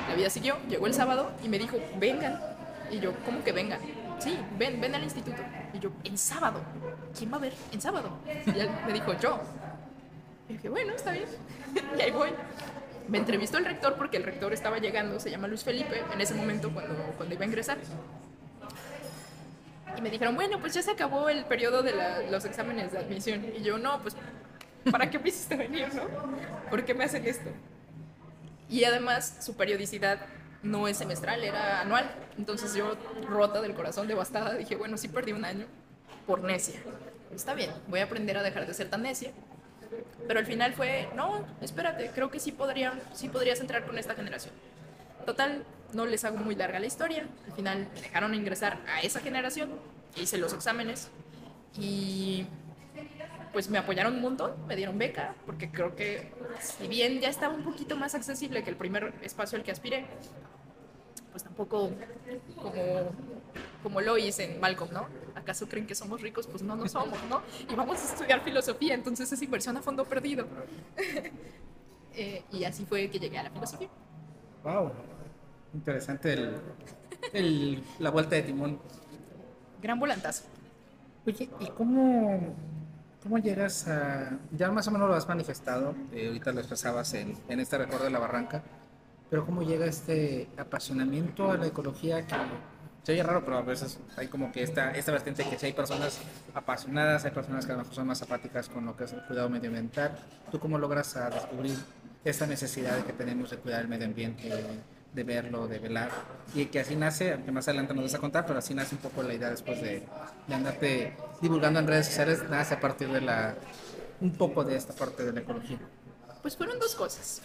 la 0.08 0.14
vida 0.14 0.30
siguió, 0.30 0.56
llegó 0.68 0.86
el 0.86 0.94
sábado 0.94 1.32
y 1.44 1.48
me 1.48 1.58
dijo, 1.58 1.76
vengan. 1.98 2.40
Y 2.90 2.98
yo, 2.98 3.12
¿cómo 3.24 3.42
que 3.44 3.52
vengan? 3.52 3.80
sí, 4.20 4.38
ven, 4.58 4.80
ven 4.80 4.94
al 4.94 5.02
instituto. 5.02 5.42
Y 5.72 5.78
yo, 5.78 5.90
en 6.04 6.16
sábado. 6.16 6.60
¿Quién 7.16 7.32
va 7.32 7.36
a 7.36 7.40
ver? 7.40 7.54
En 7.72 7.80
sábado. 7.80 8.18
Y 8.46 8.50
él 8.50 8.70
me 8.86 8.92
dijo, 8.92 9.12
yo. 9.18 9.40
Y 10.48 10.54
dije, 10.54 10.68
bueno, 10.68 10.94
está 10.94 11.12
bien. 11.12 11.26
y 11.98 12.00
ahí 12.00 12.10
voy. 12.10 12.30
Me 13.08 13.18
entrevistó 13.18 13.58
el 13.58 13.64
rector 13.64 13.96
porque 13.96 14.18
el 14.18 14.22
rector 14.22 14.52
estaba 14.52 14.78
llegando, 14.78 15.18
se 15.18 15.30
llama 15.30 15.48
Luis 15.48 15.64
Felipe, 15.64 16.04
en 16.12 16.20
ese 16.20 16.34
momento 16.34 16.72
cuando, 16.72 16.94
cuando 17.16 17.34
iba 17.34 17.42
a 17.42 17.46
ingresar. 17.46 17.78
Y 19.96 20.00
me 20.00 20.10
dijeron, 20.10 20.36
bueno, 20.36 20.60
pues 20.60 20.74
ya 20.74 20.82
se 20.82 20.92
acabó 20.92 21.28
el 21.28 21.44
periodo 21.44 21.82
de 21.82 21.92
la, 21.92 22.22
los 22.30 22.44
exámenes 22.44 22.92
de 22.92 22.98
admisión. 22.98 23.44
Y 23.56 23.62
yo, 23.62 23.78
no, 23.78 24.00
pues, 24.00 24.16
¿para 24.90 25.10
qué 25.10 25.18
me 25.18 25.28
hiciste 25.28 25.56
venir, 25.56 25.88
no? 25.94 26.02
¿Por 26.70 26.84
qué 26.84 26.94
me 26.94 27.04
hacen 27.04 27.26
esto? 27.26 27.50
Y 28.68 28.84
además, 28.84 29.38
su 29.40 29.56
periodicidad 29.56 30.20
no 30.62 30.88
es 30.88 30.96
semestral, 30.96 31.42
era 31.42 31.80
anual. 31.80 32.10
Entonces 32.38 32.74
yo, 32.74 32.96
rota 33.28 33.60
del 33.60 33.74
corazón, 33.74 34.06
devastada, 34.06 34.54
dije, 34.54 34.76
bueno, 34.76 34.96
sí 34.96 35.08
perdí 35.08 35.32
un 35.32 35.44
año 35.44 35.66
por 36.26 36.42
necia. 36.42 36.80
Está 37.34 37.54
bien, 37.54 37.70
voy 37.88 38.00
a 38.00 38.04
aprender 38.04 38.36
a 38.36 38.42
dejar 38.42 38.66
de 38.66 38.74
ser 38.74 38.88
tan 38.88 39.02
necia. 39.02 39.32
Pero 40.26 40.38
al 40.38 40.46
final 40.46 40.72
fue, 40.74 41.08
no, 41.16 41.44
espérate, 41.60 42.10
creo 42.14 42.30
que 42.30 42.38
sí, 42.38 42.52
podría, 42.52 42.94
sí 43.12 43.28
podrías 43.28 43.60
entrar 43.60 43.84
con 43.84 43.98
esta 43.98 44.14
generación. 44.14 44.54
Total, 45.26 45.64
no 45.92 46.06
les 46.06 46.24
hago 46.24 46.36
muy 46.36 46.54
larga 46.54 46.78
la 46.78 46.86
historia. 46.86 47.26
Al 47.46 47.52
final 47.52 47.88
me 47.94 48.00
dejaron 48.00 48.34
ingresar 48.34 48.78
a 48.88 49.00
esa 49.00 49.20
generación, 49.20 49.70
hice 50.16 50.38
los 50.38 50.52
exámenes 50.52 51.08
y 51.76 52.46
pues 53.52 53.68
me 53.68 53.78
apoyaron 53.78 54.14
un 54.14 54.22
montón, 54.22 54.54
me 54.66 54.76
dieron 54.76 54.98
beca, 54.98 55.34
porque 55.46 55.70
creo 55.70 55.96
que 55.96 56.32
si 56.60 56.86
bien 56.88 57.20
ya 57.20 57.28
estaba 57.28 57.54
un 57.54 57.64
poquito 57.64 57.96
más 57.96 58.14
accesible 58.14 58.62
que 58.62 58.70
el 58.70 58.76
primer 58.76 59.14
espacio 59.22 59.58
al 59.58 59.64
que 59.64 59.72
aspiré, 59.72 60.06
pues 61.30 61.44
tampoco 61.44 61.90
como, 62.56 62.72
como 63.82 64.00
lo 64.00 64.18
hice 64.18 64.44
en 64.44 64.60
Malcolm, 64.60 64.92
¿no? 64.92 65.06
¿Acaso 65.34 65.68
creen 65.68 65.86
que 65.86 65.94
somos 65.94 66.20
ricos? 66.20 66.46
Pues 66.46 66.62
no, 66.62 66.76
no 66.76 66.88
somos, 66.88 67.18
¿no? 67.28 67.42
Y 67.68 67.74
vamos 67.74 68.00
a 68.00 68.12
estudiar 68.12 68.42
filosofía, 68.42 68.94
entonces 68.94 69.30
es 69.32 69.42
inversión 69.42 69.76
a 69.76 69.82
fondo 69.82 70.04
perdido. 70.04 70.46
eh, 72.14 72.44
y 72.52 72.64
así 72.64 72.84
fue 72.84 73.08
que 73.10 73.18
llegué 73.18 73.38
a 73.38 73.44
la 73.44 73.50
filosofía. 73.50 73.88
¡Wow! 74.64 74.92
Interesante 75.72 76.32
el, 76.32 76.56
el, 77.32 77.82
la 77.98 78.10
vuelta 78.10 78.36
de 78.36 78.42
timón. 78.42 78.80
Gran 79.80 79.98
volantazo. 79.98 80.44
Oye, 81.26 81.48
¿y 81.60 81.66
cómo, 81.68 82.54
cómo 83.22 83.38
llegas 83.38 83.86
a...? 83.88 84.38
Ya 84.52 84.70
más 84.70 84.86
o 84.88 84.90
menos 84.90 85.08
lo 85.08 85.14
has 85.14 85.28
manifestado, 85.28 85.94
eh, 86.12 86.28
ahorita 86.28 86.52
lo 86.52 86.60
expresabas 86.60 87.14
en, 87.14 87.36
en 87.48 87.60
este 87.60 87.78
recuerdo 87.78 88.04
de 88.04 88.10
la 88.10 88.18
barranca, 88.18 88.62
pero 89.28 89.46
cómo 89.46 89.62
llega 89.62 89.86
este 89.86 90.48
apasionamiento 90.56 91.50
a 91.50 91.56
la 91.56 91.66
ecología 91.66 92.26
que 92.26 92.34
se 93.02 93.12
oye 93.12 93.22
raro, 93.22 93.44
pero 93.44 93.58
a 93.58 93.62
veces 93.62 93.98
hay 94.16 94.26
como 94.26 94.52
que 94.52 94.62
esta, 94.62 94.90
esta 94.90 95.12
vertiente 95.12 95.48
que 95.48 95.58
si 95.58 95.66
hay 95.66 95.72
personas 95.72 96.18
apasionadas, 96.52 97.24
hay 97.24 97.30
personas 97.30 97.64
que 97.64 97.72
a 97.72 97.76
lo 97.76 97.82
mejor 97.82 97.94
son 97.94 98.06
más 98.06 98.20
apáticas 98.20 98.68
con 98.68 98.84
lo 98.84 98.96
que 98.96 99.04
es 99.04 99.12
el 99.12 99.22
cuidado 99.22 99.48
medioambiental. 99.48 100.18
¿Tú 100.50 100.58
cómo 100.58 100.78
logras 100.78 101.16
a 101.16 101.30
descubrir 101.30 101.78
esta 102.24 102.46
necesidad 102.46 102.98
que 103.04 103.14
tenemos 103.14 103.50
de 103.50 103.56
cuidar 103.56 103.80
el 103.80 103.88
medio 103.88 104.06
ambiente, 104.06 104.48
de, 104.48 104.64
de 105.14 105.24
verlo, 105.24 105.66
de 105.66 105.78
velar? 105.78 106.10
Y 106.54 106.66
que 106.66 106.80
así 106.80 106.94
nace, 106.94 107.32
aunque 107.32 107.52
más 107.52 107.66
adelante 107.68 107.94
nos 107.94 108.04
vas 108.04 108.14
a 108.14 108.18
contar, 108.18 108.44
pero 108.44 108.58
así 108.58 108.74
nace 108.74 108.96
un 108.96 109.00
poco 109.00 109.22
la 109.22 109.32
idea 109.32 109.48
después 109.48 109.80
de, 109.80 110.02
de 110.46 110.54
andarte 110.54 111.14
divulgando 111.40 111.80
en 111.80 111.86
redes 111.86 112.06
sociales, 112.06 112.42
nace 112.48 112.74
a 112.74 112.80
partir 112.80 113.08
de 113.08 113.20
la, 113.20 113.56
un 114.20 114.32
poco 114.32 114.64
de 114.64 114.76
esta 114.76 114.92
parte 114.92 115.24
de 115.24 115.32
la 115.32 115.40
ecología. 115.40 115.78
Pues 116.42 116.56
fueron 116.56 116.78
dos 116.78 116.94
cosas. 116.94 117.42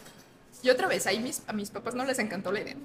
Y 0.63 0.69
otra 0.69 0.87
vez, 0.87 1.05
ahí 1.07 1.33
a 1.47 1.53
mis 1.53 1.69
papás 1.69 1.95
no 1.95 2.05
les 2.05 2.19
encantó 2.19 2.51
la 2.51 2.61
idea. 2.61 2.75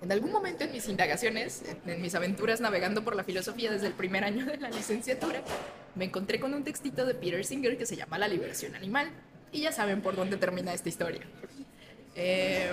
En 0.00 0.12
algún 0.12 0.30
momento 0.30 0.64
en 0.64 0.72
mis 0.72 0.88
indagaciones, 0.88 1.62
en 1.84 2.00
mis 2.00 2.14
aventuras 2.14 2.60
navegando 2.60 3.02
por 3.02 3.16
la 3.16 3.24
filosofía 3.24 3.72
desde 3.72 3.88
el 3.88 3.94
primer 3.94 4.24
año 4.24 4.46
de 4.46 4.56
la 4.56 4.70
licenciatura, 4.70 5.42
me 5.96 6.04
encontré 6.04 6.38
con 6.38 6.54
un 6.54 6.62
textito 6.62 7.04
de 7.04 7.14
Peter 7.14 7.44
Singer 7.44 7.76
que 7.76 7.84
se 7.84 7.96
llama 7.96 8.16
La 8.18 8.28
liberación 8.28 8.74
animal. 8.76 9.10
Y 9.50 9.62
ya 9.62 9.72
saben 9.72 10.00
por 10.00 10.14
dónde 10.14 10.36
termina 10.36 10.72
esta 10.72 10.88
historia. 10.88 11.22
Eh, 12.14 12.70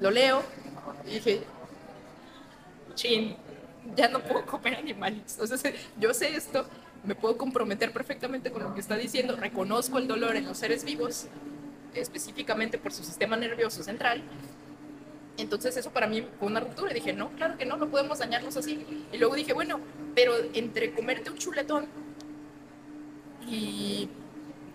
lo 0.00 0.10
leo 0.10 0.42
y 1.06 1.14
dije, 1.14 1.42
chin, 2.94 3.36
ya 3.96 4.08
no 4.08 4.20
puedo 4.20 4.44
comer 4.46 4.76
animales. 4.76 5.38
O 5.40 5.46
sea, 5.46 5.72
yo 5.98 6.14
sé 6.14 6.34
esto, 6.34 6.66
me 7.04 7.14
puedo 7.14 7.36
comprometer 7.36 7.92
perfectamente 7.92 8.50
con 8.50 8.62
lo 8.62 8.74
que 8.74 8.80
está 8.80 8.96
diciendo, 8.96 9.36
reconozco 9.36 9.98
el 9.98 10.08
dolor 10.08 10.36
en 10.36 10.46
los 10.46 10.58
seres 10.58 10.84
vivos, 10.84 11.26
específicamente 11.94 12.78
por 12.78 12.92
su 12.92 13.02
sistema 13.02 13.36
nervioso 13.36 13.82
central. 13.82 14.22
Entonces 15.36 15.76
eso 15.76 15.90
para 15.90 16.08
mí 16.08 16.26
fue 16.38 16.48
una 16.48 16.60
ruptura. 16.60 16.92
Dije, 16.92 17.12
no, 17.12 17.30
claro 17.30 17.56
que 17.56 17.64
no, 17.64 17.76
no 17.76 17.88
podemos 17.88 18.18
dañarnos 18.18 18.56
así. 18.56 18.84
Y 19.12 19.18
luego 19.18 19.36
dije, 19.36 19.52
bueno, 19.52 19.80
pero 20.14 20.34
entre 20.52 20.92
comerte 20.92 21.30
un 21.30 21.38
chuletón 21.38 21.86
y 23.46 24.08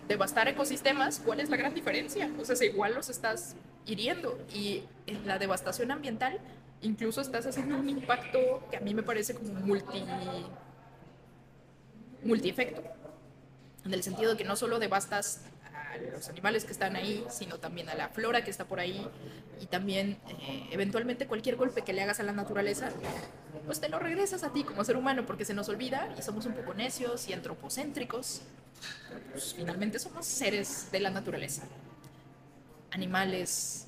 devastar 0.07 0.47
ecosistemas, 0.47 1.19
¿cuál 1.19 1.41
es 1.41 1.49
la 1.49 1.57
gran 1.57 1.73
diferencia? 1.73 2.31
O 2.39 2.45
sea, 2.45 2.55
igual 2.65 2.93
los 2.95 3.09
estás 3.09 3.55
hiriendo. 3.85 4.39
Y 4.53 4.83
en 5.05 5.27
la 5.27 5.37
devastación 5.37 5.91
ambiental 5.91 6.39
incluso 6.83 7.21
estás 7.21 7.45
haciendo 7.45 7.77
un 7.77 7.89
impacto 7.89 8.67
que 8.69 8.77
a 8.77 8.79
mí 8.79 8.93
me 8.93 9.03
parece 9.03 9.33
como 9.33 9.53
multi 9.53 10.03
multi-efecto. 12.23 12.81
En 13.85 13.93
el 13.93 14.03
sentido 14.03 14.31
de 14.31 14.37
que 14.37 14.45
no 14.45 14.55
solo 14.55 14.79
devastas 14.79 15.41
a 15.65 15.97
los 15.97 16.29
animales 16.29 16.63
que 16.63 16.71
están 16.71 16.95
ahí, 16.95 17.25
sino 17.29 17.59
también 17.59 17.89
a 17.89 17.95
la 17.95 18.09
flora 18.09 18.43
que 18.43 18.49
está 18.49 18.65
por 18.65 18.79
ahí 18.79 19.05
y 19.59 19.65
también 19.65 20.17
eh, 20.29 20.67
eventualmente 20.71 21.27
cualquier 21.27 21.57
golpe 21.57 21.81
que 21.81 21.91
le 21.91 22.01
hagas 22.01 22.19
a 22.19 22.23
la 22.23 22.31
naturaleza, 22.31 22.89
pues 23.65 23.81
te 23.81 23.89
lo 23.89 23.99
regresas 23.99 24.43
a 24.43 24.53
ti 24.53 24.63
como 24.63 24.83
ser 24.83 24.95
humano 24.95 25.25
porque 25.25 25.45
se 25.45 25.53
nos 25.53 25.67
olvida 25.69 26.13
y 26.17 26.21
somos 26.21 26.45
un 26.45 26.53
poco 26.53 26.73
necios 26.73 27.27
y 27.27 27.33
antropocéntricos. 27.33 28.41
Pues 29.31 29.53
finalmente 29.53 29.99
somos 29.99 30.25
seres 30.25 30.89
de 30.91 30.99
la 30.99 31.09
naturaleza, 31.09 31.63
animales 32.91 33.87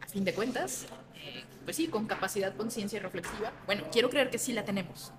a 0.00 0.06
fin 0.06 0.24
de 0.24 0.34
cuentas, 0.34 0.86
eh, 1.16 1.44
pues 1.66 1.76
sí, 1.76 1.88
con 1.88 2.06
capacidad, 2.06 2.56
conciencia 2.56 2.98
reflexiva. 3.00 3.52
Bueno, 3.66 3.84
quiero 3.92 4.08
creer 4.08 4.30
que 4.30 4.38
sí 4.38 4.54
la 4.54 4.64
tenemos. 4.64 5.12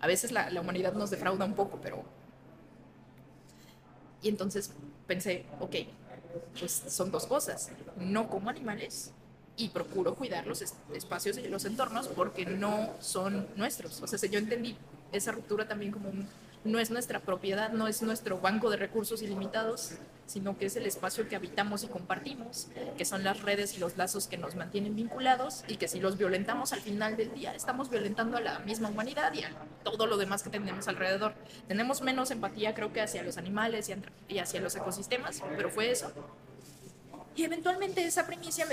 A 0.00 0.06
veces 0.06 0.30
la, 0.30 0.50
la 0.50 0.60
humanidad 0.60 0.92
nos 0.92 1.10
defrauda 1.10 1.44
un 1.44 1.54
poco, 1.54 1.80
pero... 1.82 2.04
Y 4.22 4.28
entonces 4.28 4.72
pensé, 5.08 5.46
ok, 5.58 5.74
pues 6.58 6.84
son 6.88 7.10
dos 7.10 7.26
cosas. 7.26 7.70
No 7.96 8.28
como 8.28 8.50
animales 8.50 9.12
y 9.56 9.70
procuro 9.70 10.14
cuidar 10.14 10.46
los 10.46 10.62
espacios 10.92 11.38
y 11.38 11.48
los 11.48 11.64
entornos 11.64 12.08
porque 12.08 12.46
no 12.46 12.90
son 13.00 13.48
nuestros. 13.56 14.00
O 14.02 14.06
sea, 14.06 14.30
yo 14.30 14.38
entendí 14.38 14.76
esa 15.12 15.32
ruptura 15.32 15.66
también 15.66 15.92
como 15.92 16.10
un 16.10 16.28
no 16.66 16.78
es 16.78 16.90
nuestra 16.90 17.20
propiedad, 17.20 17.70
no 17.72 17.88
es 17.88 18.02
nuestro 18.02 18.38
banco 18.38 18.70
de 18.70 18.76
recursos 18.76 19.22
ilimitados, 19.22 19.92
sino 20.26 20.58
que 20.58 20.66
es 20.66 20.76
el 20.76 20.86
espacio 20.86 21.28
que 21.28 21.36
habitamos 21.36 21.84
y 21.84 21.88
compartimos, 21.88 22.68
que 22.98 23.04
son 23.04 23.24
las 23.24 23.42
redes 23.42 23.76
y 23.76 23.80
los 23.80 23.96
lazos 23.96 24.26
que 24.26 24.36
nos 24.36 24.54
mantienen 24.54 24.96
vinculados 24.96 25.64
y 25.68 25.76
que 25.76 25.88
si 25.88 26.00
los 26.00 26.18
violentamos 26.18 26.72
al 26.72 26.80
final 26.80 27.16
del 27.16 27.32
día, 27.32 27.54
estamos 27.54 27.90
violentando 27.90 28.36
a 28.36 28.40
la 28.40 28.58
misma 28.60 28.88
humanidad 28.88 29.32
y 29.34 29.42
a 29.42 29.50
todo 29.84 30.06
lo 30.06 30.16
demás 30.16 30.42
que 30.42 30.50
tenemos 30.50 30.88
alrededor. 30.88 31.34
Tenemos 31.68 32.02
menos 32.02 32.30
empatía 32.30 32.74
creo 32.74 32.92
que 32.92 33.00
hacia 33.00 33.22
los 33.22 33.38
animales 33.38 33.90
y 34.28 34.38
hacia 34.38 34.60
los 34.60 34.74
ecosistemas, 34.76 35.42
pero 35.56 35.70
fue 35.70 35.90
eso. 35.90 36.12
Y 37.36 37.44
eventualmente 37.44 38.02
esa 38.04 38.26
primicia 38.26 38.66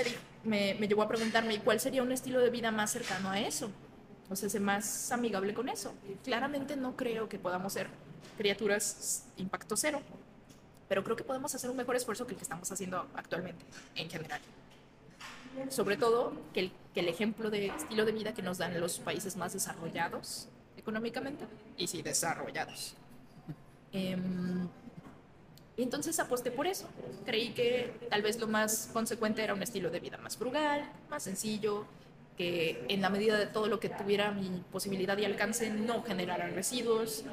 me, 0.44 0.74
me, 0.74 0.88
llevó 0.88 1.02
a 1.02 1.08
preguntarme 1.08 1.60
cuál 1.60 1.80
sería 1.80 2.02
un 2.02 2.12
estilo 2.12 2.40
de 2.40 2.50
vida 2.50 2.70
más 2.70 2.90
cercano 2.92 3.30
a 3.30 3.38
eso 3.38 3.70
o 4.30 4.36
sea, 4.36 4.48
ser 4.48 4.60
más 4.60 5.12
amigable 5.12 5.54
con 5.54 5.68
eso. 5.68 5.94
Claramente 6.24 6.76
no 6.76 6.96
creo 6.96 7.28
que 7.28 7.38
podamos 7.38 7.72
ser 7.74 7.88
criaturas 8.36 9.26
impacto 9.36 9.76
cero, 9.76 10.00
pero 10.88 11.02
creo 11.04 11.16
que 11.16 11.24
podemos 11.24 11.54
hacer 11.54 11.70
un 11.70 11.76
mejor 11.76 11.96
esfuerzo 11.96 12.26
que 12.26 12.32
el 12.32 12.38
que 12.38 12.42
estamos 12.42 12.70
haciendo 12.70 13.06
actualmente, 13.14 13.64
en 13.94 14.10
general. 14.10 14.40
Sobre 15.68 15.96
todo 15.96 16.32
que 16.52 16.60
el, 16.60 16.72
que 16.92 17.00
el 17.00 17.08
ejemplo 17.08 17.50
de 17.50 17.66
estilo 17.66 18.04
de 18.04 18.12
vida 18.12 18.34
que 18.34 18.42
nos 18.42 18.58
dan 18.58 18.80
los 18.80 18.98
países 18.98 19.36
más 19.36 19.52
desarrollados 19.52 20.48
económicamente, 20.76 21.46
y 21.76 21.86
sí, 21.86 22.02
desarrollados. 22.02 22.94
Eh, 23.92 24.16
y 25.76 25.82
entonces 25.82 26.18
aposté 26.20 26.50
por 26.50 26.66
eso. 26.66 26.88
Creí 27.24 27.50
que 27.50 27.92
tal 28.10 28.22
vez 28.22 28.38
lo 28.38 28.46
más 28.46 28.90
consecuente 28.92 29.42
era 29.42 29.54
un 29.54 29.62
estilo 29.62 29.90
de 29.90 30.00
vida 30.00 30.18
más 30.18 30.36
frugal, 30.36 30.90
más 31.08 31.22
sencillo, 31.22 31.86
que 32.36 32.84
en 32.88 33.00
la 33.00 33.10
medida 33.10 33.38
de 33.38 33.46
todo 33.46 33.66
lo 33.66 33.80
que 33.80 33.88
tuviera 33.88 34.30
mi 34.32 34.62
posibilidad 34.70 35.16
y 35.18 35.24
alcance 35.24 35.70
no 35.70 36.02
generara 36.02 36.48
residuos, 36.48 37.24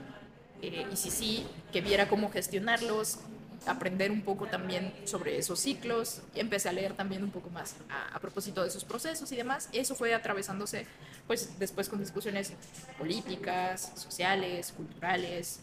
eh, 0.62 0.86
y 0.92 0.96
si 0.96 1.12
sí, 1.12 1.48
que 1.72 1.82
viera 1.82 2.08
cómo 2.08 2.32
gestionarlos, 2.32 3.20
aprender 3.66 4.12
un 4.12 4.22
poco 4.22 4.48
también 4.48 4.94
sobre 5.06 5.38
esos 5.38 5.60
ciclos, 5.60 6.22
empecé 6.36 6.70
a 6.70 6.72
leer 6.72 6.94
también 6.94 7.24
un 7.24 7.32
poco 7.32 7.50
más 7.50 7.76
a, 7.90 8.20
propósito 8.20 8.62
de 8.62 8.70
esos 8.70 8.84
procesos 8.84 9.32
y 9.32 9.36
demás, 9.36 9.70
eso 9.72 9.96
fue 9.96 10.14
atravesándose 10.14 10.86
pues 11.28 11.60
después 11.60 11.88
con 11.90 12.00
discusiones 12.00 12.54
políticas, 12.98 13.92
sociales, 13.96 14.74
culturales, 14.76 15.62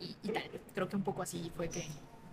y, 0.00 0.16
y 0.22 0.32
tal. 0.32 0.42
Creo 0.74 0.88
que 0.88 0.96
un 0.96 1.02
poco 1.02 1.22
así 1.22 1.50
fue 1.56 1.68
que 1.68 1.86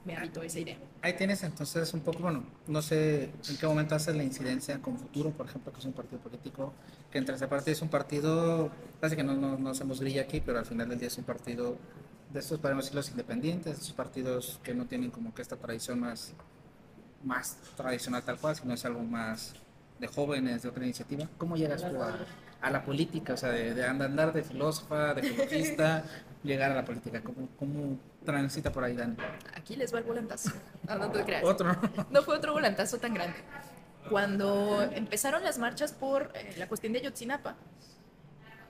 me 0.05 0.15
habitó 0.15 0.41
esa 0.41 0.59
idea. 0.59 0.77
Ahí 1.01 1.13
tienes 1.13 1.43
entonces 1.43 1.93
un 1.93 2.01
poco, 2.01 2.19
bueno, 2.19 2.43
no 2.67 2.81
sé 2.81 3.31
en 3.47 3.57
qué 3.59 3.67
momento 3.67 3.95
haces 3.95 4.15
la 4.15 4.23
incidencia 4.23 4.81
con 4.81 4.97
Futuro, 4.97 5.31
por 5.31 5.45
ejemplo, 5.45 5.71
que 5.71 5.79
es 5.79 5.85
un 5.85 5.93
partido 5.93 6.19
político, 6.21 6.73
que 7.11 7.17
entre 7.17 7.35
esa 7.35 7.47
parte 7.47 7.71
es 7.71 7.81
un 7.81 7.89
partido, 7.89 8.71
casi 8.99 9.15
que 9.15 9.23
no, 9.23 9.35
no, 9.35 9.57
no 9.57 9.69
hacemos 9.69 9.99
grilla 9.99 10.23
aquí, 10.23 10.41
pero 10.41 10.59
al 10.59 10.65
final 10.65 10.89
del 10.89 10.99
día 10.99 11.07
es 11.09 11.17
un 11.17 11.25
partido 11.25 11.77
de 12.29 12.39
estos, 12.39 12.59
podemos 12.59 12.85
decir, 12.85 12.95
los 12.95 13.09
independientes, 13.09 13.65
de 13.65 13.71
estos 13.71 13.93
partidos 13.93 14.59
que 14.63 14.73
no 14.73 14.85
tienen 14.85 15.11
como 15.11 15.33
que 15.33 15.41
esta 15.41 15.55
tradición 15.55 15.99
más, 15.99 16.33
más 17.23 17.57
tradicional 17.75 18.23
tal 18.23 18.37
cual, 18.37 18.55
sino 18.55 18.73
es 18.73 18.85
algo 18.85 19.01
más 19.01 19.53
de 19.99 20.07
jóvenes, 20.07 20.61
de 20.61 20.69
otra 20.69 20.83
iniciativa. 20.83 21.27
¿Cómo 21.37 21.57
llegas 21.57 21.81
tú 21.81 22.01
a, 22.01 22.17
a 22.61 22.69
la 22.69 22.83
política? 22.83 23.33
O 23.33 23.37
sea, 23.37 23.49
de, 23.49 23.73
de 23.73 23.85
andar 23.85 24.31
de 24.31 24.43
filósofa, 24.43 25.13
de 25.13 25.23
filosofista, 25.23 26.03
llegar 26.43 26.71
a 26.71 26.75
la 26.75 26.85
política. 26.85 27.21
¿Cómo, 27.21 27.49
cómo 27.57 27.97
transita 28.23 28.71
por 28.71 28.83
ahí, 28.83 28.95
Dani? 28.95 29.17
Aquí 29.55 29.75
les 29.75 29.93
va 29.93 29.99
el 29.99 30.05
volantazo. 30.05 30.51
No, 30.87 30.97
no 30.97 31.11
te 31.11 31.23
creas. 31.23 31.43
Otro. 31.43 31.75
No 32.11 32.21
fue 32.23 32.35
otro 32.35 32.53
volantazo 32.53 32.97
tan 32.97 33.13
grande. 33.13 33.37
Cuando 34.09 34.81
empezaron 34.81 35.43
las 35.43 35.59
marchas 35.59 35.93
por 35.93 36.31
eh, 36.33 36.55
la 36.57 36.67
cuestión 36.67 36.93
de 36.93 37.01
Yotzinapa, 37.01 37.55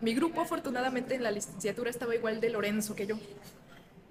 mi 0.01 0.13
grupo 0.13 0.41
afortunadamente 0.41 1.15
en 1.15 1.23
la 1.23 1.31
licenciatura 1.31 1.89
estaba 1.89 2.15
igual 2.15 2.39
de 2.39 2.49
Lorenzo 2.49 2.95
que 2.95 3.07
yo. 3.07 3.17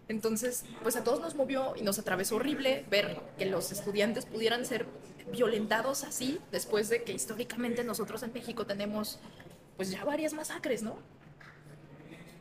Entonces, 0.09 0.65
pues 0.83 0.97
a 0.97 1.05
todos 1.05 1.21
nos 1.21 1.35
movió 1.35 1.75
y 1.77 1.83
nos 1.83 1.99
atravesó 1.99 2.37
horrible 2.37 2.85
ver 2.91 3.21
que 3.37 3.47
los 3.47 3.73
estudiantes 3.73 4.25
pudieran 4.25 4.65
ser 4.65 4.87
violentados 5.31 6.05
así, 6.05 6.41
después 6.51 6.89
de 6.89 7.03
que 7.03 7.13
históricamente 7.13 7.85
nosotros 7.85 8.23
en 8.23 8.33
México 8.33 8.67
tenemos 8.67 9.19
pues 9.77 9.91
ya 9.91 10.05
varias 10.05 10.33
masacres, 10.33 10.83
¿no? 10.83 10.97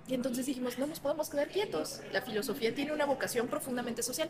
Y 0.08 0.14
entonces 0.14 0.46
dijimos, 0.46 0.80
no 0.80 0.88
nos 0.88 1.02
podemos 1.02 1.30
quedar 1.30 1.50
quietos. 1.50 2.00
La 2.14 2.22
filosofía 2.22 2.74
tiene 2.74 2.94
una 2.94 3.06
vocación 3.06 3.48
profundamente 3.48 4.02
social. 4.02 4.30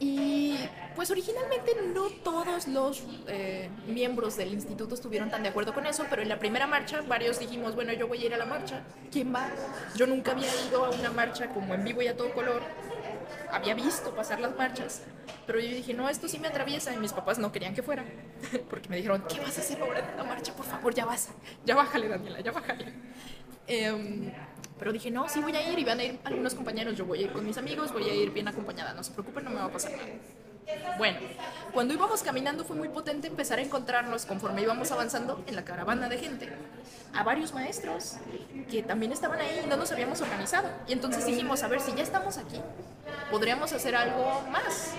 Y 0.00 0.56
pues 0.96 1.10
originalmente 1.10 1.72
no 1.94 2.08
todos 2.10 2.66
los 2.68 3.04
eh, 3.28 3.70
miembros 3.86 4.36
del 4.36 4.52
instituto 4.52 4.94
estuvieron 4.94 5.30
tan 5.30 5.42
de 5.42 5.48
acuerdo 5.48 5.72
con 5.72 5.86
eso, 5.86 6.04
pero 6.10 6.22
en 6.22 6.28
la 6.28 6.38
primera 6.38 6.66
marcha 6.66 7.00
varios 7.02 7.38
dijimos, 7.38 7.74
bueno, 7.74 7.92
yo 7.92 8.08
voy 8.08 8.22
a 8.22 8.26
ir 8.26 8.34
a 8.34 8.36
la 8.36 8.44
marcha. 8.44 8.82
¿Quién 9.10 9.34
va? 9.34 9.48
Yo 9.96 10.06
nunca 10.06 10.32
había 10.32 10.50
ido 10.68 10.84
a 10.84 10.90
una 10.90 11.10
marcha 11.10 11.48
como 11.48 11.74
en 11.74 11.84
vivo 11.84 12.02
y 12.02 12.08
a 12.08 12.16
todo 12.16 12.32
color. 12.32 12.62
Había 13.50 13.74
visto 13.74 14.14
pasar 14.14 14.40
las 14.40 14.56
marchas, 14.56 15.02
pero 15.46 15.60
yo 15.60 15.68
dije, 15.68 15.94
no, 15.94 16.08
esto 16.08 16.28
sí 16.28 16.38
me 16.38 16.48
atraviesa 16.48 16.92
y 16.92 16.98
mis 16.98 17.12
papás 17.12 17.38
no 17.38 17.52
querían 17.52 17.74
que 17.74 17.82
fuera, 17.82 18.04
porque 18.70 18.88
me 18.88 18.96
dijeron, 18.96 19.24
¿qué 19.28 19.40
vas 19.40 19.56
a 19.58 19.60
hacer 19.60 19.80
ahora 19.80 20.00
en 20.00 20.16
la 20.16 20.24
marcha? 20.24 20.52
Por 20.54 20.66
favor, 20.66 20.92
ya 20.92 21.04
vas, 21.04 21.28
ya 21.64 21.74
bájale, 21.74 22.08
Daniela, 22.08 22.40
ya 22.40 22.52
bájale. 22.52 22.92
Em, 23.66 24.32
pero 24.78 24.92
dije, 24.92 25.10
no, 25.10 25.28
sí 25.28 25.40
voy 25.40 25.54
a 25.56 25.70
ir 25.70 25.78
y 25.78 25.84
van 25.84 26.00
a 26.00 26.04
ir 26.04 26.18
algunos 26.24 26.54
compañeros, 26.54 26.96
yo 26.96 27.04
voy 27.04 27.20
a 27.20 27.22
ir 27.22 27.32
con 27.32 27.46
mis 27.46 27.56
amigos, 27.56 27.92
voy 27.92 28.08
a 28.08 28.14
ir 28.14 28.30
bien 28.30 28.48
acompañada, 28.48 28.92
no 28.92 29.04
se 29.04 29.12
preocupen, 29.12 29.44
no 29.44 29.50
me 29.50 29.56
va 29.56 29.66
a 29.66 29.72
pasar 29.72 29.92
nada. 29.92 30.04
Bueno, 30.98 31.18
cuando 31.72 31.94
íbamos 31.94 32.22
caminando 32.22 32.64
fue 32.64 32.76
muy 32.76 32.88
potente 32.88 33.28
empezar 33.28 33.58
a 33.58 33.62
encontrarnos 33.62 34.24
conforme 34.24 34.62
íbamos 34.62 34.90
avanzando 34.92 35.42
en 35.46 35.56
la 35.56 35.64
caravana 35.64 36.08
de 36.08 36.18
gente 36.18 36.48
a 37.12 37.22
varios 37.22 37.52
maestros 37.52 38.14
que 38.70 38.82
también 38.82 39.12
estaban 39.12 39.40
ahí 39.40 39.60
y 39.64 39.68
no 39.68 39.76
nos 39.76 39.92
habíamos 39.92 40.20
organizado. 40.20 40.68
Y 40.88 40.92
entonces 40.92 41.26
dijimos, 41.26 41.62
a 41.62 41.68
ver, 41.68 41.80
si 41.80 41.94
ya 41.94 42.02
estamos 42.02 42.38
aquí, 42.38 42.60
podríamos 43.30 43.72
hacer 43.72 43.94
algo 43.94 44.42
más. 44.50 44.94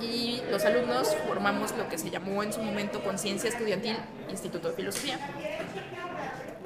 Y 0.00 0.40
los 0.50 0.64
alumnos 0.64 1.14
formamos 1.28 1.76
lo 1.76 1.88
que 1.88 1.98
se 1.98 2.10
llamó 2.10 2.42
en 2.42 2.52
su 2.52 2.60
momento 2.60 3.04
Conciencia 3.04 3.50
Estudiantil 3.50 3.96
Instituto 4.30 4.70
de 4.70 4.74
Filosofía 4.74 5.18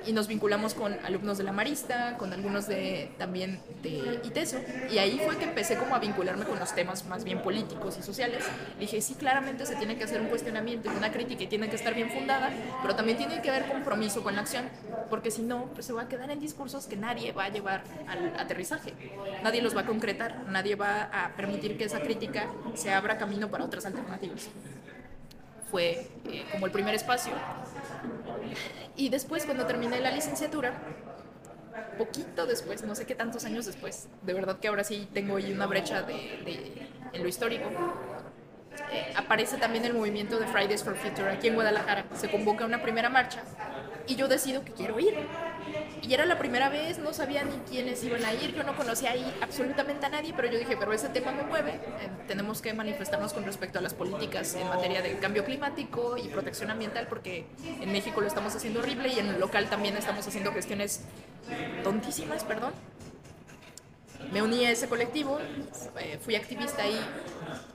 y 0.07 0.13
nos 0.13 0.29
vinculamos 0.29 0.75
con 0.75 0.93
alumnos 1.05 1.39
de 1.39 1.45
la 1.45 1.53
Marista, 1.53 2.17
con 2.19 2.33
algunos 2.33 2.67
de 2.67 3.11
también 3.19 3.61
de 3.83 4.21
ITESO, 4.25 4.59
y 4.91 4.99
ahí 4.99 5.21
fue 5.25 5.37
que 5.37 5.45
empecé 5.45 5.77
como 5.77 5.95
a 5.95 5.99
vincularme 5.99 6.45
con 6.45 6.59
los 6.59 6.75
temas 6.75 7.05
más 7.07 7.25
bien 7.25 7.43
políticos 7.43 7.97
y 7.99 8.03
sociales. 8.03 8.45
Dije, 8.79 9.01
sí, 9.01 9.15
claramente 9.15 9.67
se 9.67 9.77
tiene 9.77 9.97
que 9.97 10.05
hacer 10.05 10.21
un 10.21 10.29
cuestionamiento 10.29 10.91
y 10.93 10.97
una 10.97 11.11
crítica 11.11 11.45
y 11.45 11.47
tiene 11.47 11.69
que 11.69 11.77
estar 11.77 11.95
bien 11.95 12.11
fundada, 12.11 12.51
pero 12.83 12.95
también 12.95 13.19
tiene 13.19 13.41
que 13.43 13.51
haber 13.51 13.67
compromiso 13.67 14.23
con 14.23 14.35
la 14.35 14.43
acción, 14.43 14.69
porque 15.11 15.31
si 15.31 15.43
no, 15.43 15.67
pues 15.75 15.87
se 15.87 15.93
va 15.93 16.03
a 16.03 16.09
quedar 16.09 16.31
en 16.31 16.41
discursos 16.41 16.87
que 16.87 16.97
nadie 16.97 17.33
va 17.33 17.45
a 17.45 17.49
llevar 17.49 17.83
al 18.07 18.39
aterrizaje, 18.39 18.93
nadie 19.43 19.63
los 19.63 19.77
va 19.77 19.83
a 19.83 19.87
concretar, 19.87 20.45
nadie 20.49 20.75
va 20.75 21.05
a 21.13 21.37
permitir 21.37 21.77
que 21.77 21.85
esa 21.85 22.01
crítica 22.01 22.49
se 22.75 22.93
abra 22.93 23.19
camino 23.19 23.51
para 23.51 23.65
otras 23.65 23.87
alternativas. 23.87 24.49
Fue 25.71 26.09
eh, 26.31 26.45
como 26.53 26.67
el 26.67 26.73
primer 26.73 26.95
espacio 26.95 27.33
Y 28.97 29.09
después, 29.09 29.45
cuando 29.45 29.67
terminé 29.67 30.01
la 30.01 30.11
licenciatura, 30.11 30.73
poquito 31.99 32.47
después, 32.47 32.83
no 32.85 32.95
sé 32.95 33.07
qué 33.07 33.14
tantos 33.14 33.45
años 33.45 33.67
después, 33.67 34.09
de 34.23 34.35
verdad 34.35 34.59
que 34.59 34.69
ahora 34.69 34.85
sí 34.85 35.09
tengo 35.12 35.37
ahí 35.37 35.53
una 35.53 35.67
brecha 35.67 36.03
de, 36.03 36.89
en 37.12 37.23
lo 37.23 37.29
histórico, 37.29 37.69
eh, 38.93 39.12
aparece 39.17 39.57
también 39.57 39.85
el 39.85 39.95
movimiento 39.95 40.39
de 40.39 40.47
Fridays 40.47 40.85
for 40.85 40.97
Future 40.97 41.31
aquí 41.31 41.49
en 41.49 41.55
Guadalajara. 41.55 42.05
Se 42.14 42.31
convoca 42.31 42.64
una 42.64 42.83
primera 42.83 43.09
marcha 43.09 43.43
y 44.07 44.17
yo 44.17 44.29
decido 44.29 44.65
que 44.65 44.73
quiero 44.73 44.99
ir. 45.01 45.15
Y 46.03 46.15
era 46.15 46.25
la 46.25 46.39
primera 46.39 46.69
vez, 46.69 46.99
no 46.99 47.13
sabía 47.13 47.43
ni 47.45 47.57
quiénes 47.69 48.03
iban 48.05 48.25
a 48.25 48.33
ir, 48.33 48.55
yo 48.55 48.63
no 48.63 48.77
conocía 48.77 49.11
ahí 49.11 49.25
absolutamente 49.41 50.07
a 50.07 50.09
nadie, 50.09 50.33
pero 50.37 50.49
yo 50.51 50.59
dije, 50.59 50.77
pero 50.77 50.93
ese 50.93 51.09
tema 51.09 51.33
me 51.33 51.43
mueve, 51.43 51.73
eh, 51.73 52.09
tenemos 52.29 52.63
que 52.63 52.73
manifestarnos 52.75 53.33
con 53.33 53.45
respecto 53.45 53.79
a 53.79 53.83
las 53.83 53.95
políticas 53.95 54.55
en 54.55 54.69
materia 54.69 55.03
de 55.03 55.19
cambio 55.19 55.45
climático 55.45 56.17
y 56.17 56.29
protección 56.29 56.71
ambiental, 56.71 57.07
porque 57.09 57.47
en 57.81 57.91
México 57.91 58.21
lo 58.21 58.29
estamos 58.29 58.55
haciendo 58.55 58.81
horrible 58.81 59.09
y 59.09 59.19
en 59.19 59.29
el 59.29 59.41
local 59.41 59.69
también 59.69 59.97
estamos 59.97 60.27
haciendo 60.27 60.53
gestiones 60.53 61.01
tontísimas, 61.83 62.45
perdón. 62.45 62.73
Me 64.37 64.43
uní 64.43 64.66
a 64.66 64.70
ese 64.70 64.87
colectivo, 64.87 65.39
eh, 65.99 66.18
fui 66.20 66.37
activista 66.37 66.82
ahí 66.82 67.01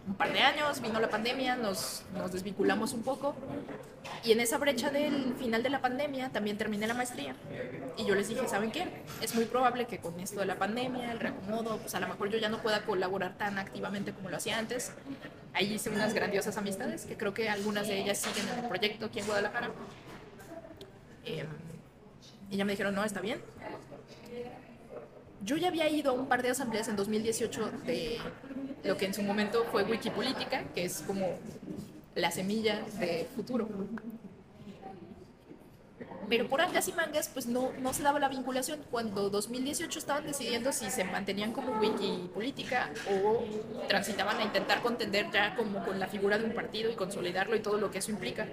un 0.07 0.13
par 0.13 0.31
de 0.31 0.41
años, 0.41 0.79
vino 0.79 0.99
la 0.99 1.09
pandemia, 1.09 1.55
nos, 1.55 2.03
nos 2.13 2.31
desvinculamos 2.31 2.93
un 2.93 3.01
poco 3.01 3.33
y 4.23 4.31
en 4.31 4.39
esa 4.41 4.59
brecha 4.59 4.91
del 4.91 5.33
final 5.39 5.63
de 5.63 5.71
la 5.71 5.81
pandemia 5.81 6.29
también 6.29 6.59
terminé 6.59 6.85
la 6.85 6.93
maestría. 6.93 7.33
Y 7.97 8.05
yo 8.05 8.13
les 8.13 8.27
dije, 8.27 8.47
¿saben 8.47 8.71
qué? 8.71 8.85
Es 9.23 9.33
muy 9.33 9.45
probable 9.45 9.87
que 9.87 9.97
con 9.97 10.19
esto 10.19 10.39
de 10.39 10.45
la 10.45 10.59
pandemia, 10.59 11.11
el 11.11 11.19
reacomodo, 11.19 11.79
pues 11.79 11.95
a 11.95 11.99
lo 11.99 12.07
mejor 12.07 12.29
yo 12.29 12.37
ya 12.37 12.49
no 12.49 12.61
pueda 12.61 12.85
colaborar 12.85 13.39
tan 13.39 13.57
activamente 13.57 14.13
como 14.13 14.29
lo 14.29 14.37
hacía 14.37 14.59
antes. 14.59 14.91
Ahí 15.53 15.73
hice 15.73 15.89
unas 15.89 16.13
grandiosas 16.13 16.57
amistades, 16.57 17.07
que 17.07 17.17
creo 17.17 17.33
que 17.33 17.49
algunas 17.49 17.87
de 17.87 18.01
ellas 18.01 18.19
siguen 18.19 18.47
en 18.49 18.59
el 18.59 18.69
proyecto 18.69 19.07
aquí 19.07 19.17
en 19.17 19.25
Guadalajara. 19.25 19.71
Eh, 21.25 21.43
y 22.51 22.57
ya 22.57 22.65
me 22.65 22.73
dijeron, 22.73 22.93
no, 22.93 23.03
está 23.03 23.19
bien. 23.19 23.41
Yo 25.43 25.57
ya 25.57 25.69
había 25.69 25.89
ido 25.89 26.11
a 26.11 26.13
un 26.13 26.27
par 26.27 26.43
de 26.43 26.49
asambleas 26.49 26.87
en 26.87 26.95
2018 26.95 27.71
de 27.85 28.19
lo 28.83 28.97
que 28.97 29.05
en 29.05 29.13
su 29.13 29.23
momento 29.23 29.65
fue 29.71 29.83
Wikipolítica, 29.83 30.65
que 30.75 30.85
es 30.85 31.03
como 31.05 31.27
la 32.15 32.29
semilla 32.31 32.81
de 32.99 33.27
futuro. 33.35 33.67
Pero 36.29 36.47
por 36.47 36.61
angas 36.61 36.87
y 36.87 36.93
mangas, 36.93 37.27
pues 37.27 37.47
no, 37.47 37.71
no 37.79 37.93
se 37.93 38.03
daba 38.03 38.19
la 38.19 38.29
vinculación. 38.29 38.79
Cuando 38.89 39.29
2018 39.29 39.99
estaban 39.99 40.25
decidiendo 40.25 40.71
si 40.71 40.89
se 40.89 41.03
mantenían 41.03 41.51
como 41.51 41.79
Wikipolítica 41.79 42.91
o 43.09 43.43
transitaban 43.87 44.37
a 44.37 44.43
intentar 44.43 44.81
contender 44.81 45.25
ya 45.33 45.55
como 45.55 45.83
con 45.83 45.99
la 45.99 46.07
figura 46.07 46.37
de 46.37 46.45
un 46.45 46.53
partido 46.53 46.91
y 46.91 46.95
consolidarlo 46.95 47.55
y 47.55 47.59
todo 47.59 47.77
lo 47.77 47.89
que 47.91 47.97
eso 47.97 48.11
implica. 48.11 48.47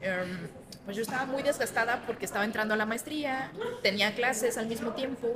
Em, 0.00 0.48
pues 0.84 0.96
yo 0.96 1.02
estaba 1.02 1.26
muy 1.26 1.42
desgastada 1.42 2.02
porque 2.06 2.24
estaba 2.24 2.44
entrando 2.44 2.72
a 2.72 2.76
la 2.76 2.86
maestría, 2.86 3.52
tenía 3.82 4.14
clases 4.14 4.56
al 4.56 4.66
mismo 4.66 4.92
tiempo, 4.92 5.28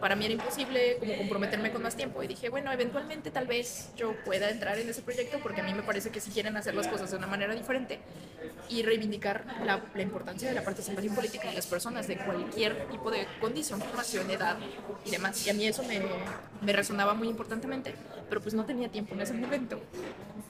para 0.00 0.16
mí 0.16 0.24
era 0.24 0.34
imposible 0.34 0.96
como 0.98 1.16
comprometerme 1.16 1.70
con 1.70 1.82
más 1.82 1.94
tiempo 1.94 2.22
y 2.22 2.26
dije, 2.26 2.48
bueno, 2.48 2.72
eventualmente 2.72 3.30
tal 3.30 3.46
vez 3.46 3.90
yo 3.96 4.14
pueda 4.24 4.50
entrar 4.50 4.78
en 4.78 4.88
ese 4.88 5.02
proyecto 5.02 5.38
porque 5.42 5.60
a 5.60 5.64
mí 5.64 5.74
me 5.74 5.82
parece 5.82 6.10
que 6.10 6.20
si 6.20 6.30
quieren 6.30 6.56
hacer 6.56 6.74
las 6.74 6.88
cosas 6.88 7.10
de 7.10 7.18
una 7.18 7.26
manera 7.28 7.54
diferente 7.54 8.00
y 8.68 8.82
reivindicar 8.82 9.44
la, 9.64 9.80
la 9.94 10.02
importancia 10.02 10.48
de 10.48 10.54
la 10.54 10.64
participación 10.64 11.14
política 11.14 11.48
de 11.48 11.54
las 11.54 11.66
personas 11.66 12.08
de 12.08 12.16
cualquier 12.16 12.88
tipo 12.88 13.10
de 13.10 13.26
condición, 13.40 13.80
formación, 13.80 14.28
edad 14.30 14.56
y 15.04 15.10
demás. 15.10 15.46
Y 15.46 15.50
a 15.50 15.54
mí 15.54 15.66
eso 15.66 15.82
me, 15.84 16.02
me 16.62 16.72
resonaba 16.72 17.14
muy 17.14 17.28
importantemente, 17.28 17.94
pero 18.28 18.40
pues 18.40 18.54
no 18.54 18.64
tenía 18.64 18.88
tiempo 18.88 19.14
en 19.14 19.20
ese 19.20 19.34
momento. 19.34 19.80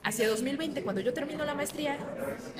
Hacia 0.03 0.29
2020, 0.29 0.83
cuando 0.83 1.01
yo 1.01 1.13
termino 1.13 1.45
la 1.45 1.55
maestría 1.55 1.99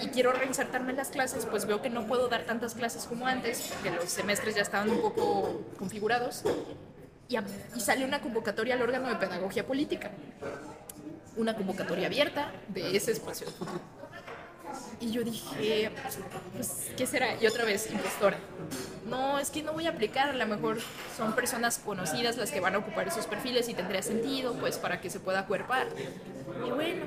y 0.03 0.09
quiero 0.09 0.33
reinsertarme 0.33 0.93
las 0.97 1.09
clases, 1.09 1.47
pues 1.47 1.67
veo 1.67 1.83
que 1.83 1.91
no 1.91 2.07
puedo 2.07 2.29
dar 2.29 2.45
tantas 2.45 2.75
clases 2.75 3.05
como 3.05 3.27
antes, 3.27 3.71
porque 3.75 3.91
los 3.91 4.05
semestres 4.11 4.55
ya 4.55 4.63
estaban 4.63 4.91
un 4.91 5.01
poco 5.01 5.63
configurados. 5.79 6.43
Y, 7.29 7.37
a- 7.37 7.45
y 7.75 7.81
sale 7.81 8.05
una 8.05 8.21
convocatoria 8.21 8.75
al 8.75 8.83
órgano 8.83 9.09
de 9.09 9.17
pedagogía 9.17 9.67
política. 9.67 10.11
Una 11.37 11.55
convocatoria 11.55 12.07
abierta 12.07 12.53
de 12.69 12.97
ese 12.97 13.13
espacio. 13.13 13.47
Y 15.01 15.11
yo 15.11 15.23
dije, 15.23 15.91
pues, 16.55 16.91
¿qué 16.97 17.07
será? 17.07 17.35
Y 17.41 17.47
otra 17.47 17.65
vez, 17.65 17.91
impostora. 17.91 18.39
No, 19.07 19.39
es 19.39 19.51
que 19.51 19.63
no 19.63 19.73
voy 19.73 19.87
a 19.87 19.91
aplicar, 19.91 20.31
a 20.31 20.33
lo 20.33 20.47
mejor 20.47 20.79
son 21.17 21.35
personas 21.35 21.79
conocidas 21.79 22.37
las 22.37 22.51
que 22.51 22.61
van 22.61 22.75
a 22.75 22.79
ocupar 22.79 23.07
esos 23.09 23.27
perfiles 23.27 23.69
y 23.69 23.75
tendría 23.75 24.03
sentido, 24.03 24.55
pues, 24.55 24.79
para 24.79 25.01
que 25.01 25.11
se 25.11 25.21
pueda 25.21 25.41
acuerpar. 25.41 25.87
Y 26.67 26.71
bueno, 26.71 27.05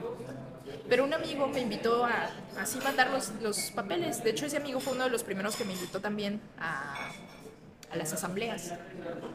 pero 0.90 1.04
un 1.04 1.14
amigo 1.14 1.48
me 1.48 1.62
invitó 1.62 2.04
a 2.04 2.30
así 2.60 2.80
mandar 2.80 3.12
los, 3.12 3.32
los 3.42 3.72
papeles. 3.72 4.24
De 4.24 4.32
hecho, 4.32 4.46
ese 4.46 4.58
amigo 4.58 4.80
fue 4.80 4.94
uno 4.94 5.04
de 5.04 5.10
los 5.10 5.24
primeros 5.24 5.56
que 5.56 5.64
me 5.64 5.74
invitó 5.74 6.02
también 6.02 6.42
a, 6.58 7.12
a 7.92 7.96
las 7.96 8.12
asambleas 8.12 8.74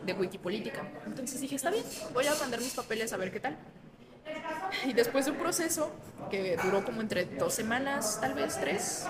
de 0.05 0.13
Wikipolítica. 0.13 0.83
Entonces 1.07 1.41
dije, 1.41 1.57
está 1.57 1.71
bien, 1.71 1.85
voy 2.13 2.27
a 2.27 2.35
mandar 2.35 2.61
mis 2.61 2.75
papeles 2.75 3.13
a 3.13 3.17
ver 3.17 3.31
qué 3.31 3.41
tal. 3.41 3.57
Y 4.85 4.93
después 4.93 5.27
de 5.27 5.31
un 5.31 5.39
proceso 5.39 5.93
que 6.31 6.57
duró 6.63 6.85
como 6.85 7.01
entre 7.01 7.25
dos 7.25 7.55
semanas, 7.55 8.19
tal 8.21 8.35
vez 8.35 8.59
tres, 8.59 9.07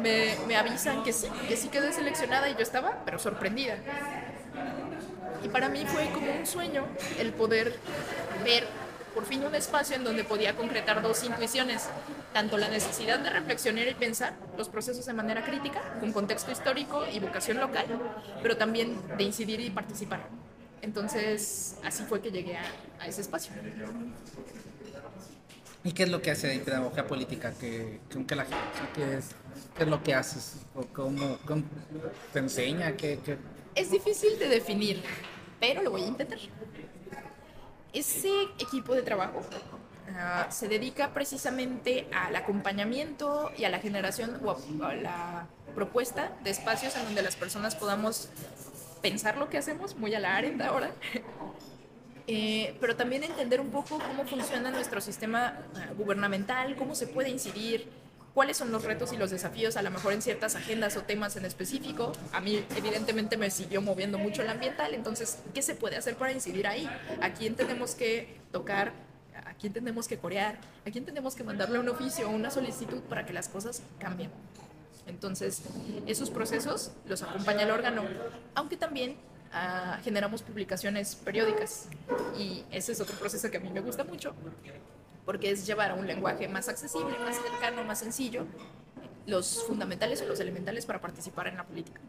me, 0.00 0.36
me 0.46 0.56
avisan 0.56 1.02
que 1.02 1.12
sí, 1.12 1.26
que 1.48 1.56
sí 1.56 1.68
quedé 1.68 1.92
seleccionada 1.92 2.48
y 2.48 2.54
yo 2.54 2.60
estaba, 2.60 3.02
pero 3.04 3.18
sorprendida. 3.18 3.78
Y 5.42 5.48
para 5.48 5.68
mí 5.68 5.84
fue 5.86 6.08
como 6.10 6.32
un 6.32 6.46
sueño 6.46 6.86
el 7.18 7.32
poder 7.32 7.76
ver 8.44 8.66
por 9.18 9.26
fin 9.26 9.42
un 9.44 9.52
espacio 9.56 9.96
en 9.96 10.04
donde 10.04 10.22
podía 10.22 10.54
concretar 10.54 11.02
dos 11.02 11.24
intuiciones, 11.24 11.88
tanto 12.32 12.56
la 12.56 12.68
necesidad 12.68 13.18
de 13.18 13.30
reflexionar 13.30 13.88
y 13.88 13.94
pensar 13.94 14.36
los 14.56 14.68
procesos 14.68 15.04
de 15.06 15.12
manera 15.12 15.44
crítica, 15.44 15.82
con 15.98 16.12
contexto 16.12 16.52
histórico 16.52 17.04
y 17.12 17.18
vocación 17.18 17.58
local, 17.58 17.86
pero 18.44 18.56
también 18.56 18.96
de 19.16 19.24
incidir 19.24 19.58
y 19.58 19.70
participar. 19.70 20.28
Entonces, 20.82 21.78
así 21.82 22.04
fue 22.04 22.20
que 22.20 22.30
llegué 22.30 22.58
a, 22.58 22.62
a 23.00 23.08
ese 23.08 23.22
espacio. 23.22 23.52
¿Y 25.82 25.90
qué 25.90 26.04
es 26.04 26.10
lo 26.10 26.22
que 26.22 26.30
hace 26.30 26.52
en 26.52 26.60
pedagogía 26.60 27.04
política? 27.04 27.52
¿Qué, 27.58 27.98
qué 28.24 28.36
la- 28.36 28.46
qué 28.94 29.16
es, 29.16 29.30
qué 29.76 29.82
es 29.82 29.88
lo 29.88 30.00
que 30.00 30.14
haces? 30.14 30.58
¿O 30.76 30.82
cómo, 30.82 31.38
cómo 31.44 31.64
te 32.32 32.38
enseña? 32.38 32.96
¿Qué, 32.96 33.18
qué? 33.24 33.36
Es 33.74 33.90
difícil 33.90 34.38
de 34.38 34.46
definir, 34.48 35.02
pero 35.58 35.82
lo 35.82 35.90
voy 35.90 36.02
a 36.04 36.06
intentar. 36.06 36.38
Ese 37.98 38.30
equipo 38.60 38.94
de 38.94 39.02
trabajo 39.02 39.40
ah, 40.16 40.46
se 40.50 40.68
dedica 40.68 41.12
precisamente 41.12 42.06
al 42.14 42.36
acompañamiento 42.36 43.50
y 43.58 43.64
a 43.64 43.70
la 43.70 43.80
generación 43.80 44.40
o 44.44 44.52
a, 44.52 44.88
a 44.88 44.94
la 44.94 45.46
propuesta 45.74 46.30
de 46.44 46.50
espacios 46.50 46.94
en 46.94 47.06
donde 47.06 47.22
las 47.22 47.34
personas 47.34 47.74
podamos 47.74 48.28
pensar 49.02 49.36
lo 49.36 49.50
que 49.50 49.58
hacemos, 49.58 49.96
muy 49.96 50.14
a 50.14 50.20
la 50.20 50.36
Arendt 50.36 50.62
ahora, 50.62 50.92
eh, 52.28 52.76
pero 52.80 52.94
también 52.94 53.24
entender 53.24 53.60
un 53.60 53.70
poco 53.70 53.98
cómo 53.98 54.24
funciona 54.26 54.70
nuestro 54.70 55.00
sistema 55.00 55.58
ah, 55.74 55.92
gubernamental, 55.96 56.76
cómo 56.76 56.94
se 56.94 57.08
puede 57.08 57.30
incidir, 57.30 57.90
cuáles 58.38 58.56
son 58.56 58.70
los 58.70 58.84
retos 58.84 59.12
y 59.12 59.16
los 59.16 59.30
desafíos 59.30 59.76
a 59.76 59.82
lo 59.82 59.90
mejor 59.90 60.12
en 60.12 60.22
ciertas 60.22 60.54
agendas 60.54 60.96
o 60.96 61.02
temas 61.02 61.34
en 61.34 61.44
específico. 61.44 62.12
A 62.32 62.40
mí 62.40 62.64
evidentemente 62.76 63.36
me 63.36 63.50
siguió 63.50 63.82
moviendo 63.82 64.16
mucho 64.16 64.42
el 64.42 64.48
ambiental, 64.48 64.94
entonces, 64.94 65.40
¿qué 65.52 65.60
se 65.60 65.74
puede 65.74 65.96
hacer 65.96 66.14
para 66.14 66.30
incidir 66.30 66.68
ahí? 66.68 66.88
¿A 67.20 67.32
quién 67.32 67.56
tenemos 67.56 67.96
que 67.96 68.38
tocar? 68.52 68.92
¿A 69.44 69.54
quién 69.54 69.72
tenemos 69.72 70.06
que 70.06 70.18
corear? 70.18 70.56
¿A 70.86 70.90
quién 70.92 71.04
tenemos 71.04 71.34
que 71.34 71.42
mandarle 71.42 71.80
un 71.80 71.88
oficio 71.88 72.28
o 72.28 72.30
una 72.30 72.52
solicitud 72.52 73.00
para 73.08 73.26
que 73.26 73.32
las 73.32 73.48
cosas 73.48 73.82
cambien? 73.98 74.30
Entonces, 75.08 75.62
esos 76.06 76.30
procesos 76.30 76.92
los 77.08 77.22
acompaña 77.22 77.64
el 77.64 77.72
órgano, 77.72 78.04
aunque 78.54 78.76
también 78.76 79.16
ah, 79.52 79.98
generamos 80.04 80.42
publicaciones 80.42 81.16
periódicas. 81.16 81.88
Y 82.38 82.64
ese 82.70 82.92
es 82.92 83.00
otro 83.00 83.16
proceso 83.16 83.50
que 83.50 83.56
a 83.56 83.60
mí 83.60 83.70
me 83.70 83.80
gusta 83.80 84.04
mucho, 84.04 84.32
porque 85.28 85.50
es 85.50 85.66
llevar 85.66 85.90
a 85.90 85.94
un 85.94 86.06
lenguaje 86.06 86.48
más 86.48 86.70
accesible, 86.70 87.18
más 87.18 87.36
cercano, 87.36 87.84
más 87.84 87.98
sencillo, 87.98 88.46
los 89.26 89.62
fundamentales 89.64 90.22
o 90.22 90.24
los 90.24 90.40
elementales 90.40 90.86
para 90.86 91.02
participar 91.02 91.48
en 91.48 91.58
la 91.58 91.66
política. 91.66 92.00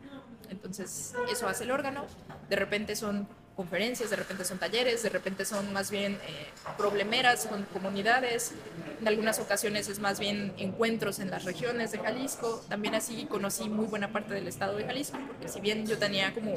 Entonces, 0.49 1.13
eso 1.29 1.45
hace 1.49 1.65
el 1.65 1.71
órgano. 1.71 2.05
De 2.49 2.55
repente 2.55 2.95
son 2.95 3.27
conferencias, 3.57 4.09
de 4.09 4.15
repente 4.15 4.45
son 4.45 4.57
talleres, 4.57 5.03
de 5.03 5.09
repente 5.09 5.43
son 5.43 5.73
más 5.73 5.91
bien 5.91 6.13
eh, 6.13 6.47
problemeras 6.77 7.45
con 7.45 7.63
comunidades. 7.63 8.53
En 9.01 9.05
algunas 9.09 9.37
ocasiones 9.39 9.89
es 9.89 9.99
más 9.99 10.17
bien 10.17 10.53
encuentros 10.57 11.19
en 11.19 11.29
las 11.29 11.43
regiones 11.43 11.91
de 11.91 11.97
Jalisco. 11.99 12.63
También 12.69 12.95
así 12.95 13.25
conocí 13.25 13.67
muy 13.67 13.87
buena 13.87 14.13
parte 14.13 14.33
del 14.33 14.47
estado 14.47 14.77
de 14.77 14.85
Jalisco, 14.85 15.17
porque 15.27 15.49
si 15.49 15.59
bien 15.59 15.85
yo 15.85 15.97
tenía 15.97 16.33
como 16.33 16.53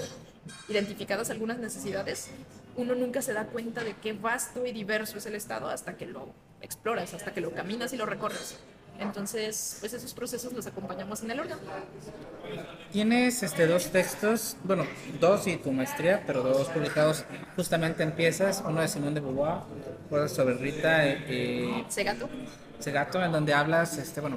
identificadas 0.69 1.29
algunas 1.31 1.59
necesidades, 1.59 2.31
uno 2.77 2.95
nunca 2.95 3.21
se 3.21 3.33
da 3.33 3.47
cuenta 3.47 3.83
de 3.83 3.97
qué 3.97 4.13
vasto 4.13 4.65
y 4.65 4.71
diverso 4.71 5.19
es 5.19 5.27
el 5.27 5.35
estado 5.35 5.69
hasta 5.69 5.97
que 5.97 6.07
lo 6.07 6.33
exploras, 6.63 7.13
hasta 7.15 7.33
que 7.33 7.41
lo 7.41 7.51
caminas 7.53 7.93
y 7.93 7.97
lo 7.97 8.07
recorres. 8.07 8.57
Entonces, 8.99 9.79
pues 9.81 9.93
esos 9.93 10.15
procesos 10.15 10.53
los 10.53 10.67
acompañamos 10.67 11.23
en 11.23 11.31
el 11.31 11.41
órgano. 11.41 11.61
Tienes 12.93 13.43
este, 13.43 13.67
dos 13.67 13.91
textos, 13.91 14.57
bueno, 14.65 14.85
dos 15.21 15.47
y 15.47 15.57
tu 15.57 15.73
maestría, 15.73 16.23
pero 16.27 16.43
dos 16.43 16.69
publicados 16.69 17.25
justamente 17.57 18.03
en 18.03 18.13
piezas. 18.13 18.63
Uno 18.67 18.81
de 18.81 18.89
Simón 18.89 19.15
de 19.15 19.21
Beauvoir, 19.21 19.63
otro 20.07 20.29
sobre 20.29 20.55
Rita 20.55 21.07
eh, 21.07 21.85
Segato. 21.89 22.29
Segato, 22.79 23.23
en 23.23 23.33
donde 23.33 23.55
hablas, 23.55 23.97
este, 23.99 24.21
bueno, 24.21 24.37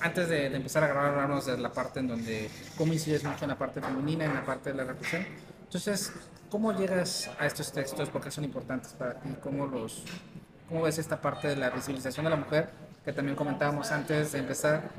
antes 0.00 0.28
de, 0.28 0.46
empezar 0.46 0.84
a 0.84 0.88
grabar, 0.88 1.12
hablamos 1.12 1.46
de 1.46 1.56
la 1.58 1.72
parte 1.72 2.00
en 2.00 2.08
donde, 2.08 2.50
cómo 2.76 2.92
incides 2.92 3.24
mucho 3.24 3.44
en 3.44 3.50
la 3.50 3.58
parte 3.58 3.80
femenina, 3.80 4.24
en 4.24 4.34
la 4.34 4.44
parte 4.44 4.70
de 4.70 4.76
la 4.76 4.84
represión. 4.84 5.26
Entonces, 5.64 6.12
¿cómo 6.50 6.72
llegas 6.72 7.30
a 7.38 7.46
estos 7.46 7.72
textos? 7.72 8.10
¿Por 8.10 8.22
qué 8.22 8.30
son 8.30 8.44
importantes 8.44 8.92
para 8.92 9.14
ti? 9.20 9.28
¿Cómo, 9.42 9.66
los, 9.66 10.02
¿Cómo 10.74 10.86
ves 10.86 10.98
esta 10.98 11.20
parte 11.20 11.46
de 11.46 11.54
la 11.54 11.70
visibilización 11.70 12.24
de 12.24 12.30
la 12.30 12.36
mujer? 12.36 12.68
Que 13.04 13.12
también 13.12 13.36
comentábamos 13.36 13.92
antes 13.92 14.32
de 14.32 14.40
empezar, 14.40 14.90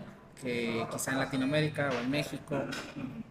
que 0.42 0.88
quizá 0.90 1.12
en 1.12 1.20
Latinoamérica 1.20 1.90
o 1.90 2.00
en 2.00 2.10
México, 2.10 2.64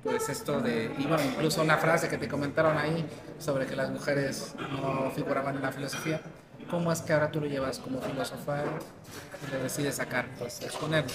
pues 0.02 0.28
esto 0.28 0.60
de, 0.60 0.94
y 0.98 1.06
bueno, 1.06 1.24
incluso 1.24 1.62
una 1.62 1.78
frase 1.78 2.06
que 2.10 2.18
te 2.18 2.28
comentaron 2.28 2.76
ahí 2.76 3.08
sobre 3.38 3.64
que 3.64 3.74
las 3.74 3.88
mujeres 3.88 4.54
no 4.58 5.10
figuraban 5.12 5.56
en 5.56 5.62
la 5.62 5.72
filosofía, 5.72 6.20
¿cómo 6.68 6.92
es 6.92 7.00
que 7.00 7.14
ahora 7.14 7.30
tú 7.30 7.40
lo 7.40 7.46
llevas 7.46 7.78
como 7.78 8.02
filósofa 8.02 8.62
y 8.62 9.50
lo 9.50 9.62
decides 9.62 9.94
sacar, 9.94 10.26
pues 10.38 10.60
exponerlo? 10.60 11.14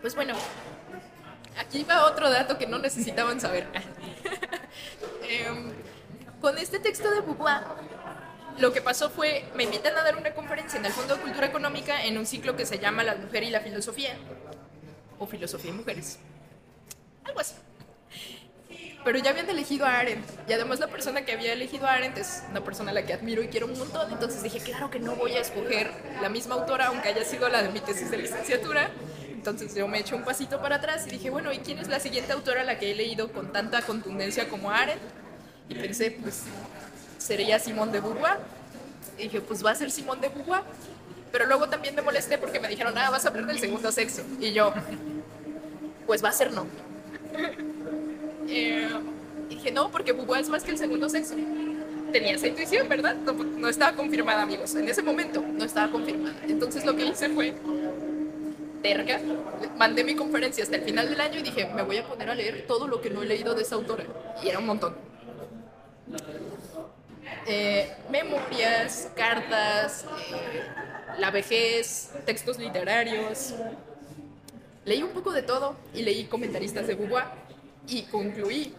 Pues 0.00 0.16
bueno, 0.16 0.34
aquí 1.56 1.84
va 1.84 2.04
otro 2.04 2.28
dato 2.28 2.58
que 2.58 2.66
no 2.66 2.80
necesitaban 2.80 3.40
saber. 3.40 3.68
Em, 5.30 5.70
con 6.40 6.56
este 6.56 6.78
texto 6.78 7.10
de 7.10 7.20
Beauvoir, 7.20 7.64
lo 8.58 8.72
que 8.72 8.80
pasó 8.82 9.10
fue, 9.10 9.44
me 9.54 9.64
invitan 9.64 9.96
a 9.96 10.02
dar 10.02 10.16
una 10.16 10.34
conferencia 10.34 10.78
en 10.78 10.86
el 10.86 10.92
Fondo 10.92 11.16
de 11.16 11.22
Cultura 11.22 11.46
Económica 11.46 12.04
en 12.04 12.18
un 12.18 12.26
ciclo 12.26 12.56
que 12.56 12.66
se 12.66 12.78
llama 12.78 13.04
La 13.04 13.14
Mujer 13.14 13.42
y 13.44 13.50
la 13.50 13.60
Filosofía, 13.60 14.16
o 15.18 15.26
Filosofía 15.26 15.70
y 15.70 15.74
Mujeres, 15.74 16.18
algo 17.24 17.40
así. 17.40 17.54
Pero 19.04 19.18
ya 19.20 19.30
habían 19.30 19.48
elegido 19.48 19.86
a 19.86 19.98
Arendt, 19.98 20.26
y 20.48 20.52
además 20.52 20.80
la 20.80 20.88
persona 20.88 21.24
que 21.24 21.32
había 21.32 21.52
elegido 21.52 21.86
a 21.86 21.92
Arendt 21.92 22.18
es 22.18 22.42
una 22.50 22.62
persona 22.62 22.90
a 22.90 22.94
la 22.94 23.06
que 23.06 23.12
admiro 23.12 23.42
y 23.42 23.48
quiero 23.48 23.66
un 23.66 23.78
montón, 23.78 24.12
entonces 24.12 24.42
dije, 24.42 24.58
claro 24.58 24.90
que 24.90 24.98
no 24.98 25.14
voy 25.14 25.32
a 25.32 25.40
escoger 25.40 25.90
la 26.20 26.28
misma 26.28 26.56
autora, 26.56 26.88
aunque 26.88 27.08
haya 27.08 27.24
sido 27.24 27.48
la 27.48 27.62
de 27.62 27.70
mi 27.70 27.80
tesis 27.80 28.10
de 28.10 28.18
licenciatura, 28.18 28.90
entonces 29.30 29.74
yo 29.74 29.86
me 29.86 30.00
eché 30.00 30.16
un 30.16 30.24
pasito 30.24 30.60
para 30.60 30.76
atrás 30.76 31.06
y 31.06 31.10
dije, 31.10 31.30
bueno, 31.30 31.52
¿y 31.52 31.58
quién 31.58 31.78
es 31.78 31.88
la 31.88 32.00
siguiente 32.00 32.32
autora 32.32 32.62
a 32.62 32.64
la 32.64 32.78
que 32.78 32.90
he 32.90 32.94
leído 32.94 33.32
con 33.32 33.52
tanta 33.52 33.82
contundencia 33.82 34.48
como 34.48 34.70
Arendt? 34.70 35.00
Y 35.68 35.74
pensé, 35.74 36.10
pues 36.10 36.42
sería 37.28 37.58
Simón 37.58 37.92
de 37.92 38.00
Beauvoir. 38.00 38.38
Y 39.18 39.24
dije, 39.24 39.40
pues 39.42 39.64
va 39.64 39.72
a 39.72 39.74
ser 39.74 39.90
Simón 39.90 40.20
de 40.20 40.28
Beauvoir. 40.30 40.62
Pero 41.30 41.46
luego 41.46 41.68
también 41.68 41.94
me 41.94 42.00
molesté 42.00 42.38
porque 42.38 42.58
me 42.58 42.68
dijeron, 42.68 42.96
ah, 42.96 43.10
vas 43.10 43.26
a 43.26 43.28
hablar 43.28 43.46
del 43.46 43.58
segundo 43.58 43.92
sexo. 43.92 44.22
Y 44.40 44.52
yo, 44.52 44.72
pues 46.06 46.24
va 46.24 46.30
a 46.30 46.32
ser 46.32 46.52
no. 46.52 46.66
eh, 48.48 48.88
dije, 49.50 49.70
no, 49.70 49.90
porque 49.90 50.12
Beauvoir 50.12 50.40
es 50.40 50.48
más 50.48 50.64
que 50.64 50.70
el 50.70 50.78
segundo 50.78 51.08
sexo. 51.10 51.34
Tenía 52.12 52.32
esa 52.32 52.46
intuición, 52.46 52.88
¿verdad? 52.88 53.14
No, 53.14 53.68
estaba 53.68 53.94
confirmada, 53.94 54.42
amigos. 54.42 54.74
En 54.74 54.88
ese 54.88 55.02
momento 55.02 55.42
no 55.42 55.64
estaba 55.66 55.92
confirmada. 55.92 56.36
Entonces 56.48 56.86
lo 56.86 56.96
que 56.96 57.04
hice 57.04 57.28
fue 57.28 57.54
terca, 58.82 59.20
mandé 59.76 60.04
mi 60.04 60.14
conferencia 60.14 60.64
hasta 60.64 60.76
el 60.76 60.82
final 60.82 61.10
del 61.10 61.20
año 61.20 61.40
y 61.40 61.42
dije, 61.42 61.68
me 61.74 61.82
voy 61.82 61.98
a 61.98 62.04
poner 62.08 62.30
a 62.30 62.34
leer 62.34 62.64
todo 62.66 62.86
lo 62.86 63.02
que 63.02 63.10
no 63.10 63.22
he 63.22 63.26
leído 63.26 63.54
de 63.54 63.62
esa 63.62 63.74
autora. 63.74 64.04
Y 64.42 64.48
era 64.48 64.60
un 64.60 64.66
montón. 64.66 64.94
Eh, 67.46 67.90
memorias, 68.10 69.08
cartas, 69.16 70.04
eh, 70.04 70.62
la 71.18 71.30
vejez, 71.30 72.10
textos 72.26 72.58
literarios. 72.58 73.54
Leí 74.84 75.02
un 75.02 75.10
poco 75.10 75.32
de 75.32 75.42
todo 75.42 75.76
y 75.94 76.02
leí 76.02 76.24
comentaristas 76.24 76.86
de 76.86 76.94
Beauvoir 76.94 77.26
y 77.86 78.02
concluí 78.02 78.74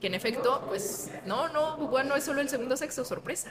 que 0.00 0.06
en 0.06 0.14
efecto, 0.14 0.64
pues 0.68 1.10
no, 1.26 1.48
no, 1.48 1.76
Beauvoir 1.76 2.06
no 2.06 2.16
es 2.16 2.24
solo 2.24 2.40
el 2.40 2.48
segundo 2.48 2.76
sexo, 2.76 3.04
sorpresa. 3.04 3.50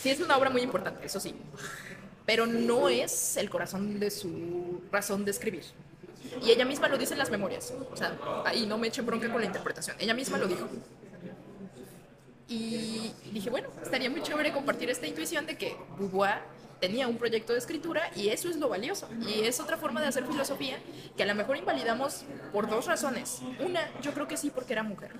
Sí 0.00 0.10
es 0.10 0.20
una 0.20 0.36
obra 0.36 0.50
muy 0.50 0.62
importante, 0.62 1.06
eso 1.06 1.20
sí, 1.20 1.34
pero 2.26 2.46
no 2.46 2.88
es 2.88 3.36
el 3.36 3.48
corazón 3.48 3.98
de 3.98 4.10
su 4.10 4.82
razón 4.92 5.24
de 5.24 5.30
escribir. 5.30 5.64
Y 6.42 6.50
ella 6.50 6.64
misma 6.64 6.88
lo 6.88 6.98
dice 6.98 7.14
en 7.14 7.18
las 7.18 7.30
memorias. 7.30 7.72
O 7.90 7.96
sea, 7.96 8.16
ahí 8.44 8.66
no 8.66 8.78
me 8.78 8.88
echen 8.88 9.06
bronca 9.06 9.30
con 9.30 9.40
la 9.40 9.46
interpretación. 9.46 9.96
Ella 9.98 10.14
misma 10.14 10.38
lo 10.38 10.46
dijo. 10.46 10.68
Y 12.48 13.12
dije, 13.32 13.50
bueno, 13.50 13.68
estaría 13.82 14.08
muy 14.08 14.22
chévere 14.22 14.52
compartir 14.52 14.88
esta 14.88 15.06
intuición 15.06 15.46
de 15.46 15.56
que 15.58 15.76
Beauvoir 15.98 16.42
tenía 16.80 17.08
un 17.08 17.16
proyecto 17.18 17.52
de 17.52 17.58
escritura 17.58 18.10
y 18.14 18.28
eso 18.28 18.48
es 18.48 18.56
lo 18.56 18.68
valioso. 18.68 19.08
Y 19.26 19.42
es 19.42 19.60
otra 19.60 19.76
forma 19.76 20.00
de 20.00 20.06
hacer 20.06 20.26
filosofía 20.26 20.78
que 21.16 21.22
a 21.22 21.26
lo 21.26 21.34
mejor 21.34 21.56
invalidamos 21.56 22.24
por 22.52 22.68
dos 22.68 22.86
razones. 22.86 23.40
Una, 23.60 23.80
yo 24.00 24.14
creo 24.14 24.26
que 24.26 24.36
sí 24.36 24.50
porque 24.50 24.72
era 24.72 24.82
mujer. 24.82 25.10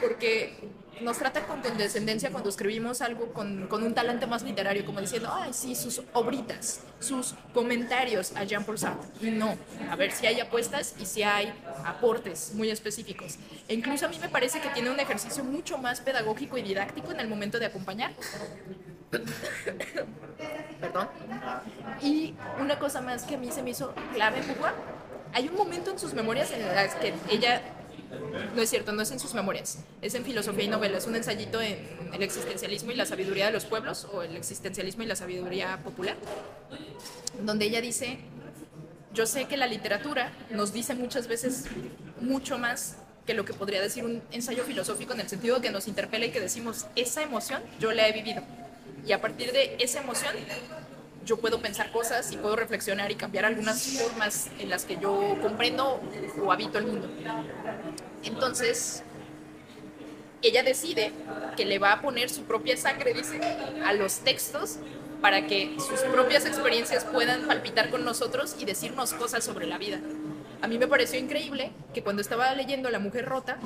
Porque 0.00 0.54
nos 1.00 1.18
trata 1.18 1.46
con 1.46 1.60
condescendencia 1.60 2.30
cuando 2.30 2.48
escribimos 2.48 3.00
algo 3.02 3.32
con, 3.32 3.66
con, 3.68 3.82
un 3.82 3.94
talante 3.94 4.26
más 4.26 4.42
literario, 4.42 4.84
como 4.84 5.00
diciendo, 5.00 5.30
ay, 5.32 5.52
sí, 5.52 5.74
sus 5.74 6.02
obritas, 6.12 6.80
sus 6.98 7.34
comentarios 7.54 8.32
a 8.36 8.44
Jean-Paul 8.44 8.78
Sartre. 8.78 9.08
Y 9.20 9.30
no, 9.30 9.56
a 9.90 9.96
ver 9.96 10.12
si 10.12 10.26
hay 10.26 10.40
apuestas 10.40 10.94
y 10.98 11.06
si 11.06 11.22
hay 11.22 11.52
aportes 11.84 12.52
muy 12.54 12.70
específicos. 12.70 13.38
E 13.68 13.74
incluso 13.74 14.06
a 14.06 14.08
mí 14.08 14.18
me 14.18 14.28
parece 14.28 14.60
que 14.60 14.68
tiene 14.70 14.90
un 14.90 15.00
ejercicio 15.00 15.44
mucho 15.44 15.78
más 15.78 16.00
pedagógico 16.00 16.58
y 16.58 16.62
didáctico 16.62 17.12
en 17.12 17.20
el 17.20 17.28
momento 17.28 17.58
de 17.58 17.66
acompañar. 17.66 18.12
Perdón. 20.80 21.08
Y 22.02 22.34
una 22.60 22.78
cosa 22.78 23.00
más 23.00 23.24
que 23.24 23.34
a 23.34 23.38
mí 23.38 23.50
se 23.50 23.62
me 23.62 23.70
hizo 23.70 23.94
clave 24.14 24.38
en 24.38 24.44
hay 25.32 25.48
un 25.48 25.56
momento 25.56 25.90
en 25.90 25.98
sus 25.98 26.14
memorias 26.14 26.50
en 26.52 26.66
las 26.66 26.94
que 26.94 27.12
ella 27.30 27.60
no 28.54 28.62
es 28.62 28.70
cierto, 28.70 28.92
no 28.92 29.02
es 29.02 29.10
en 29.10 29.20
sus 29.20 29.34
memorias, 29.34 29.78
es 30.02 30.14
en 30.14 30.24
filosofía 30.24 30.64
y 30.64 30.68
novela, 30.68 30.98
es 30.98 31.06
un 31.06 31.16
ensayito 31.16 31.60
en 31.60 31.78
el 32.12 32.22
existencialismo 32.22 32.92
y 32.92 32.94
la 32.94 33.06
sabiduría 33.06 33.46
de 33.46 33.52
los 33.52 33.64
pueblos, 33.64 34.06
o 34.12 34.22
el 34.22 34.36
existencialismo 34.36 35.02
y 35.02 35.06
la 35.06 35.16
sabiduría 35.16 35.78
popular, 35.84 36.16
donde 37.42 37.66
ella 37.66 37.80
dice, 37.80 38.18
yo 39.12 39.26
sé 39.26 39.46
que 39.46 39.56
la 39.56 39.66
literatura 39.66 40.32
nos 40.50 40.72
dice 40.72 40.94
muchas 40.94 41.28
veces 41.28 41.64
mucho 42.20 42.58
más 42.58 42.96
que 43.26 43.34
lo 43.34 43.44
que 43.44 43.52
podría 43.52 43.82
decir 43.82 44.04
un 44.04 44.22
ensayo 44.32 44.64
filosófico 44.64 45.12
en 45.12 45.20
el 45.20 45.28
sentido 45.28 45.56
de 45.56 45.62
que 45.62 45.70
nos 45.70 45.86
interpela 45.86 46.24
y 46.24 46.30
que 46.30 46.40
decimos, 46.40 46.86
esa 46.96 47.22
emoción 47.22 47.62
yo 47.78 47.92
la 47.92 48.08
he 48.08 48.12
vivido. 48.12 48.42
Y 49.06 49.12
a 49.12 49.20
partir 49.20 49.52
de 49.52 49.76
esa 49.78 50.00
emoción 50.00 50.34
yo 51.28 51.36
puedo 51.36 51.60
pensar 51.60 51.92
cosas 51.92 52.32
y 52.32 52.38
puedo 52.38 52.56
reflexionar 52.56 53.12
y 53.12 53.14
cambiar 53.14 53.44
algunas 53.44 53.82
formas 53.98 54.48
en 54.58 54.70
las 54.70 54.86
que 54.86 54.96
yo 54.96 55.36
comprendo 55.42 56.00
o 56.42 56.50
habito 56.50 56.78
el 56.78 56.86
mundo. 56.86 57.06
Entonces, 58.24 59.02
ella 60.40 60.62
decide 60.62 61.12
que 61.54 61.66
le 61.66 61.78
va 61.78 61.92
a 61.92 62.00
poner 62.00 62.30
su 62.30 62.44
propia 62.44 62.78
sangre, 62.78 63.12
dice, 63.12 63.38
a 63.84 63.92
los 63.92 64.20
textos 64.20 64.78
para 65.20 65.46
que 65.46 65.76
sus 65.78 66.00
propias 66.00 66.46
experiencias 66.46 67.04
puedan 67.04 67.46
palpitar 67.46 67.90
con 67.90 68.06
nosotros 68.06 68.56
y 68.58 68.64
decirnos 68.64 69.12
cosas 69.12 69.44
sobre 69.44 69.66
la 69.66 69.76
vida. 69.76 70.00
A 70.62 70.66
mí 70.66 70.78
me 70.78 70.88
pareció 70.88 71.18
increíble 71.18 71.72
que 71.92 72.02
cuando 72.02 72.22
estaba 72.22 72.54
leyendo 72.54 72.88
La 72.88 73.00
Mujer 73.00 73.26
Rota, 73.26 73.58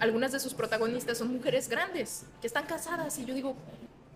algunas 0.00 0.32
de 0.32 0.40
sus 0.40 0.54
protagonistas 0.54 1.18
son 1.18 1.32
mujeres 1.32 1.68
grandes, 1.68 2.24
que 2.40 2.48
están 2.48 2.66
casadas, 2.66 3.18
y 3.18 3.24
yo 3.24 3.34
digo, 3.34 3.54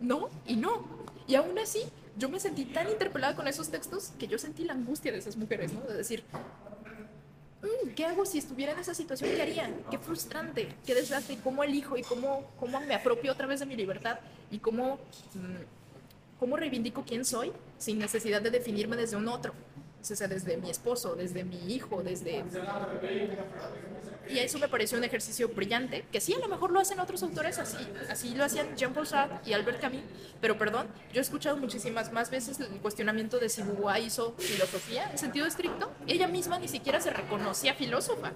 no 0.00 0.30
y 0.46 0.56
no. 0.56 0.84
Y 1.26 1.36
aún 1.36 1.58
así, 1.58 1.82
yo 2.16 2.28
me 2.28 2.38
sentí 2.38 2.64
tan 2.64 2.88
interpelada 2.88 3.34
con 3.34 3.48
esos 3.48 3.70
textos 3.70 4.12
que 4.18 4.28
yo 4.28 4.38
sentí 4.38 4.64
la 4.64 4.72
angustia 4.72 5.12
de 5.12 5.18
esas 5.18 5.36
mujeres, 5.36 5.72
¿no? 5.72 5.80
De 5.80 5.94
decir, 5.94 6.24
mm, 7.62 7.90
¿qué 7.94 8.06
hago 8.06 8.24
si 8.24 8.38
estuviera 8.38 8.72
en 8.72 8.78
esa 8.78 8.94
situación? 8.94 9.30
¿Qué 9.34 9.42
haría? 9.42 9.70
Qué 9.90 9.98
frustrante, 9.98 10.68
qué 10.86 10.94
desastre, 10.94 11.38
cómo 11.42 11.64
elijo 11.64 11.96
y 11.96 12.02
cómo, 12.02 12.44
cómo 12.58 12.80
me 12.80 12.94
apropio 12.94 13.32
otra 13.32 13.46
vez 13.46 13.60
de 13.60 13.66
mi 13.66 13.76
libertad 13.76 14.18
y 14.50 14.58
cómo, 14.58 14.98
mm, 15.34 16.38
cómo 16.38 16.56
reivindico 16.56 17.04
quién 17.04 17.24
soy 17.24 17.52
sin 17.78 17.98
necesidad 17.98 18.40
de 18.40 18.50
definirme 18.50 18.96
desde 18.96 19.16
un 19.16 19.28
otro. 19.28 19.52
O 20.10 20.16
sea, 20.16 20.28
desde 20.28 20.58
mi 20.58 20.68
esposo, 20.68 21.14
desde 21.16 21.44
mi 21.44 21.72
hijo, 21.72 22.02
desde... 22.02 22.44
Y 24.28 24.38
eso 24.38 24.58
me 24.58 24.68
pareció 24.68 24.98
un 24.98 25.04
ejercicio 25.04 25.48
brillante, 25.48 26.04
que 26.12 26.20
sí, 26.20 26.34
a 26.34 26.38
lo 26.38 26.48
mejor 26.48 26.70
lo 26.70 26.80
hacen 26.80 27.00
otros 27.00 27.22
autores 27.22 27.58
así, 27.58 27.78
así 28.10 28.34
lo 28.34 28.44
hacían 28.44 28.76
Jean-Paul 28.76 29.06
Sartre 29.06 29.38
y 29.44 29.52
Albert 29.54 29.80
Camus, 29.80 30.02
pero 30.40 30.56
perdón, 30.58 30.88
yo 31.12 31.20
he 31.20 31.22
escuchado 31.22 31.56
muchísimas 31.56 32.12
más 32.12 32.30
veces 32.30 32.60
el 32.60 32.68
cuestionamiento 32.80 33.38
de 33.38 33.48
si 33.48 33.62
Beauvoir 33.62 34.02
hizo 34.02 34.34
filosofía 34.38 35.10
en 35.10 35.18
sentido 35.18 35.46
estricto, 35.46 35.90
ella 36.06 36.28
misma 36.28 36.58
ni 36.58 36.68
siquiera 36.68 37.00
se 37.00 37.10
reconocía 37.10 37.74
filósofa. 37.74 38.32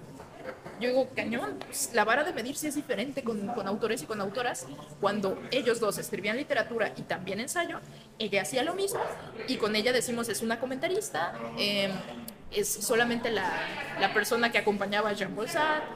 Yo 0.79 0.89
digo, 0.89 1.09
cañón, 1.15 1.57
pues, 1.65 1.91
la 1.93 2.05
vara 2.05 2.23
de 2.23 2.33
medir 2.33 2.55
sí 2.55 2.67
es 2.67 2.75
diferente 2.75 3.23
con, 3.23 3.47
con, 3.47 3.67
autores 3.67 4.01
y 4.01 4.05
con 4.05 4.21
autoras. 4.21 4.65
Cuando 5.01 5.41
ellos 5.51 5.79
dos 5.79 5.97
escribían 5.97 6.37
literatura 6.37 6.93
y 6.95 7.01
también 7.01 7.39
ensayo, 7.39 7.79
ella 8.17 8.41
hacía 8.41 8.63
lo 8.63 8.75
mismo 8.75 9.01
y 9.47 9.57
con 9.57 9.75
ella 9.75 9.91
decimos 9.91 10.29
es 10.29 10.41
una 10.41 10.59
comentarista, 10.59 11.33
eh, 11.57 11.89
es 12.51 12.67
solamente 12.67 13.29
la, 13.29 13.51
la 13.99 14.13
persona 14.13 14.51
que 14.51 14.57
acompañaba 14.57 15.09
a 15.09 15.13
Jean-Paul 15.13 15.49
Sartre, 15.49 15.89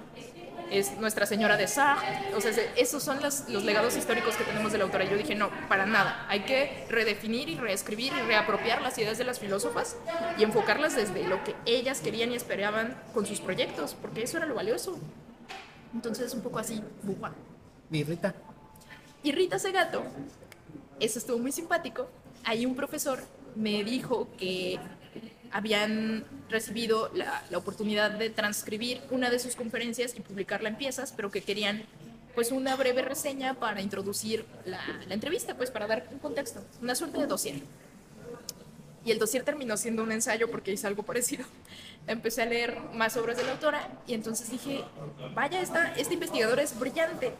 es 0.74 0.98
Nuestra 0.98 1.26
Señora 1.26 1.58
de 1.58 1.68
Sartre, 1.68 2.36
o 2.36 2.42
sea, 2.42 2.52
esos 2.76 3.04
son 3.04 3.22
los, 3.22 3.48
los, 3.50 3.64
legados 3.64 3.96
históricos 3.96 4.36
que 4.36 4.44
tenemos 4.44 4.72
de 4.72 4.80
la 4.80 4.86
autora. 4.86 5.06
Yo 5.06 5.18
dije, 5.18 5.36
no, 5.36 5.50
para 5.70 5.86
nada, 5.86 6.26
hay 6.30 6.42
que 6.42 6.86
redefinir 6.90 7.50
y 7.50 7.56
reescribir 7.56 8.12
y 8.14 8.22
reapropiar 8.22 8.82
las 8.82 8.98
ideas 8.98 9.18
de 9.18 9.24
las 9.24 9.40
filósofas 9.40 9.96
y 10.38 10.44
enfocarlas 10.44 10.96
desde 10.96 11.28
lo 11.28 11.44
que 11.44 11.56
ellas 11.66 12.02
querían 12.02 12.32
y 12.32 12.36
esperaban 12.36 13.00
con 13.14 13.26
sus 13.26 13.40
proyectos, 13.40 13.96
porque 14.02 14.24
eso 14.24 14.38
era 14.38 14.46
lo 14.46 14.56
valioso. 14.56 14.98
Entonces, 15.94 16.34
un 16.34 16.42
poco 16.42 16.60
así, 16.60 16.82
buja. 17.04 17.32
¿Y 17.92 18.04
Rita? 18.04 18.34
Y 19.22 19.32
Rita 19.32 19.60
Segato, 19.60 20.04
eso 21.00 21.20
estuvo 21.20 21.38
muy 21.38 21.52
simpático. 21.52 22.10
Hay 22.44 22.66
un 22.66 22.76
profesor 22.76 23.20
me 23.56 23.84
dijo 23.84 24.28
que 24.38 24.80
habían 25.54 26.26
recibido 26.50 27.10
la, 27.14 27.44
la, 27.50 27.58
oportunidad 27.58 28.12
de 28.12 28.30
transcribir 28.32 29.02
una 29.12 29.30
de 29.30 29.40
sus 29.40 29.56
conferencias 29.56 30.16
y 30.16 30.20
publicarla 30.20 30.70
en 30.70 30.76
piezas, 30.76 31.14
pero 31.16 31.32
que 31.32 31.42
querían 31.42 31.84
pues 32.34 32.52
una 32.52 32.76
breve 32.76 33.04
reseña 33.04 33.54
para 33.54 33.82
introducir 33.82 34.46
la, 34.66 34.82
la 35.08 35.14
entrevista, 35.14 35.56
pues 35.56 35.70
para 35.70 35.86
dar 35.86 36.08
un 36.12 36.18
contexto, 36.18 36.64
una 36.82 36.96
suerte 36.96 37.20
de 37.20 37.28
dossier. 37.28 37.62
Y 39.06 39.12
el 39.12 39.20
dossier 39.20 39.44
terminó 39.44 39.78
siendo 39.78 40.02
un 40.02 40.12
ensayo 40.12 40.50
porque 40.50 40.72
hice 40.72 40.88
algo 40.88 41.04
parecido. 41.04 41.46
Empecé 42.08 42.42
a 42.42 42.46
leer 42.46 42.80
más 42.94 43.16
obras 43.18 43.38
de 43.38 43.44
la 43.44 43.52
autora 43.52 43.88
y 44.08 44.14
entonces 44.14 44.50
dije, 44.50 44.84
vaya, 45.36 45.62
esta, 45.62 45.94
esta 45.96 46.14
investigadora 46.14 46.64
es 46.64 46.78
brillante. 46.78 47.32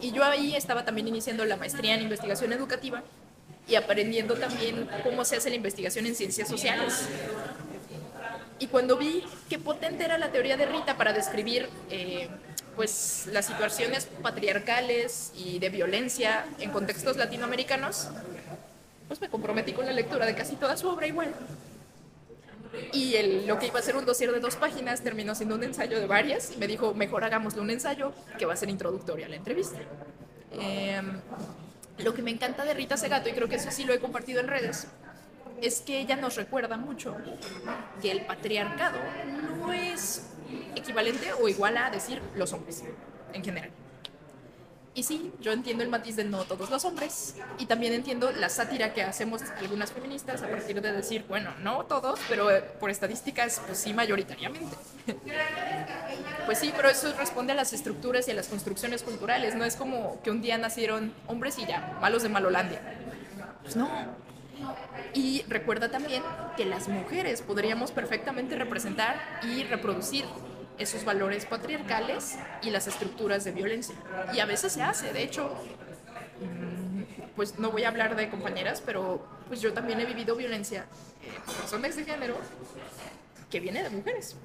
Y 0.00 0.12
yo 0.12 0.24
ahí 0.24 0.54
estaba 0.54 0.84
también 0.84 1.08
iniciando 1.08 1.44
la 1.44 1.56
maestría 1.56 1.94
en 1.94 2.02
investigación 2.02 2.52
educativa 2.52 3.02
y 3.68 3.74
aprendiendo 3.74 4.34
también 4.34 4.88
cómo 5.02 5.24
se 5.24 5.36
hace 5.36 5.50
la 5.50 5.56
investigación 5.56 6.06
en 6.06 6.14
ciencias 6.14 6.48
sociales. 6.48 7.08
Y 8.58 8.66
cuando 8.66 8.96
vi 8.96 9.24
qué 9.48 9.58
potente 9.58 10.04
era 10.04 10.18
la 10.18 10.32
teoría 10.32 10.56
de 10.56 10.66
Rita 10.66 10.96
para 10.96 11.12
describir 11.12 11.68
eh, 11.90 12.28
pues, 12.74 13.28
las 13.32 13.46
situaciones 13.46 14.08
patriarcales 14.22 15.32
y 15.36 15.58
de 15.58 15.68
violencia 15.68 16.46
en 16.58 16.70
contextos 16.70 17.16
latinoamericanos, 17.16 18.08
pues 19.06 19.20
me 19.20 19.28
comprometí 19.28 19.72
con 19.72 19.86
la 19.86 19.92
lectura 19.92 20.26
de 20.26 20.34
casi 20.34 20.56
toda 20.56 20.76
su 20.76 20.88
obra 20.88 21.06
igual. 21.06 21.32
Y 22.92 23.14
el, 23.14 23.46
lo 23.46 23.58
que 23.58 23.68
iba 23.68 23.78
a 23.78 23.82
ser 23.82 23.96
un 23.96 24.04
dossier 24.04 24.32
de 24.32 24.40
dos 24.40 24.56
páginas 24.56 25.02
terminó 25.02 25.34
siendo 25.34 25.54
un 25.54 25.62
ensayo 25.62 26.00
de 26.00 26.06
varias 26.06 26.52
y 26.54 26.58
me 26.58 26.66
dijo, 26.66 26.94
mejor 26.94 27.24
hagámosle 27.24 27.60
un 27.60 27.70
ensayo 27.70 28.12
que 28.38 28.44
va 28.44 28.54
a 28.54 28.56
ser 28.56 28.70
introductorio 28.70 29.26
a 29.26 29.28
la 29.28 29.36
entrevista. 29.36 29.78
Eh, 30.52 31.00
lo 31.98 32.14
que 32.14 32.22
me 32.22 32.30
encanta 32.30 32.64
de 32.64 32.74
Rita 32.74 32.96
Segato, 32.96 33.28
y 33.28 33.32
creo 33.32 33.48
que 33.48 33.56
eso 33.56 33.70
sí 33.70 33.84
lo 33.84 33.92
he 33.92 33.98
compartido 33.98 34.40
en 34.40 34.48
redes, 34.48 34.86
es 35.60 35.80
que 35.80 36.00
ella 36.00 36.16
nos 36.16 36.36
recuerda 36.36 36.76
mucho 36.76 37.16
que 38.00 38.10
el 38.10 38.24
patriarcado 38.26 38.98
no 39.58 39.72
es 39.72 40.30
equivalente 40.76 41.32
o 41.32 41.48
igual 41.48 41.76
a 41.76 41.90
decir 41.90 42.22
los 42.36 42.52
hombres 42.52 42.84
en 43.32 43.44
general. 43.44 43.70
Y 44.98 45.04
sí, 45.04 45.32
yo 45.40 45.52
entiendo 45.52 45.84
el 45.84 45.90
matiz 45.90 46.16
de 46.16 46.24
no 46.24 46.42
todos 46.42 46.70
los 46.70 46.84
hombres 46.84 47.36
y 47.60 47.66
también 47.66 47.92
entiendo 47.92 48.32
la 48.32 48.48
sátira 48.48 48.92
que 48.94 49.02
hacemos 49.02 49.42
algunas 49.60 49.92
feministas 49.92 50.42
a 50.42 50.48
partir 50.48 50.82
de 50.82 50.90
decir, 50.90 51.24
bueno, 51.28 51.54
no 51.62 51.84
todos, 51.84 52.18
pero 52.28 52.50
eh, 52.50 52.62
por 52.80 52.90
estadísticas, 52.90 53.62
pues 53.64 53.78
sí, 53.78 53.94
mayoritariamente. 53.94 54.74
pues 56.46 56.58
sí, 56.58 56.72
pero 56.74 56.88
eso 56.88 57.14
responde 57.16 57.52
a 57.52 57.54
las 57.54 57.72
estructuras 57.72 58.26
y 58.26 58.32
a 58.32 58.34
las 58.34 58.48
construcciones 58.48 59.04
culturales, 59.04 59.54
no 59.54 59.64
es 59.64 59.76
como 59.76 60.20
que 60.22 60.32
un 60.32 60.42
día 60.42 60.58
nacieron 60.58 61.14
hombres 61.28 61.60
y 61.60 61.66
ya, 61.66 61.96
malos 62.00 62.24
de 62.24 62.30
Malolandia. 62.30 62.80
Pues 63.62 63.76
no. 63.76 63.88
Y 65.14 65.44
recuerda 65.46 65.92
también 65.92 66.24
que 66.56 66.64
las 66.64 66.88
mujeres 66.88 67.40
podríamos 67.42 67.92
perfectamente 67.92 68.56
representar 68.56 69.16
y 69.44 69.62
reproducir 69.62 70.24
esos 70.78 71.04
valores 71.04 71.44
patriarcales 71.46 72.36
y 72.62 72.70
las 72.70 72.86
estructuras 72.86 73.44
de 73.44 73.52
violencia. 73.52 73.94
Y 74.32 74.40
a 74.40 74.46
veces 74.46 74.72
se 74.72 74.82
hace, 74.82 75.12
de 75.12 75.22
hecho, 75.22 75.54
mm, 76.40 77.02
pues 77.36 77.58
no 77.58 77.70
voy 77.70 77.84
a 77.84 77.88
hablar 77.88 78.16
de 78.16 78.28
compañeras, 78.30 78.82
pero 78.84 79.26
pues 79.48 79.60
yo 79.60 79.72
también 79.72 80.00
he 80.00 80.06
vivido 80.06 80.36
violencia 80.36 80.86
por 81.46 81.56
razones 81.56 81.96
de 81.96 82.04
género 82.04 82.36
que 83.50 83.60
viene 83.60 83.82
de 83.82 83.90
mujeres. 83.90 84.36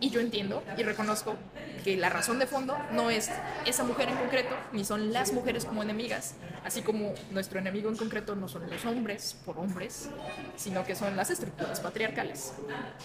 Y 0.00 0.10
yo 0.10 0.20
entiendo 0.20 0.62
y 0.76 0.82
reconozco 0.82 1.36
que 1.84 1.96
la 1.96 2.10
razón 2.10 2.38
de 2.38 2.46
fondo 2.46 2.76
no 2.92 3.10
es 3.10 3.30
esa 3.66 3.84
mujer 3.84 4.08
en 4.08 4.16
concreto, 4.16 4.54
ni 4.72 4.84
son 4.84 5.12
las 5.12 5.32
mujeres 5.32 5.64
como 5.64 5.82
enemigas, 5.82 6.34
así 6.64 6.82
como 6.82 7.12
nuestro 7.30 7.58
enemigo 7.58 7.88
en 7.88 7.96
concreto 7.96 8.36
no 8.36 8.48
son 8.48 8.68
los 8.70 8.84
hombres 8.84 9.36
por 9.44 9.58
hombres, 9.58 10.08
sino 10.56 10.84
que 10.84 10.94
son 10.94 11.16
las 11.16 11.30
estructuras 11.30 11.80
patriarcales. 11.80 12.52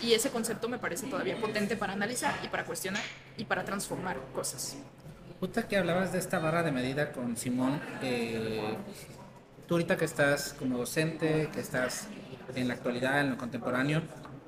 Y 0.01 0.13
ese 0.13 0.29
concepto 0.29 0.69
me 0.69 0.77
parece 0.77 1.07
todavía 1.07 1.39
potente 1.39 1.75
para 1.75 1.93
analizar 1.93 2.35
y 2.43 2.47
para 2.49 2.65
cuestionar 2.65 3.03
y 3.37 3.45
para 3.45 3.65
transformar 3.65 4.17
cosas. 4.33 4.77
Puta 5.39 5.67
que 5.67 5.77
hablabas 5.77 6.11
de 6.11 6.19
esta 6.19 6.39
barra 6.39 6.63
de 6.63 6.71
medida 6.71 7.11
con 7.11 7.37
Simón, 7.37 7.79
eh, 8.01 8.75
tú 9.67 9.75
ahorita 9.75 9.97
que 9.97 10.05
estás 10.05 10.53
como 10.53 10.79
docente, 10.79 11.49
que 11.53 11.59
estás 11.59 12.07
en 12.55 12.67
la 12.67 12.73
actualidad, 12.73 13.21
en 13.21 13.31
lo 13.31 13.37
contemporáneo, 13.37 14.01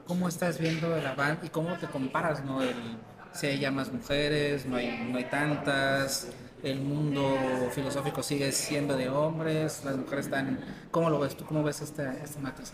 ¿cómo 0.09 0.27
estás 0.27 0.57
viendo 0.57 0.95
el 0.97 1.05
avance 1.05 1.45
y 1.45 1.49
cómo 1.49 1.77
te 1.77 1.85
comparas, 1.85 2.43
no? 2.43 2.63
El, 2.63 2.73
si 3.31 3.45
hay 3.45 3.59
ya 3.59 3.69
más 3.69 3.93
mujeres, 3.93 4.65
no 4.65 4.75
hay, 4.75 5.07
no 5.07 5.19
hay 5.19 5.25
tantas, 5.25 6.29
el 6.63 6.79
mundo 6.79 7.37
filosófico 7.71 8.23
sigue 8.23 8.51
siendo 8.51 8.97
de 8.97 9.07
hombres, 9.07 9.85
las 9.85 9.97
mujeres 9.97 10.25
están... 10.25 10.59
¿Cómo 10.89 11.11
lo 11.11 11.19
ves 11.19 11.37
tú? 11.37 11.45
¿Cómo 11.45 11.61
ves 11.61 11.81
este, 11.81 12.09
este 12.23 12.39
matriz 12.39 12.73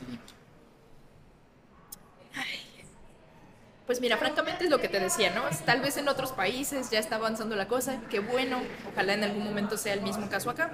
Pues 3.85 3.99
mira, 3.99 4.15
francamente 4.15 4.63
es 4.63 4.69
lo 4.69 4.79
que 4.79 4.87
te 4.87 5.01
decía, 5.01 5.35
¿no? 5.35 5.41
Tal 5.65 5.81
vez 5.81 5.97
en 5.97 6.07
otros 6.07 6.31
países 6.31 6.89
ya 6.89 6.99
está 6.99 7.17
avanzando 7.17 7.57
la 7.57 7.67
cosa, 7.67 7.99
qué 8.09 8.19
bueno, 8.21 8.61
ojalá 8.93 9.13
en 9.13 9.25
algún 9.25 9.43
momento 9.43 9.77
sea 9.77 9.93
el 9.93 10.01
mismo 10.01 10.29
caso 10.29 10.49
acá. 10.49 10.71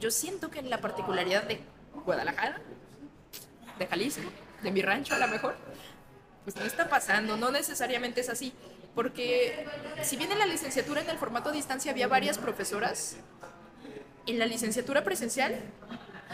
Yo 0.00 0.10
siento 0.10 0.50
que 0.50 0.58
en 0.58 0.68
la 0.68 0.80
particularidad 0.80 1.44
de 1.44 1.60
Guadalajara, 2.04 2.60
de 3.78 3.86
Jalisco, 3.86 4.28
de 4.62 4.70
mi 4.72 4.82
rancho 4.82 5.14
a 5.14 5.18
lo 5.18 5.28
mejor, 5.28 5.54
pues 6.44 6.56
no 6.56 6.64
está 6.64 6.88
pasando, 6.88 7.36
no 7.36 7.50
necesariamente 7.50 8.20
es 8.20 8.28
así, 8.28 8.52
porque 8.94 9.66
si 10.02 10.16
bien 10.16 10.32
en 10.32 10.38
la 10.38 10.46
licenciatura 10.46 11.00
en 11.00 11.10
el 11.10 11.18
formato 11.18 11.52
distancia 11.52 11.92
había 11.92 12.08
varias 12.08 12.38
profesoras, 12.38 13.16
en 14.26 14.38
la 14.38 14.46
licenciatura 14.46 15.04
presencial 15.04 15.60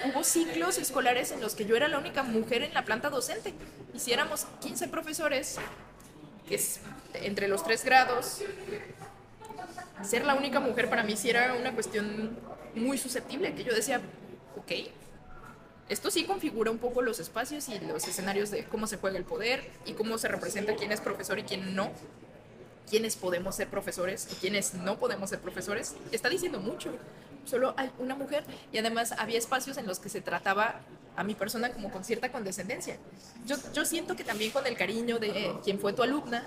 hubo 0.04 0.24
ciclos 0.24 0.78
escolares 0.78 1.30
en 1.32 1.40
los 1.40 1.54
que 1.54 1.64
yo 1.64 1.76
era 1.76 1.88
la 1.88 1.98
única 1.98 2.22
mujer 2.22 2.62
en 2.62 2.74
la 2.74 2.84
planta 2.84 3.10
docente. 3.10 3.54
Hiciéramos 3.94 4.46
15 4.60 4.88
profesores, 4.88 5.56
que 6.46 6.54
es 6.54 6.80
entre 7.14 7.48
los 7.48 7.64
tres 7.64 7.84
grados. 7.84 8.42
Ser 10.02 10.24
la 10.24 10.34
única 10.34 10.60
mujer 10.60 10.88
para 10.88 11.02
mí 11.02 11.16
sí 11.16 11.30
era 11.30 11.54
una 11.54 11.72
cuestión 11.72 12.38
muy 12.74 12.98
susceptible, 12.98 13.54
que 13.54 13.64
yo 13.64 13.74
decía, 13.74 14.00
ok, 14.56 14.72
esto 15.88 16.10
sí 16.10 16.24
configura 16.24 16.70
un 16.70 16.78
poco 16.78 17.02
los 17.02 17.18
espacios 17.18 17.68
y 17.68 17.78
los 17.80 18.06
escenarios 18.06 18.50
de 18.50 18.64
cómo 18.64 18.86
se 18.86 18.98
juega 18.98 19.18
el 19.18 19.24
poder 19.24 19.68
y 19.86 19.92
cómo 19.92 20.18
se 20.18 20.28
representa 20.28 20.76
quién 20.76 20.92
es 20.92 21.00
profesor 21.00 21.38
y 21.38 21.44
quién 21.44 21.74
no, 21.74 21.90
quiénes 22.88 23.16
podemos 23.16 23.54
ser 23.56 23.68
profesores 23.68 24.28
y 24.32 24.34
quiénes 24.36 24.74
no 24.74 24.98
podemos 24.98 25.30
ser 25.30 25.40
profesores. 25.40 25.94
Está 26.12 26.28
diciendo 26.28 26.60
mucho. 26.60 26.90
Solo 27.44 27.74
hay 27.76 27.90
una 27.98 28.14
mujer 28.14 28.44
y 28.72 28.78
además 28.78 29.12
había 29.12 29.38
espacios 29.38 29.78
en 29.78 29.86
los 29.86 29.98
que 29.98 30.08
se 30.08 30.20
trataba 30.20 30.80
a 31.18 31.24
mi 31.24 31.34
persona 31.34 31.72
como 31.72 31.90
con 31.90 32.04
cierta 32.04 32.30
condescendencia. 32.30 32.96
Yo, 33.44 33.56
yo 33.74 33.84
siento 33.84 34.14
que 34.14 34.22
también 34.22 34.52
con 34.52 34.64
el 34.68 34.76
cariño 34.76 35.18
de 35.18 35.52
quien 35.64 35.80
fue 35.80 35.92
tu 35.92 36.04
alumna, 36.04 36.44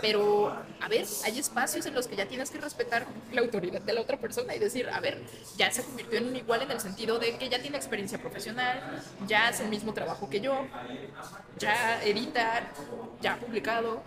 pero 0.00 0.48
a 0.80 0.88
ver, 0.88 1.06
hay 1.24 1.38
espacios 1.38 1.86
en 1.86 1.94
los 1.94 2.08
que 2.08 2.16
ya 2.16 2.26
tienes 2.26 2.50
que 2.50 2.58
respetar 2.58 3.06
la 3.32 3.42
autoridad 3.42 3.80
de 3.80 3.92
la 3.92 4.00
otra 4.00 4.16
persona 4.16 4.56
y 4.56 4.58
decir, 4.58 4.88
a 4.88 4.98
ver, 4.98 5.22
ya 5.56 5.70
se 5.70 5.84
convirtió 5.84 6.18
en 6.18 6.26
un 6.26 6.34
igual 6.34 6.62
en 6.62 6.72
el 6.72 6.80
sentido 6.80 7.20
de 7.20 7.38
que 7.38 7.48
ya 7.48 7.62
tiene 7.62 7.76
experiencia 7.76 8.18
profesional, 8.18 9.04
ya 9.28 9.46
hace 9.46 9.62
el 9.62 9.70
mismo 9.70 9.94
trabajo 9.94 10.28
que 10.28 10.40
yo, 10.40 10.66
ya 11.56 12.02
edita, 12.02 12.72
ya 13.20 13.34
ha 13.34 13.36
publicado, 13.36 14.02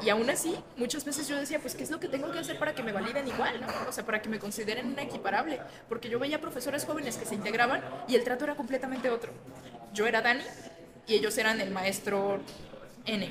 y 0.00 0.08
aún 0.08 0.28
así, 0.30 0.56
muchas 0.76 1.04
veces 1.04 1.28
yo 1.28 1.36
decía, 1.36 1.60
pues, 1.60 1.74
¿qué 1.74 1.84
es 1.84 1.90
lo 1.90 2.00
que 2.00 2.08
tengo 2.08 2.30
que 2.32 2.38
hacer 2.38 2.58
para 2.58 2.74
que 2.74 2.82
me 2.82 2.92
validen 2.92 3.28
igual? 3.28 3.60
¿no? 3.60 3.68
O 3.88 3.92
sea, 3.92 4.04
para 4.04 4.22
que 4.22 4.28
me 4.28 4.38
consideren 4.38 4.86
una 4.86 5.02
equiparable. 5.02 5.60
Porque 5.88 6.08
yo 6.08 6.18
veía 6.18 6.40
profesores 6.40 6.84
jóvenes 6.84 7.16
que 7.16 7.26
se 7.26 7.34
integraban 7.34 7.82
y 8.08 8.16
el 8.16 8.24
trato 8.24 8.44
era 8.44 8.54
completamente 8.54 9.10
otro. 9.10 9.32
Yo 9.92 10.06
era 10.06 10.22
Dani 10.22 10.44
y 11.06 11.14
ellos 11.14 11.36
eran 11.38 11.60
el 11.60 11.70
maestro 11.70 12.40
N. 13.04 13.28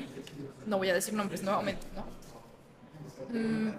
No 0.65 0.77
voy 0.77 0.89
a 0.89 0.93
decir 0.93 1.13
nombres 1.13 1.41
nuevamente, 1.43 1.85
¿no? 1.95 2.05
Mm, 3.37 3.73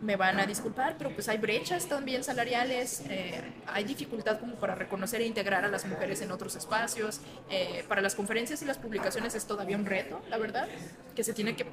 me 0.00 0.16
van 0.16 0.38
a 0.38 0.46
disculpar, 0.46 0.96
pero 0.96 1.10
pues 1.10 1.28
hay 1.28 1.38
brechas 1.38 1.86
también 1.86 2.22
salariales, 2.22 3.02
eh, 3.08 3.42
hay 3.66 3.84
dificultad 3.84 4.38
como 4.38 4.54
para 4.54 4.74
reconocer 4.74 5.20
e 5.20 5.26
integrar 5.26 5.64
a 5.64 5.68
las 5.68 5.86
mujeres 5.86 6.20
en 6.20 6.30
otros 6.30 6.54
espacios. 6.56 7.20
Eh, 7.50 7.84
para 7.88 8.00
las 8.00 8.14
conferencias 8.14 8.62
y 8.62 8.64
las 8.64 8.78
publicaciones 8.78 9.34
es 9.34 9.46
todavía 9.46 9.76
un 9.76 9.86
reto, 9.86 10.20
la 10.28 10.38
verdad, 10.38 10.68
que 11.14 11.24
se 11.24 11.32
tiene 11.32 11.56
que 11.56 11.66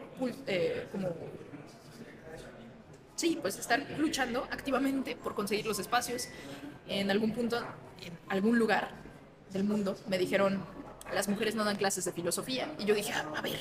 eh, 0.47 0.87
como 0.91 1.09
sí, 3.15 3.37
pues 3.41 3.57
estar 3.57 3.85
luchando 3.97 4.47
activamente 4.51 5.15
por 5.15 5.35
conseguir 5.35 5.65
los 5.65 5.79
espacios. 5.79 6.27
En 6.87 7.09
algún 7.09 7.31
punto, 7.31 7.57
en 8.01 8.17
algún 8.29 8.59
lugar 8.59 8.89
del 9.51 9.63
mundo, 9.63 9.97
me 10.07 10.17
dijeron, 10.17 10.63
las 11.13 11.27
mujeres 11.27 11.55
no 11.55 11.63
dan 11.63 11.77
clases 11.77 12.05
de 12.05 12.11
filosofía. 12.11 12.73
Y 12.79 12.85
yo 12.85 12.95
dije, 12.95 13.13
a 13.13 13.41
ver, 13.41 13.59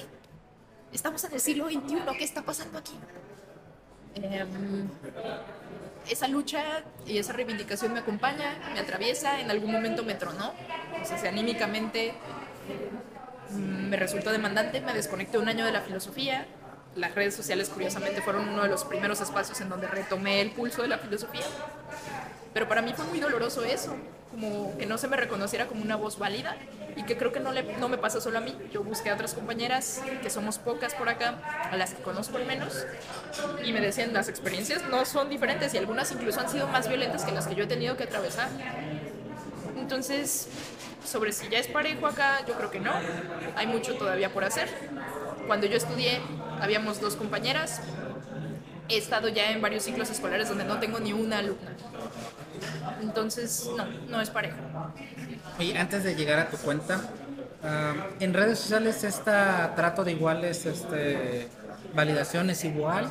estamos 0.93 1.23
en 1.25 1.33
el 1.33 1.41
siglo 1.41 1.67
XXI, 1.67 1.97
¿qué 2.19 2.25
está 2.25 2.43
pasando 2.43 2.79
aquí? 2.79 2.95
Em, 4.15 4.89
esa 6.09 6.29
lucha 6.29 6.63
y 7.07 7.19
esa 7.19 7.33
reivindicación 7.33 7.93
me 7.93 8.01
acompaña, 8.01 8.55
me 8.73 8.81
atraviesa, 8.81 9.41
en 9.41 9.51
algún 9.51 9.73
momento 9.73 10.05
me 10.05 10.15
tronó, 10.15 10.53
o 11.01 11.05
sea, 11.05 11.19
anímicamente 11.29 12.15
mm, 13.51 13.89
me 13.89 13.97
resultó 13.97 14.31
demandante, 14.31 14.81
me 14.81 14.93
desconecté 14.93 15.39
un 15.39 15.49
año 15.49 15.65
de 15.65 15.73
la 15.73 15.81
filosofía, 15.81 16.47
las 16.95 17.15
redes 17.15 17.35
sociales 17.35 17.71
curiosamente 17.71 18.23
fueron 18.23 18.49
uno 18.49 18.63
de 18.63 18.69
los 18.69 18.85
primeros 18.85 19.21
espacios 19.21 19.61
en 19.61 19.69
donde 19.69 19.89
retomé 19.89 20.41
el 20.41 20.51
pulso 20.53 20.83
de 20.83 20.89
la 20.89 20.99
filosofía 20.99 21.43
Pero 22.55 22.69
para 22.69 22.81
mí 22.81 22.93
fue 22.95 23.05
muy 23.07 23.21
doloroso 23.21 23.65
eso, 23.65 23.97
como 24.31 24.79
que 24.79 24.87
no 24.87 24.97
se 24.97 25.09
me 25.09 25.17
reconociera 25.17 25.67
como 25.67 25.83
una 25.83 25.97
voz 25.97 26.19
válida 26.19 26.57
y 26.97 27.03
que 27.05 27.17
creo 27.17 27.33
que 27.33 27.41
no, 27.41 27.53
le, 27.53 27.65
no 27.79 27.89
me 27.89 27.99
pasa 27.99 28.21
solo 28.21 28.39
a 28.39 28.41
mí. 28.41 28.57
Yo 28.73 28.85
busqué 28.85 29.11
a 29.11 29.15
otras 29.15 29.35
compañeras, 29.35 30.01
que 30.23 30.31
somos 30.31 30.59
pocas 30.59 30.95
por 30.95 31.09
acá, 31.09 31.39
a 31.71 31.77
las 31.77 31.95
que 31.95 32.03
conozco 32.03 32.37
al 32.37 32.47
menos, 32.47 32.87
y 33.65 33.73
me 33.73 33.81
decían 33.81 34.13
las 34.13 34.29
experiencias 34.29 34.85
no 34.89 35.05
son 35.05 35.29
diferentes 35.29 35.75
y 35.75 35.79
algunas 35.79 36.11
incluso 36.13 36.41
han 36.41 36.49
sido 36.49 36.69
más 36.69 36.89
violentas 36.89 37.25
que 37.25 37.33
las 37.33 37.47
que 37.49 37.57
yo 37.57 37.65
he 37.65 37.67
tenido 37.67 37.97
que 37.97 38.05
atravesar. 38.05 38.49
Entonces, 39.77 40.49
sobre 41.05 41.33
si 41.33 41.49
ya 41.49 41.59
es 41.59 41.67
parejo 41.67 42.07
acá, 42.07 42.45
yo 42.47 42.55
creo 42.55 42.71
que 42.71 42.81
no. 42.81 42.93
Hay 43.57 43.67
mucho 43.67 43.97
todavía 43.97 44.33
por 44.33 44.45
hacer. 44.45 44.69
Cuando 45.47 45.67
yo 45.67 45.77
estudié, 45.77 46.21
habíamos 46.61 47.01
dos 47.01 47.17
compañeras. 47.17 47.81
He 48.89 48.97
estado 48.97 49.29
ya 49.29 49.51
en 49.51 49.61
varios 49.61 49.83
ciclos 49.85 50.11
escolares 50.11 50.49
donde 50.49 50.65
no 50.65 50.79
tengo 50.79 51.01
ni 51.01 51.13
una 51.13 51.39
alumna. 51.39 51.73
Entonces, 53.01 53.71
no, 53.77 53.87
no 54.09 54.21
es 54.21 54.31
parejo. 54.31 54.57
Oye, 55.59 55.77
antes 55.79 56.05
de 56.05 56.15
llegar 56.15 56.39
a 56.39 56.51
tu 56.51 56.57
cuenta, 56.59 57.01
ah, 57.63 57.95
¿en 58.21 58.35
redes 58.35 58.59
sociales 58.59 59.05
este 59.05 59.31
trato 59.77 60.05
de 60.05 60.13
iguales, 60.13 60.67
este, 60.67 61.49
validación 61.95 62.51
es 62.51 62.65
igual 62.65 63.11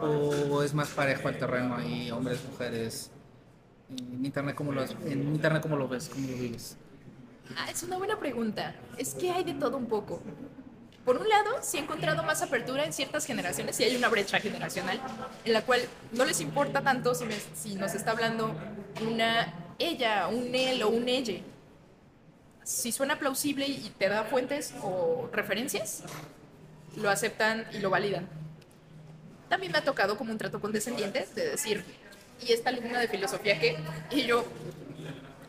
o 0.00 0.62
es 0.62 0.74
más 0.74 0.88
parejo 0.88 1.28
el 1.28 1.38
terreno 1.38 1.76
ahí, 1.76 2.10
hombres, 2.10 2.40
mujeres? 2.50 3.10
En 3.90 4.24
internet, 4.24 4.54
¿cómo 4.54 4.72
lo, 4.72 4.82
en 4.82 5.34
internet, 5.34 5.62
¿cómo 5.62 5.76
lo 5.76 5.88
ves? 5.88 6.08
¿Cómo 6.08 6.26
lo 6.26 6.34
vives? 6.34 6.76
Ah, 7.56 7.70
es 7.70 7.82
una 7.82 7.98
buena 7.98 8.18
pregunta. 8.18 8.74
Es 8.96 9.14
que 9.14 9.30
hay 9.30 9.44
de 9.44 9.54
todo 9.54 9.76
un 9.76 9.86
poco. 9.86 10.22
Por 11.04 11.18
un 11.18 11.28
lado, 11.28 11.58
sí 11.62 11.78
he 11.78 11.80
encontrado 11.80 12.22
más 12.22 12.42
apertura 12.42 12.84
en 12.84 12.92
ciertas 12.92 13.26
generaciones, 13.26 13.74
sí 13.74 13.82
hay 13.82 13.96
una 13.96 14.08
brecha 14.08 14.38
generacional, 14.38 15.00
en 15.44 15.52
la 15.52 15.62
cual 15.62 15.80
no 16.12 16.24
les 16.24 16.40
importa 16.40 16.82
tanto 16.82 17.14
si, 17.14 17.24
si 17.54 17.74
nos 17.74 17.94
está 17.94 18.12
hablando 18.12 18.54
una 19.00 19.52
ella, 19.80 20.28
un 20.28 20.54
él 20.54 20.82
o 20.82 20.88
un 20.88 21.08
ella. 21.08 21.40
Si 22.62 22.92
suena 22.92 23.18
plausible 23.18 23.66
y 23.66 23.92
te 23.98 24.08
da 24.08 24.22
fuentes 24.22 24.74
o 24.82 25.28
referencias, 25.32 26.04
lo 26.96 27.10
aceptan 27.10 27.66
y 27.72 27.78
lo 27.78 27.90
validan. 27.90 28.28
También 29.48 29.72
me 29.72 29.78
ha 29.78 29.84
tocado 29.84 30.16
como 30.16 30.30
un 30.30 30.38
trato 30.38 30.60
condescendiente 30.60 31.26
de 31.34 31.50
decir, 31.50 31.84
y 32.46 32.52
esta 32.52 32.70
alumna 32.70 33.00
de 33.00 33.08
filosofía 33.08 33.58
que, 33.58 33.76
y 34.10 34.22
yo, 34.22 34.44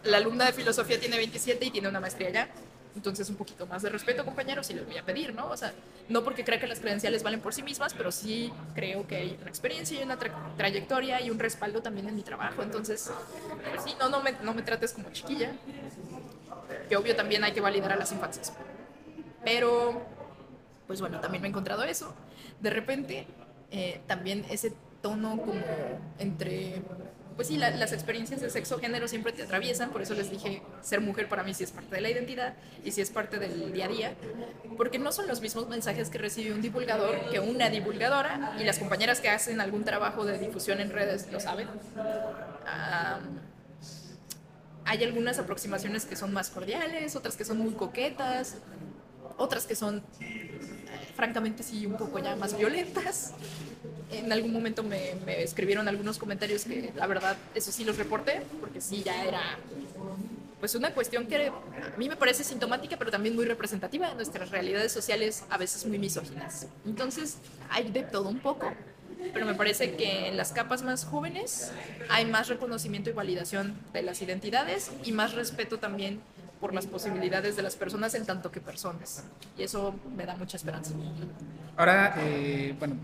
la 0.04 0.18
alumna 0.18 0.45
de 0.45 0.54
filosofía 0.54 0.99
tiene 0.99 1.18
27 1.18 1.66
y 1.66 1.72
tiene 1.72 1.88
una 1.89 1.99
maestría 1.99 2.30
ya. 2.32 2.49
Entonces, 2.96 3.30
un 3.30 3.36
poquito 3.36 3.66
más 3.66 3.82
de 3.82 3.89
respeto, 3.89 4.24
compañeros, 4.24 4.70
y 4.70 4.76
les 4.76 4.86
voy 4.86 4.98
a 4.98 5.04
pedir, 5.04 5.34
¿no? 5.34 5.48
O 5.50 5.58
sea, 5.58 5.74
no 6.10 6.24
porque 6.24 6.44
crea 6.44 6.60
que 6.60 6.68
las 6.68 6.80
credenciales 6.80 7.24
valen 7.24 7.41
por 7.41 7.54
sí 7.54 7.64
mismas, 7.64 7.94
pero 7.94 8.12
sí 8.12 8.54
creo 8.76 9.08
que 9.08 9.16
hay 9.16 9.38
una 9.41 9.50
experiencia 9.50 10.00
y 10.00 10.04
una 10.04 10.18
trayectoria 10.58 11.20
y 11.22 11.32
un 11.32 11.39
respaldo 11.39 11.82
también 11.82 12.08
en 12.08 12.16
mi 12.16 12.22
trabajo. 12.22 12.62
Entonces, 12.62 13.12
pues 13.72 13.84
sí, 13.84 13.96
no, 14.00 14.10
no 14.10 14.22
me, 14.22 14.34
no 14.44 14.54
me 14.54 14.62
trates 14.62 14.94
como 14.94 15.12
chiquilla. 15.12 15.52
Que 16.88 16.96
obvio 16.96 17.16
también 17.16 17.44
hay 17.44 17.52
que 17.52 17.62
validar 17.62 17.94
a 17.94 17.96
las 17.96 18.12
infancias. 18.12 18.54
Pero, 19.44 20.02
pues 20.88 21.02
bueno, 21.02 21.20
también 21.20 21.41
me 21.41 21.48
he 21.48 21.50
encontrado 21.50 21.84
eso. 21.84 22.14
De 22.60 22.70
repente, 22.70 23.26
eh, 23.72 24.02
también 24.08 24.46
ese 24.50 24.74
tono 25.02 25.38
como 25.38 25.62
entre 26.20 26.82
pues 27.36 27.48
sí, 27.48 27.58
las 27.58 27.92
experiencias 27.94 28.42
de 28.42 28.50
sexo 28.50 28.80
género 28.80 29.08
siempre 29.08 29.32
te 29.32 29.44
atraviesan, 29.44 29.90
por 29.90 30.02
eso 30.02 30.14
les 30.14 30.30
dije, 30.30 30.62
ser 30.82 31.02
mujer 31.02 31.28
para 31.28 31.44
mí 31.44 31.54
sí 31.54 31.64
es 31.64 31.72
parte 31.72 31.96
de 31.96 32.02
la 32.02 32.10
identidad 32.10 32.54
y 32.84 32.92
sí 32.92 33.02
es 33.02 33.10
parte 33.10 33.40
del 33.40 33.74
día 33.74 33.86
a 33.86 33.88
día, 33.88 34.14
porque 34.78 35.00
no 35.00 35.12
son 35.12 35.28
los 35.28 35.42
mismos 35.42 35.68
mensajes 35.68 36.10
que 36.10 36.18
recibe 36.18 36.54
un 36.54 36.62
divulgador 36.62 37.30
que 37.32 37.40
una 37.40 37.70
divulgadora, 37.70 38.56
y 38.60 38.64
las 38.64 38.80
compañeras 38.80 39.20
que 39.20 39.30
hacen 39.30 39.62
algún 39.62 39.84
trabajo 39.84 40.26
de 40.26 40.38
difusión 40.38 40.80
en 40.80 40.92
redes 40.92 41.32
lo 41.32 41.40
saben. 41.40 41.68
hay 44.86 45.04
algunas 45.04 45.40
aproximaciones 45.40 46.06
que 46.06 46.16
son 46.16 46.34
más 46.34 46.50
cordiales, 46.50 47.16
otras 47.16 47.36
que 47.36 47.46
son 47.46 47.58
muy 47.58 47.74
coquetas, 47.74 48.58
otras 49.38 49.66
que 49.66 49.76
son, 49.76 50.04
francamente, 51.16 51.64
sí, 51.64 51.86
un 51.86 51.97
poco 51.97 52.20
ya 52.20 52.36
más 52.36 52.57
violentas 52.57 53.34
en 54.14 54.32
algún 54.32 54.53
momento 54.53 54.84
me, 54.84 55.14
escribieron 55.41 55.88
algunos 55.88 56.18
comentarios 56.18 56.66
que 56.66 56.91
la 56.95 57.07
verdad 57.07 57.38
eso 57.55 57.72
sí 57.72 57.84
los 57.84 57.97
reporté 57.97 58.41
porque 58.59 58.82
sí 58.82 59.03
ya 59.03 59.24
era 59.26 59.41
pues 60.59 60.76
una 60.76 60.93
cuestión 60.93 61.28
que 61.28 61.47
a 61.47 61.97
mí 61.97 62.07
me 62.07 62.16
parece 62.16 62.43
sintomática 62.43 62.97
pero 62.97 63.11
también 63.11 63.36
muy 63.36 63.45
representativa 63.45 64.09
de 64.09 64.16
nuestras 64.16 64.49
realidades 64.49 64.91
sociales 64.91 65.43
a 65.49 65.57
veces 65.57 65.86
muy 65.86 65.99
misóginas. 65.99 66.68
Entonces 66.86 67.38
hay 67.70 67.91
de 67.91 68.03
todo 68.03 68.30
un 68.30 68.39
poco, 68.39 68.72
pero 69.34 69.45
me 69.45 69.55
parece 69.55 69.95
que 69.95 70.30
en 70.30 70.38
las 70.38 70.53
capas 70.53 70.84
más 70.84 71.03
jóvenes 71.03 71.72
hay 72.09 72.26
más 72.26 72.47
reconocimiento 72.47 73.09
y 73.09 73.14
validación 73.14 73.78
de 73.91 74.03
las 74.03 74.22
identidades 74.22 74.91
y 75.03 75.11
más 75.11 75.34
respeto 75.34 75.80
también 75.80 76.22
por 76.64 76.74
las 76.74 76.88
posibilidades 76.88 77.57
de 77.57 77.61
las 77.61 77.76
personas 77.76 78.14
en 78.16 78.26
tanto 78.26 78.49
que 78.49 78.61
personas. 78.61 79.26
Y 79.57 79.64
eso 79.64 79.93
me 80.16 80.26
da 80.26 80.38
mucha 80.38 80.55
esperanza. 80.55 80.93
Ahora, 81.76 82.16
eh, 82.20 82.74
bueno, 82.80 82.95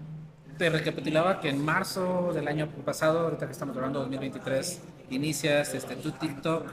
te 0.57 0.69
recapitulaba 0.69 1.41
que 1.41 1.49
en 1.49 1.61
marzo 1.65 2.31
del 2.33 2.47
año 2.47 2.69
pasado, 2.85 3.19
ahorita 3.19 3.47
que 3.47 3.51
estamos 3.51 3.75
hablando 3.75 3.99
2023, 3.99 4.79
inicias 5.09 5.73
este, 5.73 5.97
tu 5.97 6.11
TikTok. 6.11 6.71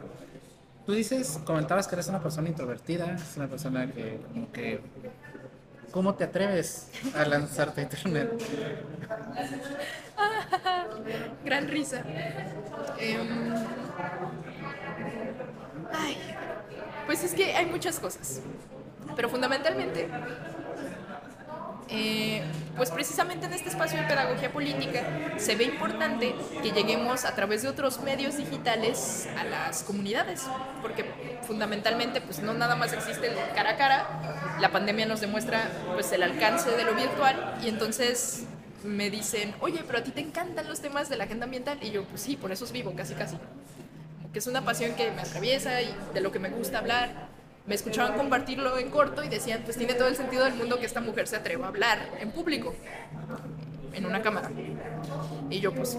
Tú 0.86 0.92
dices, 0.92 1.40
comentabas 1.44 1.88
que 1.88 1.96
eres 1.96 2.06
una 2.06 2.22
persona 2.22 2.48
introvertida, 2.50 3.16
es 3.16 3.36
una 3.36 3.48
persona 3.48 3.90
que 3.90 4.20
como 4.32 4.52
que... 4.52 4.80
¿Cómo 5.96 6.14
te 6.14 6.24
atreves 6.24 6.90
a 7.14 7.24
lanzarte 7.24 7.80
a 7.80 7.84
internet? 7.84 8.30
Gran 11.46 11.68
risa. 11.68 12.04
Em, 12.98 13.54
ay, 15.94 16.18
pues 17.06 17.24
es 17.24 17.32
que 17.32 17.54
hay 17.54 17.64
muchas 17.64 17.98
cosas, 17.98 18.42
pero 19.16 19.30
fundamentalmente 19.30 20.06
eh, 21.88 22.42
pues 22.76 22.90
precisamente 22.90 23.46
en 23.46 23.52
este 23.52 23.68
espacio 23.68 24.00
de 24.00 24.06
pedagogía 24.08 24.52
política 24.52 25.02
se 25.36 25.54
ve 25.54 25.64
importante 25.64 26.34
que 26.60 26.72
lleguemos 26.72 27.24
a 27.24 27.34
través 27.34 27.62
de 27.62 27.68
otros 27.68 28.00
medios 28.00 28.36
digitales 28.36 29.28
a 29.38 29.44
las 29.44 29.84
comunidades, 29.84 30.42
porque 30.82 31.04
fundamentalmente 31.46 32.20
pues 32.20 32.40
no 32.40 32.54
nada 32.54 32.74
más 32.74 32.92
existe 32.92 33.28
el 33.28 33.34
cara 33.54 33.70
a 33.70 33.76
cara, 33.76 34.56
la 34.60 34.72
pandemia 34.72 35.06
nos 35.06 35.20
demuestra 35.20 35.70
pues 35.94 36.10
el 36.10 36.24
alcance 36.24 36.70
de 36.70 36.84
lo 36.84 36.94
virtual 36.94 37.58
y 37.62 37.68
entonces 37.68 38.44
me 38.82 39.08
dicen, 39.08 39.54
oye, 39.60 39.82
pero 39.86 39.98
a 39.98 40.02
ti 40.02 40.10
te 40.10 40.20
encantan 40.20 40.66
los 40.68 40.80
temas 40.80 41.08
de 41.08 41.16
la 41.16 41.24
agenda 41.24 41.44
ambiental 41.44 41.78
y 41.82 41.92
yo 41.92 42.04
pues 42.04 42.20
sí, 42.20 42.36
por 42.36 42.50
eso 42.50 42.64
es 42.64 42.72
vivo 42.72 42.94
casi 42.96 43.14
casi, 43.14 43.36
que 44.32 44.40
es 44.40 44.46
una 44.48 44.64
pasión 44.64 44.94
que 44.96 45.12
me 45.12 45.22
atraviesa 45.22 45.80
y 45.82 45.94
de 46.14 46.20
lo 46.20 46.32
que 46.32 46.40
me 46.40 46.48
gusta 46.50 46.78
hablar 46.78 47.35
me 47.66 47.74
escuchaban 47.74 48.16
compartirlo 48.16 48.78
en 48.78 48.90
corto 48.90 49.24
y 49.24 49.28
decían, 49.28 49.62
pues 49.64 49.76
tiene 49.76 49.94
todo 49.94 50.08
el 50.08 50.16
sentido 50.16 50.44
del 50.44 50.54
mundo 50.54 50.78
que 50.78 50.86
esta 50.86 51.00
mujer 51.00 51.26
se 51.26 51.36
atreva 51.36 51.66
a 51.66 51.68
hablar 51.68 51.98
en 52.20 52.30
público, 52.30 52.74
en 53.92 54.06
una 54.06 54.22
cámara. 54.22 54.50
Y 55.50 55.60
yo 55.60 55.74
pues, 55.74 55.98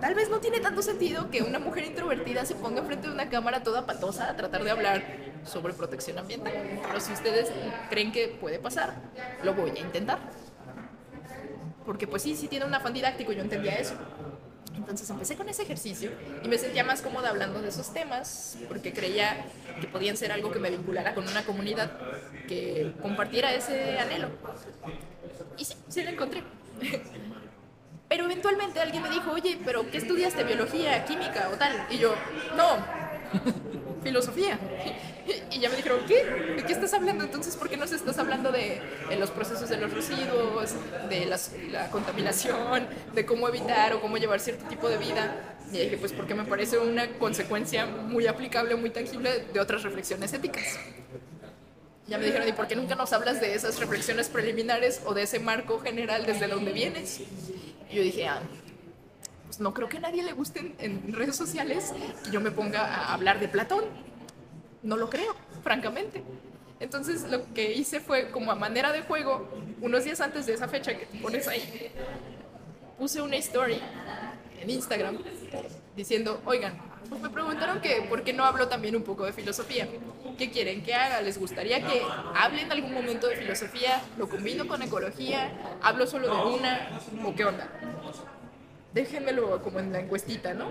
tal 0.00 0.14
vez 0.14 0.30
no 0.30 0.38
tiene 0.38 0.60
tanto 0.60 0.80
sentido 0.80 1.28
que 1.30 1.42
una 1.42 1.58
mujer 1.58 1.84
introvertida 1.84 2.44
se 2.44 2.54
ponga 2.54 2.82
frente 2.82 3.08
a 3.08 3.12
una 3.12 3.28
cámara 3.28 3.62
toda 3.62 3.84
patosa 3.84 4.30
a 4.30 4.36
tratar 4.36 4.62
de 4.62 4.70
hablar 4.70 5.02
sobre 5.44 5.72
protección 5.72 6.18
ambiental. 6.18 6.52
Pero 6.86 7.00
si 7.00 7.12
ustedes 7.12 7.50
creen 7.90 8.12
que 8.12 8.28
puede 8.28 8.60
pasar, 8.60 8.94
lo 9.42 9.54
voy 9.54 9.70
a 9.70 9.80
intentar. 9.80 10.20
Porque 11.84 12.06
pues 12.06 12.22
sí, 12.22 12.36
sí 12.36 12.46
tiene 12.46 12.64
un 12.64 12.74
afán 12.74 12.92
didáctico, 12.92 13.32
yo 13.32 13.42
entendía 13.42 13.74
eso. 13.74 13.94
Entonces 14.82 15.08
empecé 15.10 15.36
con 15.36 15.48
ese 15.48 15.62
ejercicio 15.62 16.10
y 16.42 16.48
me 16.48 16.58
sentía 16.58 16.82
más 16.82 17.02
cómoda 17.02 17.28
hablando 17.28 17.62
de 17.62 17.68
esos 17.68 17.94
temas 17.94 18.58
porque 18.66 18.92
creía 18.92 19.46
que 19.80 19.86
podían 19.86 20.16
ser 20.16 20.32
algo 20.32 20.50
que 20.50 20.58
me 20.58 20.70
vinculara 20.70 21.14
con 21.14 21.28
una 21.28 21.44
comunidad 21.44 21.92
que 22.48 22.92
compartiera 23.00 23.54
ese 23.54 23.96
anhelo. 24.00 24.28
Y 25.56 25.64
sí, 25.64 25.74
sí 25.86 26.02
lo 26.02 26.10
encontré. 26.10 26.42
Pero 28.08 28.24
eventualmente 28.24 28.80
alguien 28.80 29.04
me 29.04 29.08
dijo, 29.08 29.30
oye, 29.30 29.58
pero 29.64 29.90
¿qué 29.90 29.96
estudiaste? 29.96 30.44
¿Biología, 30.44 31.02
química 31.06 31.48
o 31.50 31.56
tal? 31.56 31.86
Y 31.88 31.96
yo, 31.96 32.14
no, 32.54 32.76
filosofía. 34.02 34.58
Y 35.50 35.60
ya 35.60 35.68
me 35.68 35.76
dijeron, 35.76 36.00
¿qué? 36.06 36.24
¿De 36.56 36.64
qué 36.64 36.72
estás 36.72 36.92
hablando? 36.94 37.24
Entonces, 37.24 37.56
¿por 37.56 37.68
qué 37.68 37.76
no 37.76 37.84
estás 37.84 38.18
hablando 38.18 38.50
de, 38.50 38.80
los 39.18 39.30
procesos 39.30 39.68
de 39.68 39.76
los 39.76 39.92
residuos, 39.92 40.74
de 41.08 41.26
la 41.70 41.90
contaminación, 41.90 42.86
de 43.14 43.26
cómo 43.26 43.48
evitar 43.48 43.92
o 43.94 44.00
cómo 44.00 44.16
llevar 44.16 44.40
cierto 44.40 44.64
tipo 44.66 44.88
de 44.88 44.98
vida? 44.98 45.56
Y 45.72 45.78
dije, 45.78 45.96
pues 45.96 46.12
porque 46.12 46.34
me 46.34 46.44
parece 46.44 46.78
una 46.78 47.08
consecuencia 47.18 47.86
muy 47.86 48.26
aplicable, 48.26 48.76
muy 48.76 48.90
tangible 48.90 49.46
de 49.52 49.60
otras 49.60 49.82
reflexiones 49.82 50.32
éticas. 50.32 50.64
Ya 52.08 52.18
me 52.18 52.26
dijeron, 52.26 52.46
¿y 52.46 52.52
por 52.52 52.66
qué 52.66 52.76
nunca 52.76 52.94
nos 52.94 53.12
hablas 53.12 53.40
de 53.40 53.54
esas 53.54 53.78
reflexiones 53.78 54.28
preliminares 54.28 55.00
o 55.06 55.14
de 55.14 55.22
ese 55.22 55.38
marco 55.38 55.80
general 55.80 56.26
desde 56.26 56.46
donde 56.46 56.72
vienes? 56.72 57.20
Y 57.90 57.96
yo 57.96 58.02
dije, 58.02 58.26
ah, 58.26 58.42
pues 59.46 59.60
no 59.60 59.72
creo 59.72 59.88
que 59.88 59.98
a 59.98 60.00
nadie 60.00 60.22
le 60.22 60.32
guste 60.32 60.74
en 60.78 61.12
redes 61.12 61.36
sociales 61.36 61.92
que 62.24 62.30
yo 62.30 62.40
me 62.40 62.50
ponga 62.50 62.84
a 62.84 63.14
hablar 63.14 63.40
de 63.40 63.48
Platón 63.48 63.84
no 64.82 64.96
lo 64.96 65.08
creo, 65.08 65.34
francamente. 65.62 66.22
Entonces 66.80 67.30
lo 67.30 67.52
que 67.54 67.72
hice 67.72 68.00
fue 68.00 68.30
como 68.30 68.50
a 68.50 68.54
manera 68.54 68.92
de 68.92 69.02
juego, 69.02 69.48
unos 69.80 70.04
días 70.04 70.20
antes 70.20 70.46
de 70.46 70.54
esa 70.54 70.68
fecha 70.68 70.98
que 70.98 71.06
te 71.06 71.18
pones 71.18 71.46
ahí, 71.46 71.92
puse 72.98 73.22
una 73.22 73.36
story 73.36 73.80
en 74.60 74.70
Instagram 74.70 75.18
diciendo, 75.94 76.40
oigan, 76.44 76.76
me 77.20 77.30
preguntaron 77.30 77.80
que 77.80 78.02
por 78.08 78.22
qué 78.24 78.32
no 78.32 78.44
hablo 78.44 78.68
también 78.68 78.96
un 78.96 79.02
poco 79.02 79.24
de 79.24 79.32
filosofía. 79.32 79.86
¿Qué 80.38 80.50
quieren 80.50 80.82
que 80.82 80.94
haga? 80.94 81.20
¿Les 81.20 81.38
gustaría 81.38 81.86
que 81.86 82.02
hable 82.34 82.62
en 82.62 82.72
algún 82.72 82.92
momento 82.92 83.28
de 83.28 83.36
filosofía? 83.36 84.02
¿Lo 84.16 84.28
combino 84.28 84.66
con 84.66 84.82
ecología? 84.82 85.52
¿Hablo 85.82 86.06
solo 86.06 86.34
de 86.34 86.56
una? 86.56 87.00
¿O 87.24 87.34
qué 87.34 87.44
onda? 87.44 87.68
Déjenmelo 88.94 89.62
como 89.62 89.78
en 89.78 89.92
la 89.92 90.00
encuestita, 90.00 90.54
¿no? 90.54 90.70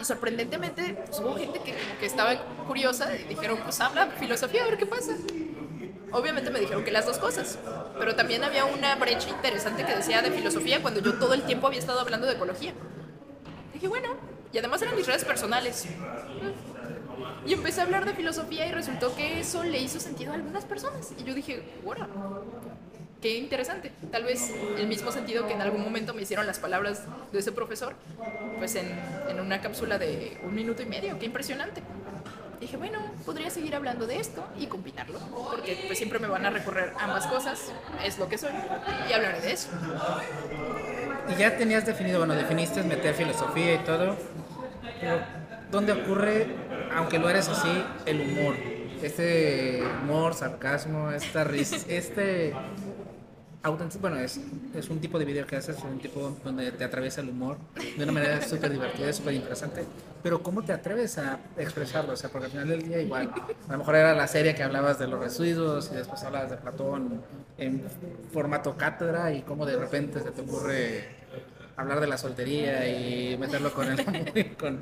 Y 0.00 0.04
sorprendentemente 0.04 1.02
pues, 1.06 1.20
hubo 1.20 1.36
gente 1.36 1.60
que, 1.60 1.74
que 1.98 2.06
estaba 2.06 2.36
curiosa 2.66 3.14
y 3.16 3.24
dijeron, 3.24 3.58
pues 3.62 3.80
habla 3.80 4.08
filosofía, 4.18 4.64
a 4.64 4.66
ver 4.66 4.76
qué 4.76 4.86
pasa. 4.86 5.12
Obviamente 6.12 6.50
me 6.50 6.60
dijeron 6.60 6.84
que 6.84 6.92
las 6.92 7.06
dos 7.06 7.18
cosas, 7.18 7.58
pero 7.98 8.14
también 8.14 8.44
había 8.44 8.64
una 8.64 8.94
brecha 8.94 9.28
interesante 9.30 9.84
que 9.84 9.96
decía 9.96 10.22
de 10.22 10.30
filosofía 10.30 10.80
cuando 10.80 11.00
yo 11.00 11.14
todo 11.14 11.34
el 11.34 11.42
tiempo 11.42 11.66
había 11.66 11.80
estado 11.80 11.98
hablando 11.98 12.26
de 12.26 12.34
ecología. 12.34 12.72
Dije, 13.72 13.88
bueno, 13.88 14.16
y 14.52 14.58
además 14.58 14.80
eran 14.82 14.94
mis 14.94 15.06
redes 15.06 15.24
personales. 15.24 15.86
Y 17.46 17.52
empecé 17.52 17.80
a 17.80 17.84
hablar 17.84 18.04
de 18.04 18.14
filosofía 18.14 18.66
y 18.66 18.72
resultó 18.72 19.14
que 19.16 19.40
eso 19.40 19.64
le 19.64 19.80
hizo 19.80 19.98
sentido 19.98 20.30
a 20.30 20.36
algunas 20.36 20.64
personas. 20.64 21.12
Y 21.18 21.24
yo 21.24 21.34
dije, 21.34 21.62
bueno, 21.82 22.06
qué 23.24 23.38
interesante. 23.38 23.90
Tal 24.12 24.22
vez 24.22 24.52
el 24.76 24.86
mismo 24.86 25.10
sentido 25.10 25.46
que 25.46 25.54
en 25.54 25.62
algún 25.62 25.82
momento 25.82 26.12
me 26.12 26.20
hicieron 26.20 26.46
las 26.46 26.58
palabras 26.58 27.04
de 27.32 27.38
ese 27.38 27.52
profesor, 27.52 27.94
pues 28.58 28.74
en, 28.74 28.86
en 29.30 29.40
una 29.40 29.62
cápsula 29.62 29.96
de 29.96 30.36
un 30.42 30.54
minuto 30.54 30.82
y 30.82 30.84
medio. 30.84 31.18
Qué 31.18 31.24
impresionante. 31.24 31.80
Dije, 32.60 32.76
bueno, 32.76 32.98
podría 33.24 33.48
seguir 33.48 33.74
hablando 33.76 34.06
de 34.06 34.18
esto 34.18 34.44
y 34.58 34.66
combinarlo, 34.66 35.18
porque 35.50 35.84
pues 35.86 35.96
siempre 35.96 36.18
me 36.18 36.26
van 36.26 36.44
a 36.44 36.50
recorrer 36.50 36.92
ambas 37.00 37.26
cosas, 37.26 37.72
es 38.04 38.18
lo 38.18 38.28
que 38.28 38.36
soy, 38.36 38.52
y 39.08 39.12
hablaré 39.14 39.40
de 39.40 39.52
eso. 39.52 39.68
Y 41.30 41.40
ya 41.40 41.56
tenías 41.56 41.86
definido, 41.86 42.18
bueno, 42.18 42.34
definiste 42.34 42.82
meter 42.82 43.14
filosofía 43.14 43.74
y 43.74 43.78
todo, 43.78 44.18
pero 45.00 45.18
¿dónde 45.70 45.92
ocurre, 45.92 46.46
aunque 46.94 47.18
lo 47.18 47.30
eres 47.30 47.48
así, 47.48 47.84
el 48.04 48.20
humor? 48.20 48.54
Este 49.02 49.82
humor, 50.02 50.34
sarcasmo, 50.34 51.10
esta 51.10 51.44
risa, 51.44 51.76
este 51.88 52.54
bueno, 54.00 54.18
es, 54.18 54.38
es 54.74 54.90
un 54.90 55.00
tipo 55.00 55.18
de 55.18 55.24
video 55.24 55.46
que 55.46 55.56
haces, 55.56 55.78
un 55.84 55.98
tipo 55.98 56.36
donde 56.44 56.70
te 56.72 56.84
atraviesa 56.84 57.22
el 57.22 57.30
humor 57.30 57.56
de 57.96 58.02
una 58.04 58.12
manera 58.12 58.46
súper 58.46 58.70
divertida, 58.70 59.10
súper 59.12 59.34
interesante, 59.34 59.84
pero 60.22 60.42
¿cómo 60.42 60.62
te 60.62 60.72
atreves 60.72 61.16
a 61.16 61.38
expresarlo? 61.56 62.12
O 62.12 62.16
sea, 62.16 62.28
porque 62.30 62.46
al 62.46 62.50
final 62.50 62.68
del 62.68 62.86
día 62.86 63.00
igual, 63.00 63.32
a 63.68 63.72
lo 63.72 63.78
mejor 63.78 63.96
era 63.96 64.14
la 64.14 64.26
serie 64.28 64.54
que 64.54 64.62
hablabas 64.62 64.98
de 64.98 65.08
los 65.08 65.18
residuos 65.18 65.90
y 65.92 65.96
después 65.96 66.22
hablabas 66.24 66.50
de 66.50 66.56
Platón 66.58 67.22
en 67.56 67.82
formato 68.32 68.76
cátedra 68.76 69.32
y 69.32 69.42
cómo 69.42 69.64
de 69.64 69.76
repente 69.76 70.20
se 70.20 70.30
te 70.30 70.42
ocurre 70.42 71.08
hablar 71.76 72.00
de 72.00 72.06
la 72.06 72.18
soltería 72.18 72.86
y 72.86 73.38
meterlo 73.38 73.72
con 73.72 73.90
el 73.90 74.56
con, 74.56 74.80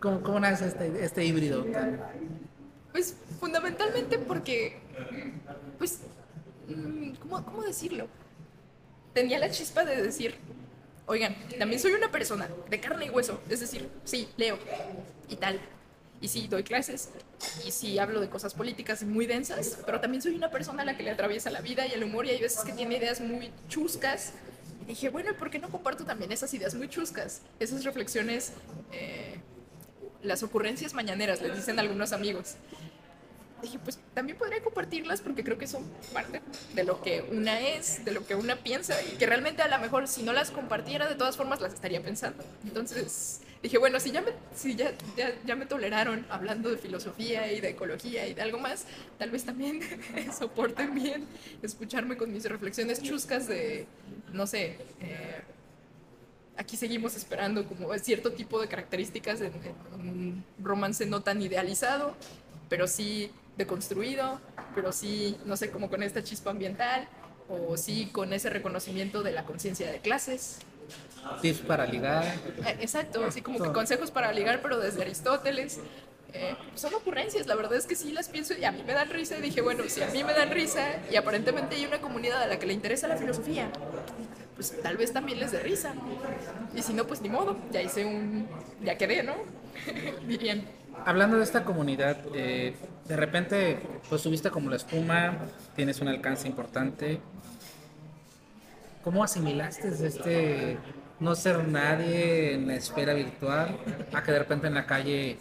¿cómo, 0.00 0.22
¿Cómo 0.22 0.40
nace 0.40 0.66
este, 0.66 1.04
este 1.04 1.24
híbrido 1.24 1.64
tan... 1.66 2.00
Pues 2.90 3.16
fundamentalmente 3.40 4.18
porque, 4.18 4.80
pues 5.78 6.00
¿cómo, 7.20 7.44
¿cómo 7.44 7.62
decirlo? 7.62 8.08
Tenía 9.14 9.38
la 9.38 9.50
chispa 9.50 9.84
de 9.84 10.02
decir, 10.02 10.36
oigan, 11.06 11.36
también 11.58 11.80
soy 11.80 11.92
una 11.92 12.10
persona 12.10 12.48
de 12.70 12.80
carne 12.80 13.06
y 13.06 13.10
hueso, 13.10 13.40
es 13.48 13.60
decir, 13.60 13.88
sí, 14.04 14.28
leo 14.36 14.58
y 15.28 15.36
tal. 15.36 15.60
Y 16.20 16.28
sí, 16.28 16.46
doy 16.46 16.62
clases 16.62 17.10
y 17.66 17.72
sí 17.72 17.98
hablo 17.98 18.20
de 18.20 18.28
cosas 18.28 18.54
políticas 18.54 19.02
muy 19.02 19.26
densas, 19.26 19.78
pero 19.84 20.00
también 20.00 20.22
soy 20.22 20.34
una 20.36 20.50
persona 20.50 20.82
a 20.82 20.84
la 20.84 20.96
que 20.96 21.02
le 21.02 21.10
atraviesa 21.10 21.50
la 21.50 21.60
vida 21.60 21.86
y 21.86 21.92
el 21.92 22.04
humor 22.04 22.26
y 22.26 22.30
hay 22.30 22.40
veces 22.40 22.62
que 22.62 22.72
tiene 22.72 22.96
ideas 22.96 23.20
muy 23.20 23.50
chuscas. 23.68 24.32
Y 24.82 24.86
dije, 24.86 25.08
bueno, 25.08 25.32
¿y 25.32 25.34
por 25.34 25.50
qué 25.50 25.58
no 25.58 25.68
comparto 25.68 26.04
también 26.04 26.30
esas 26.30 26.54
ideas 26.54 26.74
muy 26.74 26.88
chuscas? 26.88 27.42
Esas 27.58 27.82
reflexiones, 27.82 28.52
eh, 28.92 29.40
las 30.22 30.44
ocurrencias 30.44 30.94
mañaneras, 30.94 31.42
les 31.42 31.56
dicen 31.56 31.80
algunos 31.80 32.12
amigos 32.12 32.54
dije, 33.62 33.78
pues 33.78 33.98
también 34.14 34.36
podría 34.36 34.60
compartirlas 34.62 35.20
porque 35.20 35.44
creo 35.44 35.56
que 35.56 35.66
son 35.66 35.84
parte 36.12 36.42
de 36.74 36.84
lo 36.84 37.00
que 37.00 37.22
una 37.30 37.60
es, 37.60 38.04
de 38.04 38.12
lo 38.12 38.26
que 38.26 38.34
una 38.34 38.56
piensa 38.56 39.00
y 39.02 39.16
que 39.16 39.26
realmente 39.26 39.62
a 39.62 39.68
lo 39.68 39.78
mejor 39.78 40.08
si 40.08 40.22
no 40.22 40.32
las 40.32 40.50
compartiera 40.50 41.08
de 41.08 41.14
todas 41.14 41.36
formas 41.36 41.60
las 41.60 41.72
estaría 41.72 42.02
pensando. 42.02 42.44
Entonces 42.64 43.40
dije, 43.62 43.78
bueno, 43.78 44.00
si 44.00 44.10
ya 44.10 44.20
me, 44.20 44.32
si 44.54 44.74
ya, 44.74 44.92
ya, 45.46 45.54
me 45.54 45.66
toleraron 45.66 46.26
hablando 46.28 46.68
de 46.68 46.76
filosofía 46.76 47.52
y 47.52 47.60
de 47.60 47.70
ecología 47.70 48.26
y 48.26 48.34
de 48.34 48.42
algo 48.42 48.58
más, 48.58 48.86
tal 49.18 49.30
vez 49.30 49.44
también 49.44 49.80
soporten 50.38 50.94
bien 50.94 51.26
escucharme 51.62 52.16
con 52.16 52.32
mis 52.32 52.44
reflexiones 52.44 53.00
chuscas 53.00 53.46
de, 53.46 53.86
no 54.32 54.46
sé, 54.46 54.78
eh, 55.00 55.40
aquí 56.56 56.76
seguimos 56.76 57.14
esperando 57.14 57.64
como 57.66 57.96
cierto 57.98 58.32
tipo 58.32 58.60
de 58.60 58.68
características 58.68 59.40
en, 59.40 59.52
en, 59.54 60.08
un 60.08 60.44
romance 60.58 61.06
no 61.06 61.22
tan 61.22 61.40
idealizado, 61.40 62.16
pero 62.68 62.88
sí 62.88 63.30
deconstruido, 63.56 64.40
pero 64.74 64.92
sí, 64.92 65.36
no 65.44 65.56
sé, 65.56 65.70
como 65.70 65.90
con 65.90 66.02
esta 66.02 66.22
chispa 66.22 66.50
ambiental, 66.50 67.08
o 67.48 67.76
sí 67.76 68.08
con 68.12 68.32
ese 68.32 68.50
reconocimiento 68.50 69.22
de 69.22 69.32
la 69.32 69.44
conciencia 69.44 69.90
de 69.90 69.98
clases. 69.98 70.58
Tips 71.40 71.60
para 71.60 71.86
ligar. 71.86 72.24
Eh, 72.24 72.76
exacto, 72.80 73.24
así 73.24 73.42
como 73.42 73.58
que 73.62 73.72
consejos 73.72 74.10
para 74.10 74.32
ligar, 74.32 74.60
pero 74.62 74.78
desde 74.78 75.02
Aristóteles. 75.02 75.80
Eh, 76.34 76.56
son 76.76 76.94
ocurrencias, 76.94 77.46
la 77.46 77.54
verdad 77.54 77.74
es 77.74 77.84
que 77.84 77.94
sí 77.94 78.10
las 78.10 78.30
pienso 78.30 78.54
y 78.56 78.64
a 78.64 78.72
mí 78.72 78.82
me 78.86 78.94
dan 78.94 79.10
risa 79.10 79.36
y 79.36 79.42
dije, 79.42 79.60
bueno, 79.60 79.84
si 79.86 80.02
a 80.02 80.06
mí 80.06 80.24
me 80.24 80.32
dan 80.32 80.50
risa 80.50 80.82
y 81.10 81.16
aparentemente 81.16 81.76
hay 81.76 81.84
una 81.84 82.00
comunidad 82.00 82.42
a 82.42 82.46
la 82.46 82.58
que 82.58 82.64
le 82.64 82.72
interesa 82.72 83.06
la 83.06 83.18
filosofía, 83.18 83.70
pues 84.54 84.80
tal 84.80 84.96
vez 84.96 85.12
también 85.12 85.38
les 85.40 85.52
dé 85.52 85.60
risa. 85.60 85.92
Y 86.74 86.80
si 86.80 86.94
no, 86.94 87.06
pues 87.06 87.20
ni 87.20 87.28
modo, 87.28 87.58
ya 87.70 87.82
hice 87.82 88.06
un, 88.06 88.48
ya 88.82 88.96
quedé, 88.96 89.22
¿no? 89.22 89.34
Dirían 90.26 90.66
hablando 91.04 91.38
de 91.38 91.44
esta 91.44 91.64
comunidad, 91.64 92.18
eh, 92.34 92.74
de 93.06 93.16
repente, 93.16 93.78
pues 94.08 94.22
subiste 94.22 94.50
como 94.50 94.70
la 94.70 94.76
espuma, 94.76 95.38
tienes 95.74 96.00
un 96.00 96.08
alcance 96.08 96.46
importante. 96.46 97.20
¿Cómo 99.02 99.24
asimilaste 99.24 99.88
este 100.06 100.78
no 101.18 101.34
ser 101.34 101.66
nadie 101.68 102.54
en 102.54 102.66
la 102.66 102.74
esfera 102.74 103.14
virtual 103.14 103.76
a 104.12 104.22
que 104.22 104.32
de 104.32 104.38
repente 104.40 104.66
en 104.66 104.74
la 104.74 104.86
calle 104.86 105.38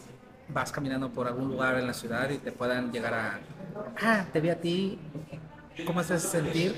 vas 0.47 0.71
caminando 0.71 1.09
por 1.09 1.27
algún 1.27 1.47
lugar 1.47 1.77
en 1.77 1.87
la 1.87 1.93
ciudad 1.93 2.29
y 2.29 2.37
te 2.37 2.51
puedan 2.51 2.91
llegar 2.91 3.13
a, 3.13 3.39
ah, 4.01 4.25
te 4.31 4.41
vi 4.41 4.49
a 4.49 4.59
ti, 4.59 4.99
¿Cómo 5.85 6.03
se 6.03 6.15
hace 6.15 6.27
sentir 6.27 6.75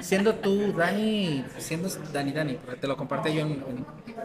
siendo 0.00 0.34
tú 0.34 0.72
Dani, 0.72 1.44
siendo 1.58 1.88
Dani 2.12 2.32
Dani? 2.32 2.54
Porque 2.54 2.80
te 2.80 2.86
lo 2.86 2.96
compartí 2.96 3.34
yo 3.34 3.42
en, 3.42 3.84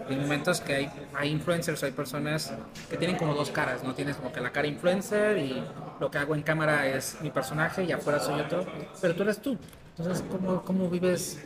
momentos 0.10 0.62
que 0.62 0.74
hay, 0.74 0.90
hay 1.14 1.30
influencers, 1.30 1.84
hay 1.84 1.92
personas 1.92 2.54
que 2.90 2.98
tienen 2.98 3.18
como 3.18 3.34
dos 3.34 3.52
caras, 3.52 3.84
¿no? 3.84 3.94
Tienes 3.94 4.16
como 4.16 4.32
que 4.32 4.40
la 4.40 4.52
cara 4.52 4.68
influencer 4.68 5.38
y 5.38 5.62
lo 6.00 6.10
que 6.10 6.18
hago 6.18 6.34
en 6.34 6.44
cámara 6.44 6.88
es 6.88 7.18
mi 7.22 7.30
personaje 7.30 7.84
y 7.84 7.92
afuera 7.92 8.20
soy 8.20 8.40
otro, 8.40 8.66
pero 9.02 9.16
tú 9.16 9.24
eres 9.24 9.42
tú. 9.42 9.58
Entonces, 9.98 10.24
¿cómo, 10.32 10.64
cómo 10.64 10.90
vives, 10.90 11.44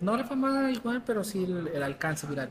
no 0.00 0.16
la 0.16 0.24
fama 0.24 0.70
igual, 0.70 1.02
pero 1.04 1.24
sí 1.24 1.44
el, 1.44 1.68
el 1.68 1.82
alcance 1.82 2.26
viral? 2.26 2.50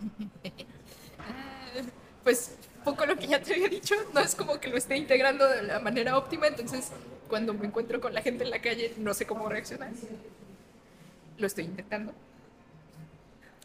pues 2.24 2.56
poco 2.84 3.06
lo 3.06 3.16
que 3.16 3.26
ya 3.26 3.40
te 3.40 3.54
había 3.54 3.68
dicho, 3.68 3.94
no 4.12 4.20
es 4.20 4.34
como 4.34 4.60
que 4.60 4.68
lo 4.68 4.76
esté 4.76 4.96
integrando 4.96 5.48
de 5.48 5.62
la 5.62 5.80
manera 5.80 6.16
óptima, 6.16 6.46
entonces 6.46 6.90
cuando 7.32 7.54
me 7.54 7.64
encuentro 7.64 7.98
con 7.98 8.12
la 8.12 8.20
gente 8.20 8.44
en 8.44 8.50
la 8.50 8.60
calle 8.60 8.92
no 8.98 9.14
sé 9.14 9.24
cómo 9.24 9.48
reaccionar. 9.48 9.88
Lo 11.38 11.46
estoy 11.46 11.64
intentando. 11.64 12.12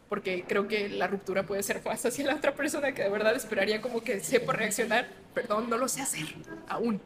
Porque 0.07 0.45
creo 0.47 0.69
que 0.69 0.87
la 0.87 1.07
ruptura 1.07 1.43
puede 1.43 1.61
ser 1.63 1.83
más 1.83 2.05
hacia 2.05 2.27
la 2.27 2.35
otra 2.35 2.55
persona 2.55 2.93
que 2.93 3.03
de 3.03 3.09
verdad 3.09 3.35
esperaría 3.35 3.81
como 3.81 3.99
que 3.99 4.21
sepa 4.21 4.53
reaccionar. 4.53 5.09
Perdón, 5.33 5.69
no 5.69 5.77
lo 5.77 5.89
sé 5.89 5.99
hacer 5.99 6.27
aún. 6.69 7.01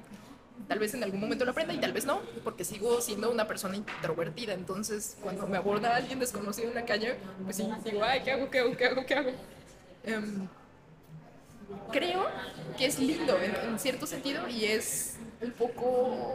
Tal 0.67 0.77
vez 0.77 0.93
en 0.93 1.03
algún 1.03 1.19
momento 1.19 1.45
lo 1.45 1.49
aprenda 1.49 1.73
y 1.73 1.79
tal 1.79 1.93
vez 1.93 2.05
no, 2.05 2.21
porque 2.43 2.63
sigo 2.63 3.01
siendo 3.01 3.31
una 3.31 3.47
persona 3.47 3.75
introvertida. 3.75 4.53
Entonces, 4.53 5.17
cuando 5.23 5.47
me 5.47 5.57
aborda 5.57 5.95
alguien 5.95 6.19
desconocido 6.19 6.67
en 6.67 6.75
la 6.75 6.85
calle, 6.85 7.15
pues 7.43 7.55
sí, 7.55 7.67
digo, 7.83 8.03
ay, 8.03 8.21
¿qué 8.23 8.33
hago? 8.33 8.51
¿Qué 8.51 8.59
hago? 8.59 8.77
¿Qué 8.77 8.85
hago? 8.85 9.03
¿Qué 9.03 9.15
hago? 9.15 9.31
Um, 10.05 10.47
creo 11.91 12.27
que 12.77 12.85
es 12.85 12.99
lindo 12.99 13.35
en, 13.41 13.79
cierto 13.79 14.05
sentido 14.05 14.47
y 14.47 14.65
es 14.65 15.10
un 15.41 15.51
poco 15.51 16.33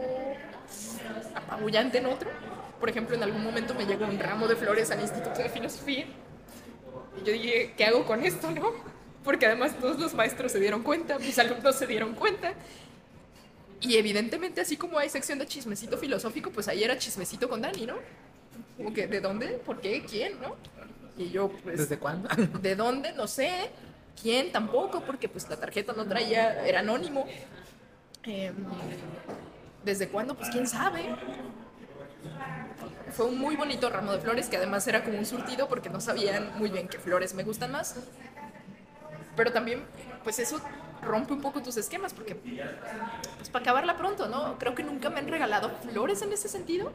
apabullante 1.35 1.99
en 1.99 2.07
otro. 2.07 2.29
Por 2.79 2.89
ejemplo, 2.89 3.15
en 3.15 3.23
algún 3.23 3.43
momento 3.43 3.73
me 3.73 3.85
llegó 3.85 4.05
un 4.05 4.19
ramo 4.19 4.47
de 4.47 4.55
flores 4.55 4.91
al 4.91 5.01
Instituto 5.01 5.39
de 5.39 5.49
Filosofía 5.49 6.05
y 7.19 7.25
yo 7.25 7.33
dije, 7.33 7.73
¿qué 7.75 7.85
hago 7.85 8.05
con 8.05 8.23
esto, 8.23 8.51
no? 8.51 8.71
Porque 9.23 9.45
además 9.45 9.75
todos 9.79 9.99
los 9.99 10.13
maestros 10.13 10.51
se 10.51 10.59
dieron 10.59 10.83
cuenta, 10.83 11.17
mis 11.19 11.37
alumnos 11.39 11.75
se 11.75 11.87
dieron 11.87 12.13
cuenta. 12.13 12.53
Y 13.81 13.97
evidentemente, 13.97 14.61
así 14.61 14.77
como 14.77 14.97
hay 14.97 15.09
sección 15.09 15.39
de 15.39 15.45
chismecito 15.45 15.97
filosófico, 15.97 16.51
pues 16.51 16.67
ahí 16.67 16.83
era 16.83 16.97
chismecito 16.97 17.47
con 17.49 17.61
Dani, 17.61 17.85
¿no? 17.85 17.95
Como 18.75 18.93
que, 18.93 19.07
¿de 19.07 19.21
dónde? 19.21 19.47
¿Por 19.65 19.81
qué? 19.81 20.03
¿Quién? 20.03 20.39
¿No? 20.41 20.55
Y 21.17 21.29
yo, 21.29 21.49
pues... 21.63 21.77
¿Desde 21.77 21.97
cuándo? 21.97 22.29
¿De 22.61 22.75
dónde? 22.75 23.11
No 23.13 23.27
sé 23.27 23.69
quién 24.21 24.51
tampoco, 24.51 25.01
porque 25.01 25.29
pues 25.29 25.49
la 25.49 25.57
tarjeta 25.57 25.93
no 25.93 26.07
traía, 26.07 26.65
era 26.65 26.79
anónimo. 26.79 27.27
Em, 28.23 28.55
¿Desde 29.83 30.09
cuándo? 30.09 30.35
Pues 30.35 30.49
quién 30.49 30.67
sabe. 30.67 31.15
Fue 33.11 33.25
un 33.25 33.39
muy 33.39 33.55
bonito 33.55 33.89
ramo 33.89 34.11
de 34.11 34.19
flores 34.19 34.49
que 34.49 34.57
además 34.57 34.87
era 34.87 35.03
como 35.03 35.17
un 35.17 35.25
surtido 35.25 35.67
porque 35.69 35.89
no 35.89 36.01
sabían 36.01 36.57
muy 36.57 36.69
bien 36.69 36.87
qué 36.87 36.99
flores 36.99 37.33
me 37.33 37.43
gustan 37.43 37.71
más. 37.71 37.95
Pero 39.35 39.51
también, 39.51 39.83
pues 40.23 40.39
eso 40.39 40.59
rompe 41.01 41.33
un 41.33 41.41
poco 41.41 41.61
tus 41.61 41.77
esquemas, 41.77 42.13
porque, 42.13 42.35
pues 42.35 43.49
para 43.49 43.63
acabarla 43.63 43.97
pronto, 43.97 44.27
¿no? 44.27 44.57
Creo 44.57 44.75
que 44.75 44.83
nunca 44.83 45.09
me 45.09 45.19
han 45.19 45.27
regalado 45.27 45.69
flores 45.69 46.21
en 46.21 46.33
ese 46.33 46.49
sentido. 46.49 46.91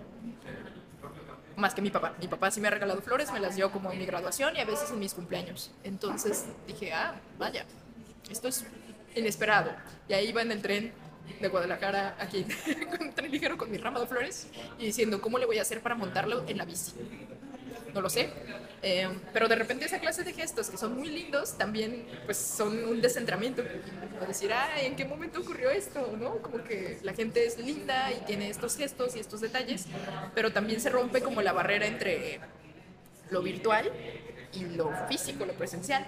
Más 1.57 1.75
que 1.75 1.83
mi 1.83 1.91
papá. 1.91 2.15
Mi 2.21 2.29
papá 2.29 2.51
sí 2.51 2.61
me 2.61 2.69
ha 2.69 2.71
regalado 2.73 3.01
flores, 3.01 3.33
me 3.33 3.41
las 3.41 3.57
dio 3.57 3.71
como 3.71 3.93
en 3.93 3.99
mi 3.99 4.07
graduación 4.07 4.57
y 4.57 4.61
a 4.61 4.65
veces 4.65 4.91
en 4.91 4.99
mis 4.99 5.15
cumpleaños. 5.15 5.71
Entonces 5.85 6.47
dije, 6.67 6.93
ah, 6.93 7.15
vaya, 7.39 7.65
esto 8.31 8.49
es 8.49 8.67
inesperado. 9.15 9.71
Y 10.09 10.15
ahí 10.15 10.29
iba 10.29 10.43
en 10.43 10.51
el 10.51 10.63
tren 10.63 10.93
de 11.41 11.49
Guadalajara 11.49 12.17
aquí, 12.19 12.45
con 12.99 13.13
tren 13.13 13.31
ligero 13.31 13.57
con 13.57 13.71
mi 13.71 13.79
ramo 13.79 14.01
de 14.01 14.07
flores 14.07 14.49
y 14.79 14.87
diciendo, 14.87 15.21
¿cómo 15.21 15.39
le 15.39 15.47
voy 15.47 15.59
a 15.59 15.63
hacer 15.63 15.81
para 15.81 15.95
montarlo 15.95 16.45
en 16.47 16.59
la 16.59 16.65
bici? 16.65 16.93
no 17.95 18.01
lo 18.01 18.11
sé. 18.11 18.31
Eh, 18.83 19.09
pero 19.33 19.49
de 19.49 19.55
repente 19.55 19.85
esa 19.85 20.01
clase 20.01 20.25
de 20.25 20.33
gestos 20.33 20.69
que 20.69 20.77
son 20.77 20.97
muy 20.97 21.09
lindos 21.09 21.57
también 21.57 22.05
pues 22.25 22.39
son 22.39 22.85
un 22.85 23.01
descentramiento. 23.01 23.63
Como 24.15 24.27
decir, 24.27 24.53
ah, 24.53 24.81
¿en 24.81 24.97
qué 24.97 25.05
momento 25.05 25.41
ocurrió 25.41 25.71
esto? 25.71 26.17
¿no? 26.19 26.39
Como 26.39 26.63
que 26.65 26.99
la 27.03 27.15
gente 27.15 27.47
es 27.47 27.59
linda 27.59 28.11
y 28.13 28.25
tiene 28.25 28.49
estos 28.49 28.77
gestos 28.77 29.17
y 29.17 29.21
estos 29.21 29.41
detalles, 29.41 29.87
pero 30.35 30.53
también 30.53 30.81
se 30.81 30.91
rompe 30.91 31.21
como 31.21 31.43
la 31.43 31.53
barrera 31.53 31.87
entre 31.87 32.41
lo 33.31 33.43
virtual 33.43 33.91
y 34.53 34.65
lo 34.65 34.91
físico, 35.09 35.45
lo 35.45 35.55
presencial. 35.55 36.07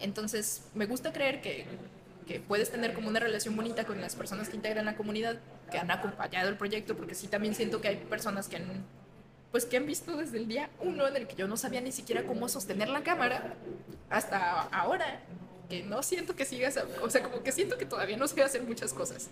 Entonces, 0.00 0.64
me 0.74 0.86
gusta 0.86 1.12
creer 1.12 1.40
que, 1.40 1.66
que 2.26 2.40
puedes 2.40 2.70
tener 2.70 2.94
como 2.94 3.08
una 3.08 3.20
relación 3.20 3.56
bonita 3.56 3.84
con 3.84 4.00
las 4.00 4.16
personas 4.16 4.48
que 4.48 4.56
integran 4.56 4.84
la 4.84 4.96
comunidad, 4.96 5.38
que 5.70 5.78
han 5.78 5.90
acompañado 5.90 6.48
el 6.48 6.56
proyecto, 6.56 6.96
porque 6.96 7.14
sí 7.14 7.28
también 7.28 7.54
siento 7.54 7.80
que 7.80 7.88
hay 7.88 7.96
personas 7.96 8.48
que 8.48 8.56
han 8.56 8.84
pues 9.54 9.66
que 9.66 9.76
han 9.76 9.86
visto 9.86 10.16
desde 10.16 10.38
el 10.38 10.48
día 10.48 10.68
uno 10.80 11.06
en 11.06 11.14
el 11.14 11.28
que 11.28 11.36
yo 11.36 11.46
no 11.46 11.56
sabía 11.56 11.80
ni 11.80 11.92
siquiera 11.92 12.26
cómo 12.26 12.48
sostener 12.48 12.88
la 12.88 13.04
cámara 13.04 13.54
hasta 14.10 14.62
ahora, 14.62 15.20
que 15.68 15.84
no 15.84 16.02
siento 16.02 16.34
que 16.34 16.44
sigas, 16.44 16.76
o 17.00 17.08
sea, 17.08 17.22
como 17.22 17.40
que 17.44 17.52
siento 17.52 17.78
que 17.78 17.86
todavía 17.86 18.16
no 18.16 18.26
sé 18.26 18.42
hacer 18.42 18.64
muchas 18.64 18.92
cosas. 18.92 19.30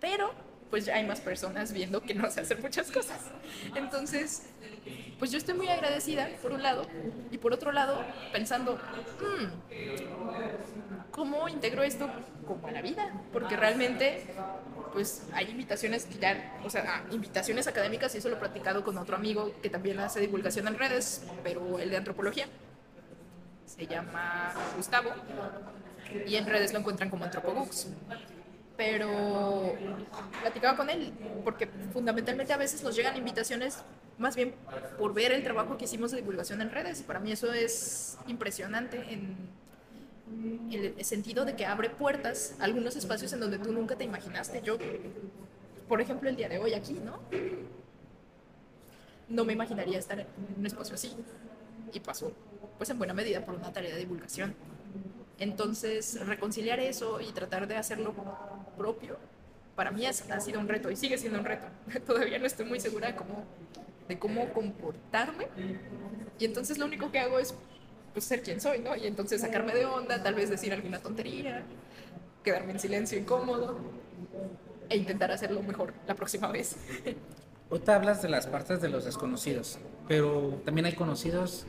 Pero 0.00 0.32
pues 0.70 0.84
ya 0.84 0.96
hay 0.96 1.06
más 1.06 1.20
personas 1.20 1.72
viendo 1.72 2.02
que 2.02 2.14
no 2.14 2.30
sé 2.30 2.40
hacer 2.40 2.60
muchas 2.60 2.90
cosas. 2.90 3.20
Entonces, 3.74 4.42
pues 5.18 5.30
yo 5.30 5.38
estoy 5.38 5.54
muy 5.54 5.68
agradecida, 5.68 6.28
por 6.42 6.52
un 6.52 6.62
lado, 6.62 6.86
y 7.30 7.38
por 7.38 7.52
otro 7.52 7.72
lado, 7.72 8.04
pensando, 8.32 8.74
hmm, 8.74 9.46
¿cómo 11.10 11.48
integro 11.48 11.82
esto 11.82 12.10
como 12.46 12.66
a 12.66 12.72
la 12.72 12.82
vida? 12.82 13.12
Porque 13.32 13.56
realmente, 13.56 14.26
pues 14.92 15.22
hay 15.32 15.50
invitaciones 15.50 16.04
que 16.04 16.18
ya, 16.18 16.58
o 16.64 16.70
sea, 16.70 17.04
invitaciones 17.10 17.66
académicas, 17.66 18.14
y 18.14 18.18
eso 18.18 18.28
lo 18.28 18.36
he 18.36 18.38
practicado 18.38 18.84
con 18.84 18.98
otro 18.98 19.16
amigo 19.16 19.52
que 19.62 19.70
también 19.70 19.98
hace 20.00 20.20
divulgación 20.20 20.68
en 20.68 20.78
redes, 20.78 21.22
pero 21.42 21.78
el 21.78 21.90
de 21.90 21.96
antropología. 21.96 22.46
Se 23.64 23.86
llama 23.86 24.52
Gustavo, 24.76 25.10
y 26.26 26.36
en 26.36 26.46
redes 26.46 26.72
lo 26.72 26.78
encuentran 26.80 27.10
como 27.10 27.24
Antropobooks 27.24 27.88
pero 28.76 29.74
platicaba 30.42 30.76
con 30.76 30.90
él, 30.90 31.12
porque 31.44 31.68
fundamentalmente 31.92 32.52
a 32.52 32.56
veces 32.56 32.82
nos 32.82 32.94
llegan 32.94 33.16
invitaciones 33.16 33.78
más 34.18 34.36
bien 34.36 34.54
por 34.98 35.14
ver 35.14 35.32
el 35.32 35.42
trabajo 35.42 35.76
que 35.76 35.84
hicimos 35.84 36.10
de 36.10 36.18
divulgación 36.18 36.60
en 36.60 36.70
redes. 36.70 37.02
Para 37.02 37.20
mí 37.20 37.32
eso 37.32 37.52
es 37.52 38.18
impresionante 38.26 38.98
en, 39.12 39.66
el 40.72 41.04
sentido 41.04 41.44
de 41.44 41.54
que 41.54 41.66
abre 41.66 41.88
puertas 41.88 42.56
a 42.58 42.64
algunos 42.64 42.96
espacios 42.96 43.32
en 43.32 43.40
donde 43.40 43.58
tú 43.58 43.72
nunca 43.72 43.96
te 43.96 44.04
imaginaste. 44.04 44.60
Yo, 44.62 44.76
por 45.88 46.00
ejemplo, 46.00 46.28
el 46.28 46.36
día 46.36 46.48
de 46.48 46.58
hoy 46.58 46.74
aquí, 46.74 46.94
¿no? 46.94 47.20
No 49.28 49.44
me 49.44 49.52
imaginaría 49.52 49.98
estar 49.98 50.18
en 50.18 50.26
un 50.58 50.66
espacio 50.66 50.94
así. 50.94 51.14
Y 51.92 52.00
pasó, 52.00 52.32
pues 52.76 52.90
en 52.90 52.98
buena 52.98 53.14
medida, 53.14 53.44
por 53.44 53.54
una 53.54 53.72
tarea 53.72 53.94
de 53.94 54.00
divulgación. 54.00 54.54
Entonces, 55.38 56.26
reconciliar 56.26 56.80
eso 56.80 57.20
y 57.20 57.26
tratar 57.32 57.66
de 57.66 57.76
hacerlo 57.76 58.14
propio, 58.76 59.18
para 59.74 59.90
mí 59.90 60.06
ha 60.06 60.12
sido 60.12 60.58
un 60.58 60.68
reto 60.68 60.90
y 60.90 60.96
sigue 60.96 61.18
siendo 61.18 61.38
un 61.38 61.44
reto. 61.44 61.66
Todavía 62.06 62.38
no 62.38 62.46
estoy 62.46 62.64
muy 62.66 62.80
segura 62.80 63.08
de 63.08 63.16
cómo, 63.16 63.44
de 64.08 64.18
cómo 64.18 64.52
comportarme. 64.52 65.48
Y 66.38 66.44
entonces 66.46 66.78
lo 66.78 66.86
único 66.86 67.12
que 67.12 67.18
hago 67.18 67.38
es 67.38 67.54
pues, 68.14 68.24
ser 68.24 68.42
quien 68.42 68.60
soy, 68.60 68.78
¿no? 68.78 68.96
Y 68.96 69.06
entonces 69.06 69.42
sacarme 69.42 69.74
de 69.74 69.84
onda, 69.84 70.22
tal 70.22 70.34
vez 70.34 70.48
decir 70.48 70.72
alguna 70.72 70.98
tontería, 70.98 71.62
quedarme 72.42 72.72
en 72.72 72.80
silencio 72.80 73.18
incómodo 73.18 73.78
e 74.88 74.96
intentar 74.96 75.30
hacerlo 75.30 75.62
mejor 75.62 75.92
la 76.06 76.14
próxima 76.14 76.50
vez. 76.50 76.76
Ahorita 77.70 77.96
hablas 77.96 78.22
de 78.22 78.28
las 78.28 78.46
partes 78.46 78.80
de 78.80 78.88
los 78.88 79.04
desconocidos, 79.04 79.78
pero 80.08 80.62
también 80.64 80.86
hay 80.86 80.94
conocidos 80.94 81.66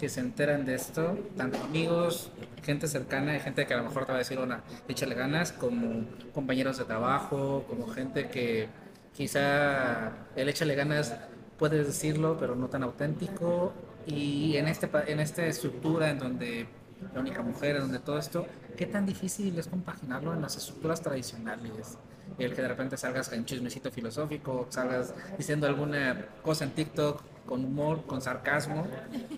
que 0.00 0.08
se 0.08 0.20
enteran 0.20 0.64
de 0.64 0.74
esto, 0.74 1.18
tanto 1.36 1.58
amigos, 1.62 2.32
gente 2.62 2.88
cercana, 2.88 3.38
gente 3.38 3.66
que 3.66 3.74
a 3.74 3.76
lo 3.76 3.84
mejor 3.84 4.06
te 4.06 4.12
va 4.12 4.16
a 4.16 4.18
decir 4.20 4.38
una, 4.38 4.62
échale 4.88 5.14
ganas, 5.14 5.52
como 5.52 6.06
compañeros 6.32 6.78
de 6.78 6.86
trabajo, 6.86 7.66
como 7.68 7.86
gente 7.86 8.28
que 8.28 8.68
quizá 9.12 10.12
el 10.36 10.48
échale 10.48 10.74
ganas 10.74 11.14
puedes 11.58 11.86
decirlo, 11.86 12.38
pero 12.40 12.56
no 12.56 12.68
tan 12.68 12.82
auténtico. 12.82 13.74
Y 14.06 14.56
en, 14.56 14.68
este, 14.68 14.88
en 15.06 15.20
esta 15.20 15.44
estructura 15.44 16.08
en 16.08 16.18
donde 16.18 16.66
la 17.14 17.20
única 17.20 17.42
mujer, 17.42 17.76
en 17.76 17.82
donde 17.82 17.98
todo 17.98 18.18
esto, 18.18 18.46
¿qué 18.78 18.86
tan 18.86 19.04
difícil 19.04 19.58
es 19.58 19.68
compaginarlo 19.68 20.32
en 20.32 20.40
las 20.40 20.56
estructuras 20.56 21.02
tradicionales? 21.02 21.98
El 22.38 22.54
que 22.54 22.62
de 22.62 22.68
repente 22.68 22.96
salgas 22.96 23.30
en 23.32 23.44
chismecito 23.44 23.90
filosófico, 23.90 24.66
salgas 24.70 25.12
diciendo 25.36 25.66
alguna 25.66 26.26
cosa 26.42 26.64
en 26.64 26.70
TikTok 26.70 27.22
con 27.46 27.64
humor, 27.64 28.04
con 28.06 28.20
sarcasmo, 28.20 28.86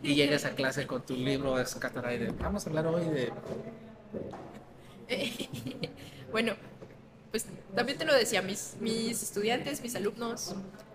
y 0.03 0.15
llegas 0.15 0.45
a 0.45 0.55
clase 0.55 0.87
con 0.87 1.03
tu 1.03 1.15
libro 1.15 1.57
de 1.57 1.65
vamos 2.41 2.67
a 2.67 2.71
hablar 2.71 2.87
hoy 2.87 3.05
de... 3.05 3.33
bueno, 6.33 6.55
pues 7.31 7.47
también 7.75 7.99
te 7.99 8.05
lo 8.05 8.15
decía, 8.15 8.43
mis, 8.43 8.77
mis 8.81 9.23
estudiantes, 9.23 9.83
mis 9.83 9.95
alumnos 9.97 10.55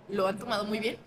lo 0.09 0.27
han 0.27 0.37
tomado 0.37 0.65
muy 0.65 0.79
bien 0.79 0.97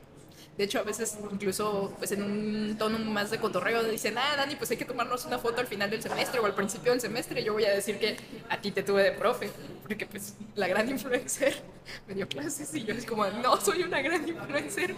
de 0.57 0.65
hecho, 0.65 0.79
a 0.79 0.83
veces 0.83 1.17
incluso 1.31 1.95
pues 1.99 2.13
en 2.13 2.23
un 2.23 2.77
tono 2.77 2.99
más 2.99 3.31
de 3.31 3.39
cotorreo 3.39 3.83
dicen, 3.85 4.19
ah, 4.19 4.37
Dani, 4.37 4.57
pues 4.57 4.71
hay 4.71 4.77
que 4.77 4.85
tomarnos 4.85 5.25
una 5.25 5.39
foto 5.39 5.61
al 5.61 5.67
final 5.67 5.91
del 5.91 6.03
semestre 6.03 6.41
o 6.41 6.45
al 6.45 6.55
principio 6.55 6.93
del 6.93 7.01
semestre. 7.01 7.43
Yo 7.43 7.55
voy 7.55 7.65
a 7.65 7.71
decir 7.71 7.99
que 7.99 8.19
a 8.49 8.61
ti 8.61 8.71
te 8.71 8.83
tuve 8.83 9.03
de 9.03 9.13
profe, 9.13 9.51
porque 9.83 10.07
pues 10.07 10.35
la 10.57 10.69
gran 10.69 10.89
influencer 10.89 11.55
me 12.07 12.15
dio 12.15 12.29
clases 12.29 12.75
y 12.75 12.85
yo 12.85 12.93
es 12.95 13.07
como, 13.07 13.27
no, 13.27 13.59
soy 13.61 13.85
una 13.85 14.03
gran 14.03 14.29
influencer. 14.29 14.95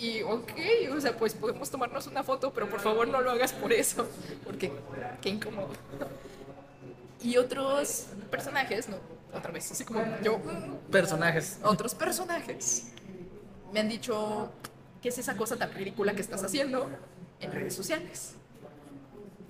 Y 0.00 0.22
ok, 0.22 0.52
o 0.96 1.00
sea, 1.00 1.16
pues 1.16 1.34
podemos 1.34 1.70
tomarnos 1.70 2.06
una 2.06 2.22
foto, 2.22 2.52
pero 2.52 2.68
por 2.68 2.80
favor 2.80 3.08
no 3.08 3.20
lo 3.20 3.30
hagas 3.32 3.52
por 3.52 3.72
eso, 3.72 4.06
porque 4.44 4.70
qué 5.20 5.28
incómodo. 5.28 5.70
Y 7.20 7.36
otros 7.36 8.06
personajes, 8.30 8.88
no, 8.88 8.98
otra 9.32 9.50
vez, 9.50 9.72
así 9.72 9.84
como 9.84 10.04
yo. 10.22 10.40
Personajes. 10.90 11.58
Otros 11.64 11.94
personajes 11.94 12.92
me 13.74 13.80
han 13.80 13.88
dicho, 13.88 14.52
¿qué 15.04 15.10
es 15.10 15.18
esa 15.18 15.36
cosa 15.36 15.56
tan 15.56 15.70
ridícula 15.74 16.14
que 16.14 16.22
estás 16.22 16.42
haciendo 16.42 16.88
en 17.38 17.52
redes 17.52 17.74
sociales? 17.74 18.36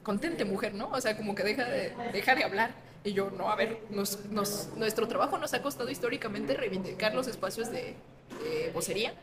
Contente 0.02 0.44
mujer, 0.44 0.74
¿no? 0.74 0.88
O 0.88 1.00
sea, 1.00 1.16
como 1.16 1.36
que 1.36 1.44
deja 1.44 1.64
de, 1.64 1.94
deja 2.12 2.34
de 2.34 2.42
hablar. 2.42 2.72
Y 3.04 3.12
yo, 3.12 3.30
no, 3.30 3.48
a 3.48 3.54
ver, 3.54 3.78
nuestro 3.88 5.06
trabajo 5.06 5.38
nos 5.38 5.54
ha 5.54 5.62
costado 5.62 5.88
históricamente 5.90 6.54
reivindicar 6.54 7.14
los 7.14 7.28
espacios 7.28 7.70
de, 7.70 7.94
de 8.42 8.72
vocería. 8.74 9.14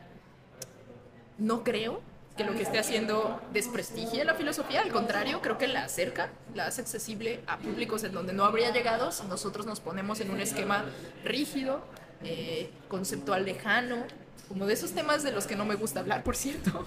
No 1.36 1.64
creo 1.64 2.00
que 2.38 2.44
lo 2.44 2.54
que 2.54 2.62
esté 2.62 2.78
haciendo 2.78 3.38
desprestigie 3.52 4.24
la 4.24 4.32
filosofía, 4.34 4.80
al 4.80 4.90
contrario, 4.90 5.42
creo 5.42 5.58
que 5.58 5.68
la 5.68 5.84
acerca, 5.84 6.30
la 6.54 6.64
hace 6.64 6.80
accesible 6.80 7.40
a 7.46 7.58
públicos 7.58 8.04
en 8.04 8.12
donde 8.12 8.32
no 8.32 8.46
habría 8.46 8.72
llegado 8.72 9.12
si 9.12 9.26
nosotros 9.26 9.66
nos 9.66 9.80
ponemos 9.80 10.18
en 10.20 10.30
un 10.30 10.40
esquema 10.40 10.86
rígido, 11.24 11.82
eh, 12.24 12.70
conceptual 12.88 13.44
lejano, 13.44 14.06
como 14.48 14.66
de 14.66 14.74
esos 14.74 14.92
temas 14.92 15.22
de 15.22 15.32
los 15.32 15.46
que 15.46 15.56
no 15.56 15.64
me 15.64 15.74
gusta 15.74 16.00
hablar, 16.00 16.22
por 16.22 16.36
cierto. 16.36 16.84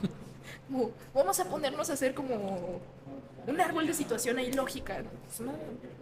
vamos 1.13 1.39
a 1.39 1.45
ponernos 1.45 1.89
a 1.89 1.93
hacer 1.93 2.13
como 2.13 2.81
un 3.47 3.61
árbol 3.61 3.87
de 3.87 3.93
situación 3.93 4.37
ahí 4.37 4.51
lógica. 4.51 5.03
Pues 5.25 5.39
no, 5.41 5.53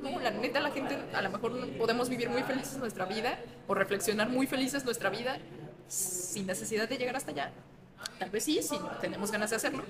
no, 0.01 0.19
la 0.19 0.31
neta, 0.31 0.59
la 0.59 0.71
gente 0.71 0.97
a 1.13 1.21
lo 1.21 1.29
mejor 1.29 1.69
podemos 1.77 2.09
vivir 2.09 2.29
muy 2.29 2.43
felices 2.43 2.77
nuestra 2.77 3.05
vida 3.05 3.39
o 3.67 3.73
reflexionar 3.73 4.29
muy 4.29 4.47
felices 4.47 4.85
nuestra 4.85 5.09
vida 5.09 5.37
sin 5.87 6.47
necesidad 6.47 6.87
de 6.87 6.97
llegar 6.97 7.15
hasta 7.15 7.31
allá. 7.31 7.51
Tal 8.19 8.29
vez 8.29 8.43
sí, 8.43 8.61
si 8.61 8.77
tenemos 9.01 9.31
ganas 9.31 9.49
de 9.49 9.55
hacerlo. 9.57 9.83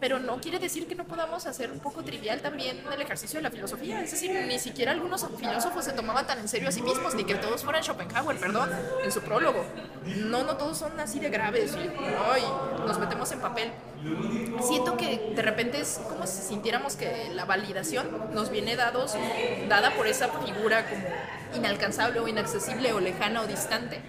Pero 0.00 0.18
no 0.18 0.40
quiere 0.40 0.58
decir 0.58 0.86
que 0.86 0.94
no 0.94 1.04
podamos 1.04 1.46
hacer 1.46 1.70
un 1.70 1.80
poco 1.80 2.02
trivial 2.02 2.40
también 2.40 2.82
el 2.92 3.00
ejercicio 3.00 3.38
de 3.38 3.42
la 3.42 3.50
filosofía. 3.50 4.02
Es 4.02 4.10
decir, 4.10 4.30
ni 4.46 4.58
siquiera 4.58 4.92
algunos 4.92 5.26
filósofos 5.38 5.84
se 5.84 5.92
tomaban 5.92 6.26
tan 6.26 6.38
en 6.38 6.48
serio 6.48 6.68
a 6.68 6.72
sí 6.72 6.82
mismos, 6.82 7.14
ni 7.14 7.24
que 7.24 7.34
todos 7.34 7.64
fueran 7.64 7.82
Schopenhauer, 7.82 8.38
perdón, 8.38 8.70
en 9.02 9.12
su 9.12 9.20
prólogo. 9.22 9.64
No, 10.04 10.44
no 10.44 10.56
todos 10.56 10.78
son 10.78 10.98
así 11.00 11.18
de 11.18 11.30
graves 11.30 11.74
y 11.76 11.88
ay, 12.32 12.42
nos 12.86 12.98
metemos 12.98 13.30
en 13.32 13.40
papel. 13.40 13.70
Siento 14.62 14.96
que 14.96 15.32
de 15.34 15.42
repente 15.42 15.80
es 15.80 15.98
como 16.08 16.26
si 16.26 16.42
sintiéramos 16.42 16.96
que 16.96 17.30
la 17.34 17.44
validación 17.44 18.06
nos 18.32 18.50
viene 18.50 18.76
dados, 18.76 19.14
dada 19.68 19.90
por 19.94 20.06
esa 20.06 20.28
figura 20.28 20.88
como 20.88 21.06
inalcanzable 21.56 22.20
o 22.20 22.28
inaccesible 22.28 22.92
o 22.92 23.00
lejana 23.00 23.42
o 23.42 23.46
distante. 23.46 24.00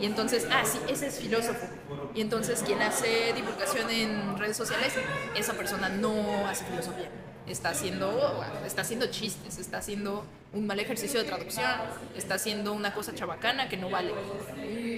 Y 0.00 0.06
entonces, 0.06 0.46
ah, 0.50 0.62
sí, 0.64 0.78
ese 0.88 1.06
es 1.06 1.20
filósofo 1.20 1.66
y 2.14 2.20
entonces 2.20 2.62
quien 2.62 2.82
hace 2.82 3.32
divulgación 3.32 3.90
en 3.90 4.38
redes 4.38 4.56
sociales, 4.56 4.92
esa 5.36 5.54
persona 5.54 5.88
no 5.88 6.46
hace 6.46 6.64
filosofía. 6.64 7.08
está 7.46 7.70
haciendo, 7.70 8.44
está 8.64 8.82
haciendo 8.82 9.06
chistes, 9.06 9.58
está 9.58 9.78
haciendo 9.78 10.24
un 10.52 10.66
mal 10.66 10.78
ejercicio 10.80 11.20
de 11.20 11.26
traducción, 11.26 11.70
está 12.16 12.34
haciendo 12.34 12.72
una 12.72 12.92
cosa 12.92 13.14
chabacana 13.14 13.68
que 13.68 13.76
no 13.76 13.90
vale. 13.90 14.12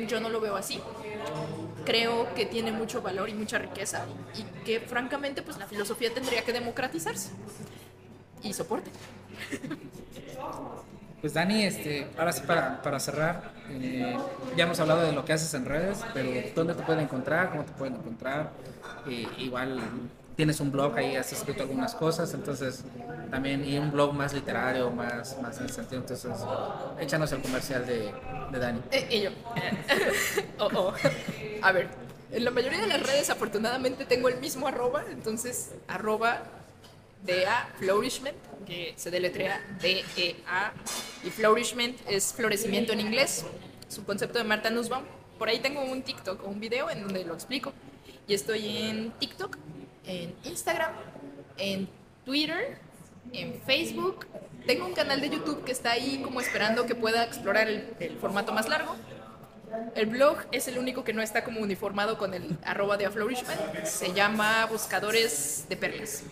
Yo 0.09 0.21
no 0.21 0.29
lo 0.29 0.41
veo 0.41 0.57
así. 0.57 0.81
Creo 1.85 2.33
que 2.35 2.47
tiene 2.47 2.73
mucho 2.73 3.03
valor 3.03 3.29
y 3.29 3.35
mucha 3.35 3.59
riqueza 3.59 4.07
y 4.37 4.45
que 4.65 4.81
francamente 4.81 5.43
pues 5.43 5.59
la 5.59 5.67
filosofía 5.67 6.13
tendría 6.13 6.45
que 6.45 6.53
democratizarse. 6.53 7.31
Y 8.43 8.53
soporte. 8.53 8.91
Pues 11.23 11.35
Dani, 11.35 11.63
este, 11.63 12.09
ahora 12.19 12.33
sí 12.33 12.43
para, 12.45 12.83
para 12.83 12.99
cerrar, 12.99 13.53
eh, 13.71 14.17
ya 14.57 14.65
hemos 14.65 14.81
hablado 14.81 15.03
de 15.03 15.13
lo 15.13 15.25
que 15.25 15.33
haces 15.33 15.55
en 15.55 15.65
redes, 15.65 16.01
pero 16.13 16.29
¿dónde 16.53 16.75
te 16.75 16.83
pueden 16.83 17.05
encontrar? 17.05 17.51
¿Cómo 17.51 17.65
te 17.65 17.71
pueden 17.75 17.95
encontrar? 17.95 18.51
Eh, 19.09 19.29
igual 19.39 19.81
tienes 20.35 20.59
un 20.59 20.73
blog 20.73 20.97
ahí, 20.97 21.15
has 21.15 21.33
escrito 21.33 21.63
algunas 21.63 21.95
cosas, 21.95 22.35
entonces 22.35 22.83
también, 23.31 23.65
y 23.65 23.79
un 23.79 23.93
blog 23.93 24.13
más 24.15 24.35
literario, 24.35 24.91
más, 24.91 25.41
más 25.41 25.59
en 25.59 25.67
el 25.67 25.71
sentido, 25.71 26.01
entonces 26.01 26.33
échanos 26.99 27.31
el 27.31 27.41
comercial 27.41 27.87
de, 27.87 28.13
de 28.51 28.59
Dani. 28.59 28.81
Eh, 28.91 29.07
y 29.09 29.21
yo. 29.23 29.31
oh, 30.59 30.71
oh. 30.75 30.95
A 31.63 31.71
ver, 31.71 31.89
en 32.33 32.45
la 32.45 32.51
mayoría 32.51 32.81
de 32.81 32.89
las 32.89 33.01
redes 33.01 33.31
afortunadamente 33.31 34.07
tengo 34.07 34.29
el 34.29 34.41
mismo 34.41 34.67
arroba, 34.67 35.05
entonces 35.09 35.71
arroba 35.87 36.43
DA 37.25 37.69
Flourishment, 37.79 38.37
que 38.67 38.95
se 38.97 39.11
deletrea 39.11 39.61
D-E-A, 39.81 40.73
y 41.25 41.31
Flourishment 41.31 41.99
es 42.09 42.33
florecimiento 42.33 42.93
en 42.93 43.01
inglés, 43.01 43.45
es 43.89 43.99
un 43.99 44.05
concepto 44.05 44.39
de 44.39 44.45
Marta 44.45 44.71
Nussbaum. 44.71 45.05
Por 45.39 45.49
ahí 45.49 45.59
tengo 45.59 45.83
un 45.83 46.03
TikTok 46.03 46.45
o 46.45 46.49
un 46.49 46.61
video 46.61 46.89
en 46.91 47.03
donde 47.03 47.25
lo 47.25 47.35
explico. 47.35 47.73
Y 48.27 48.35
estoy 48.35 48.79
en 48.79 49.11
TikTok, 49.13 49.57
en 50.07 50.35
Instagram, 50.45 50.93
en 51.59 51.89
Twitter, 52.25 52.79
en 53.33 53.61
Facebook. 53.63 54.27
Tengo 54.67 54.87
un 54.87 54.95
canal 54.95 55.21
de 55.21 55.31
YouTube 55.31 55.65
que 55.65 55.73
está 55.73 55.91
ahí 55.93 56.21
como 56.23 56.41
esperando 56.41 56.87
que 56.87 56.95
pueda 56.95 57.25
explorar 57.25 57.69
el, 57.69 57.89
el 57.99 58.17
formato 58.19 58.53
más 58.53 58.69
largo. 58.69 58.97
El 59.95 60.07
blog 60.07 60.39
es 60.53 60.69
el 60.69 60.79
único 60.79 61.03
que 61.03 61.13
no 61.13 61.23
está 61.23 61.45
como 61.45 61.61
uniformado 61.61 62.19
con 62.19 62.35
el 62.35 62.57
arroba 62.65 62.97
de 62.97 63.11
Flourishment. 63.11 63.85
Se 63.85 64.13
llama 64.13 64.67
Buscadores 64.67 65.67
de 65.69 65.77
Perlas. 65.77 66.23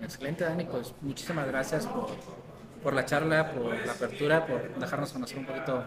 Excelente, 0.00 0.44
Dani, 0.44 0.64
pues 0.64 0.94
muchísimas 1.00 1.46
gracias 1.46 1.86
por, 1.86 2.08
por 2.82 2.94
la 2.94 3.04
charla, 3.04 3.52
por 3.52 3.74
la 3.86 3.92
apertura, 3.92 4.46
por 4.46 4.78
dejarnos 4.78 5.12
conocer 5.12 5.38
un 5.38 5.46
poquito 5.46 5.84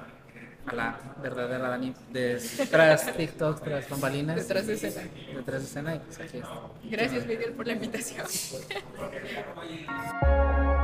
a 0.65 0.75
la 0.75 0.99
verdadera 1.21 1.69
Dani 1.69 1.93
de 2.11 2.41
tras 2.69 3.15
TikTok, 3.15 3.61
tras 3.61 3.89
bambalinas. 3.89 4.35
Detrás 4.35 4.67
de 4.67 4.73
escena. 4.73 5.09
Detrás 5.35 5.61
de 5.61 5.67
escena 5.67 5.95
y 5.95 5.99
pues 5.99 6.19
aquí 6.19 6.37
está. 6.37 6.61
Gracias, 6.83 7.25
Miguel, 7.25 7.53
por 7.53 7.67
la 7.67 7.73
invitación. 7.73 8.25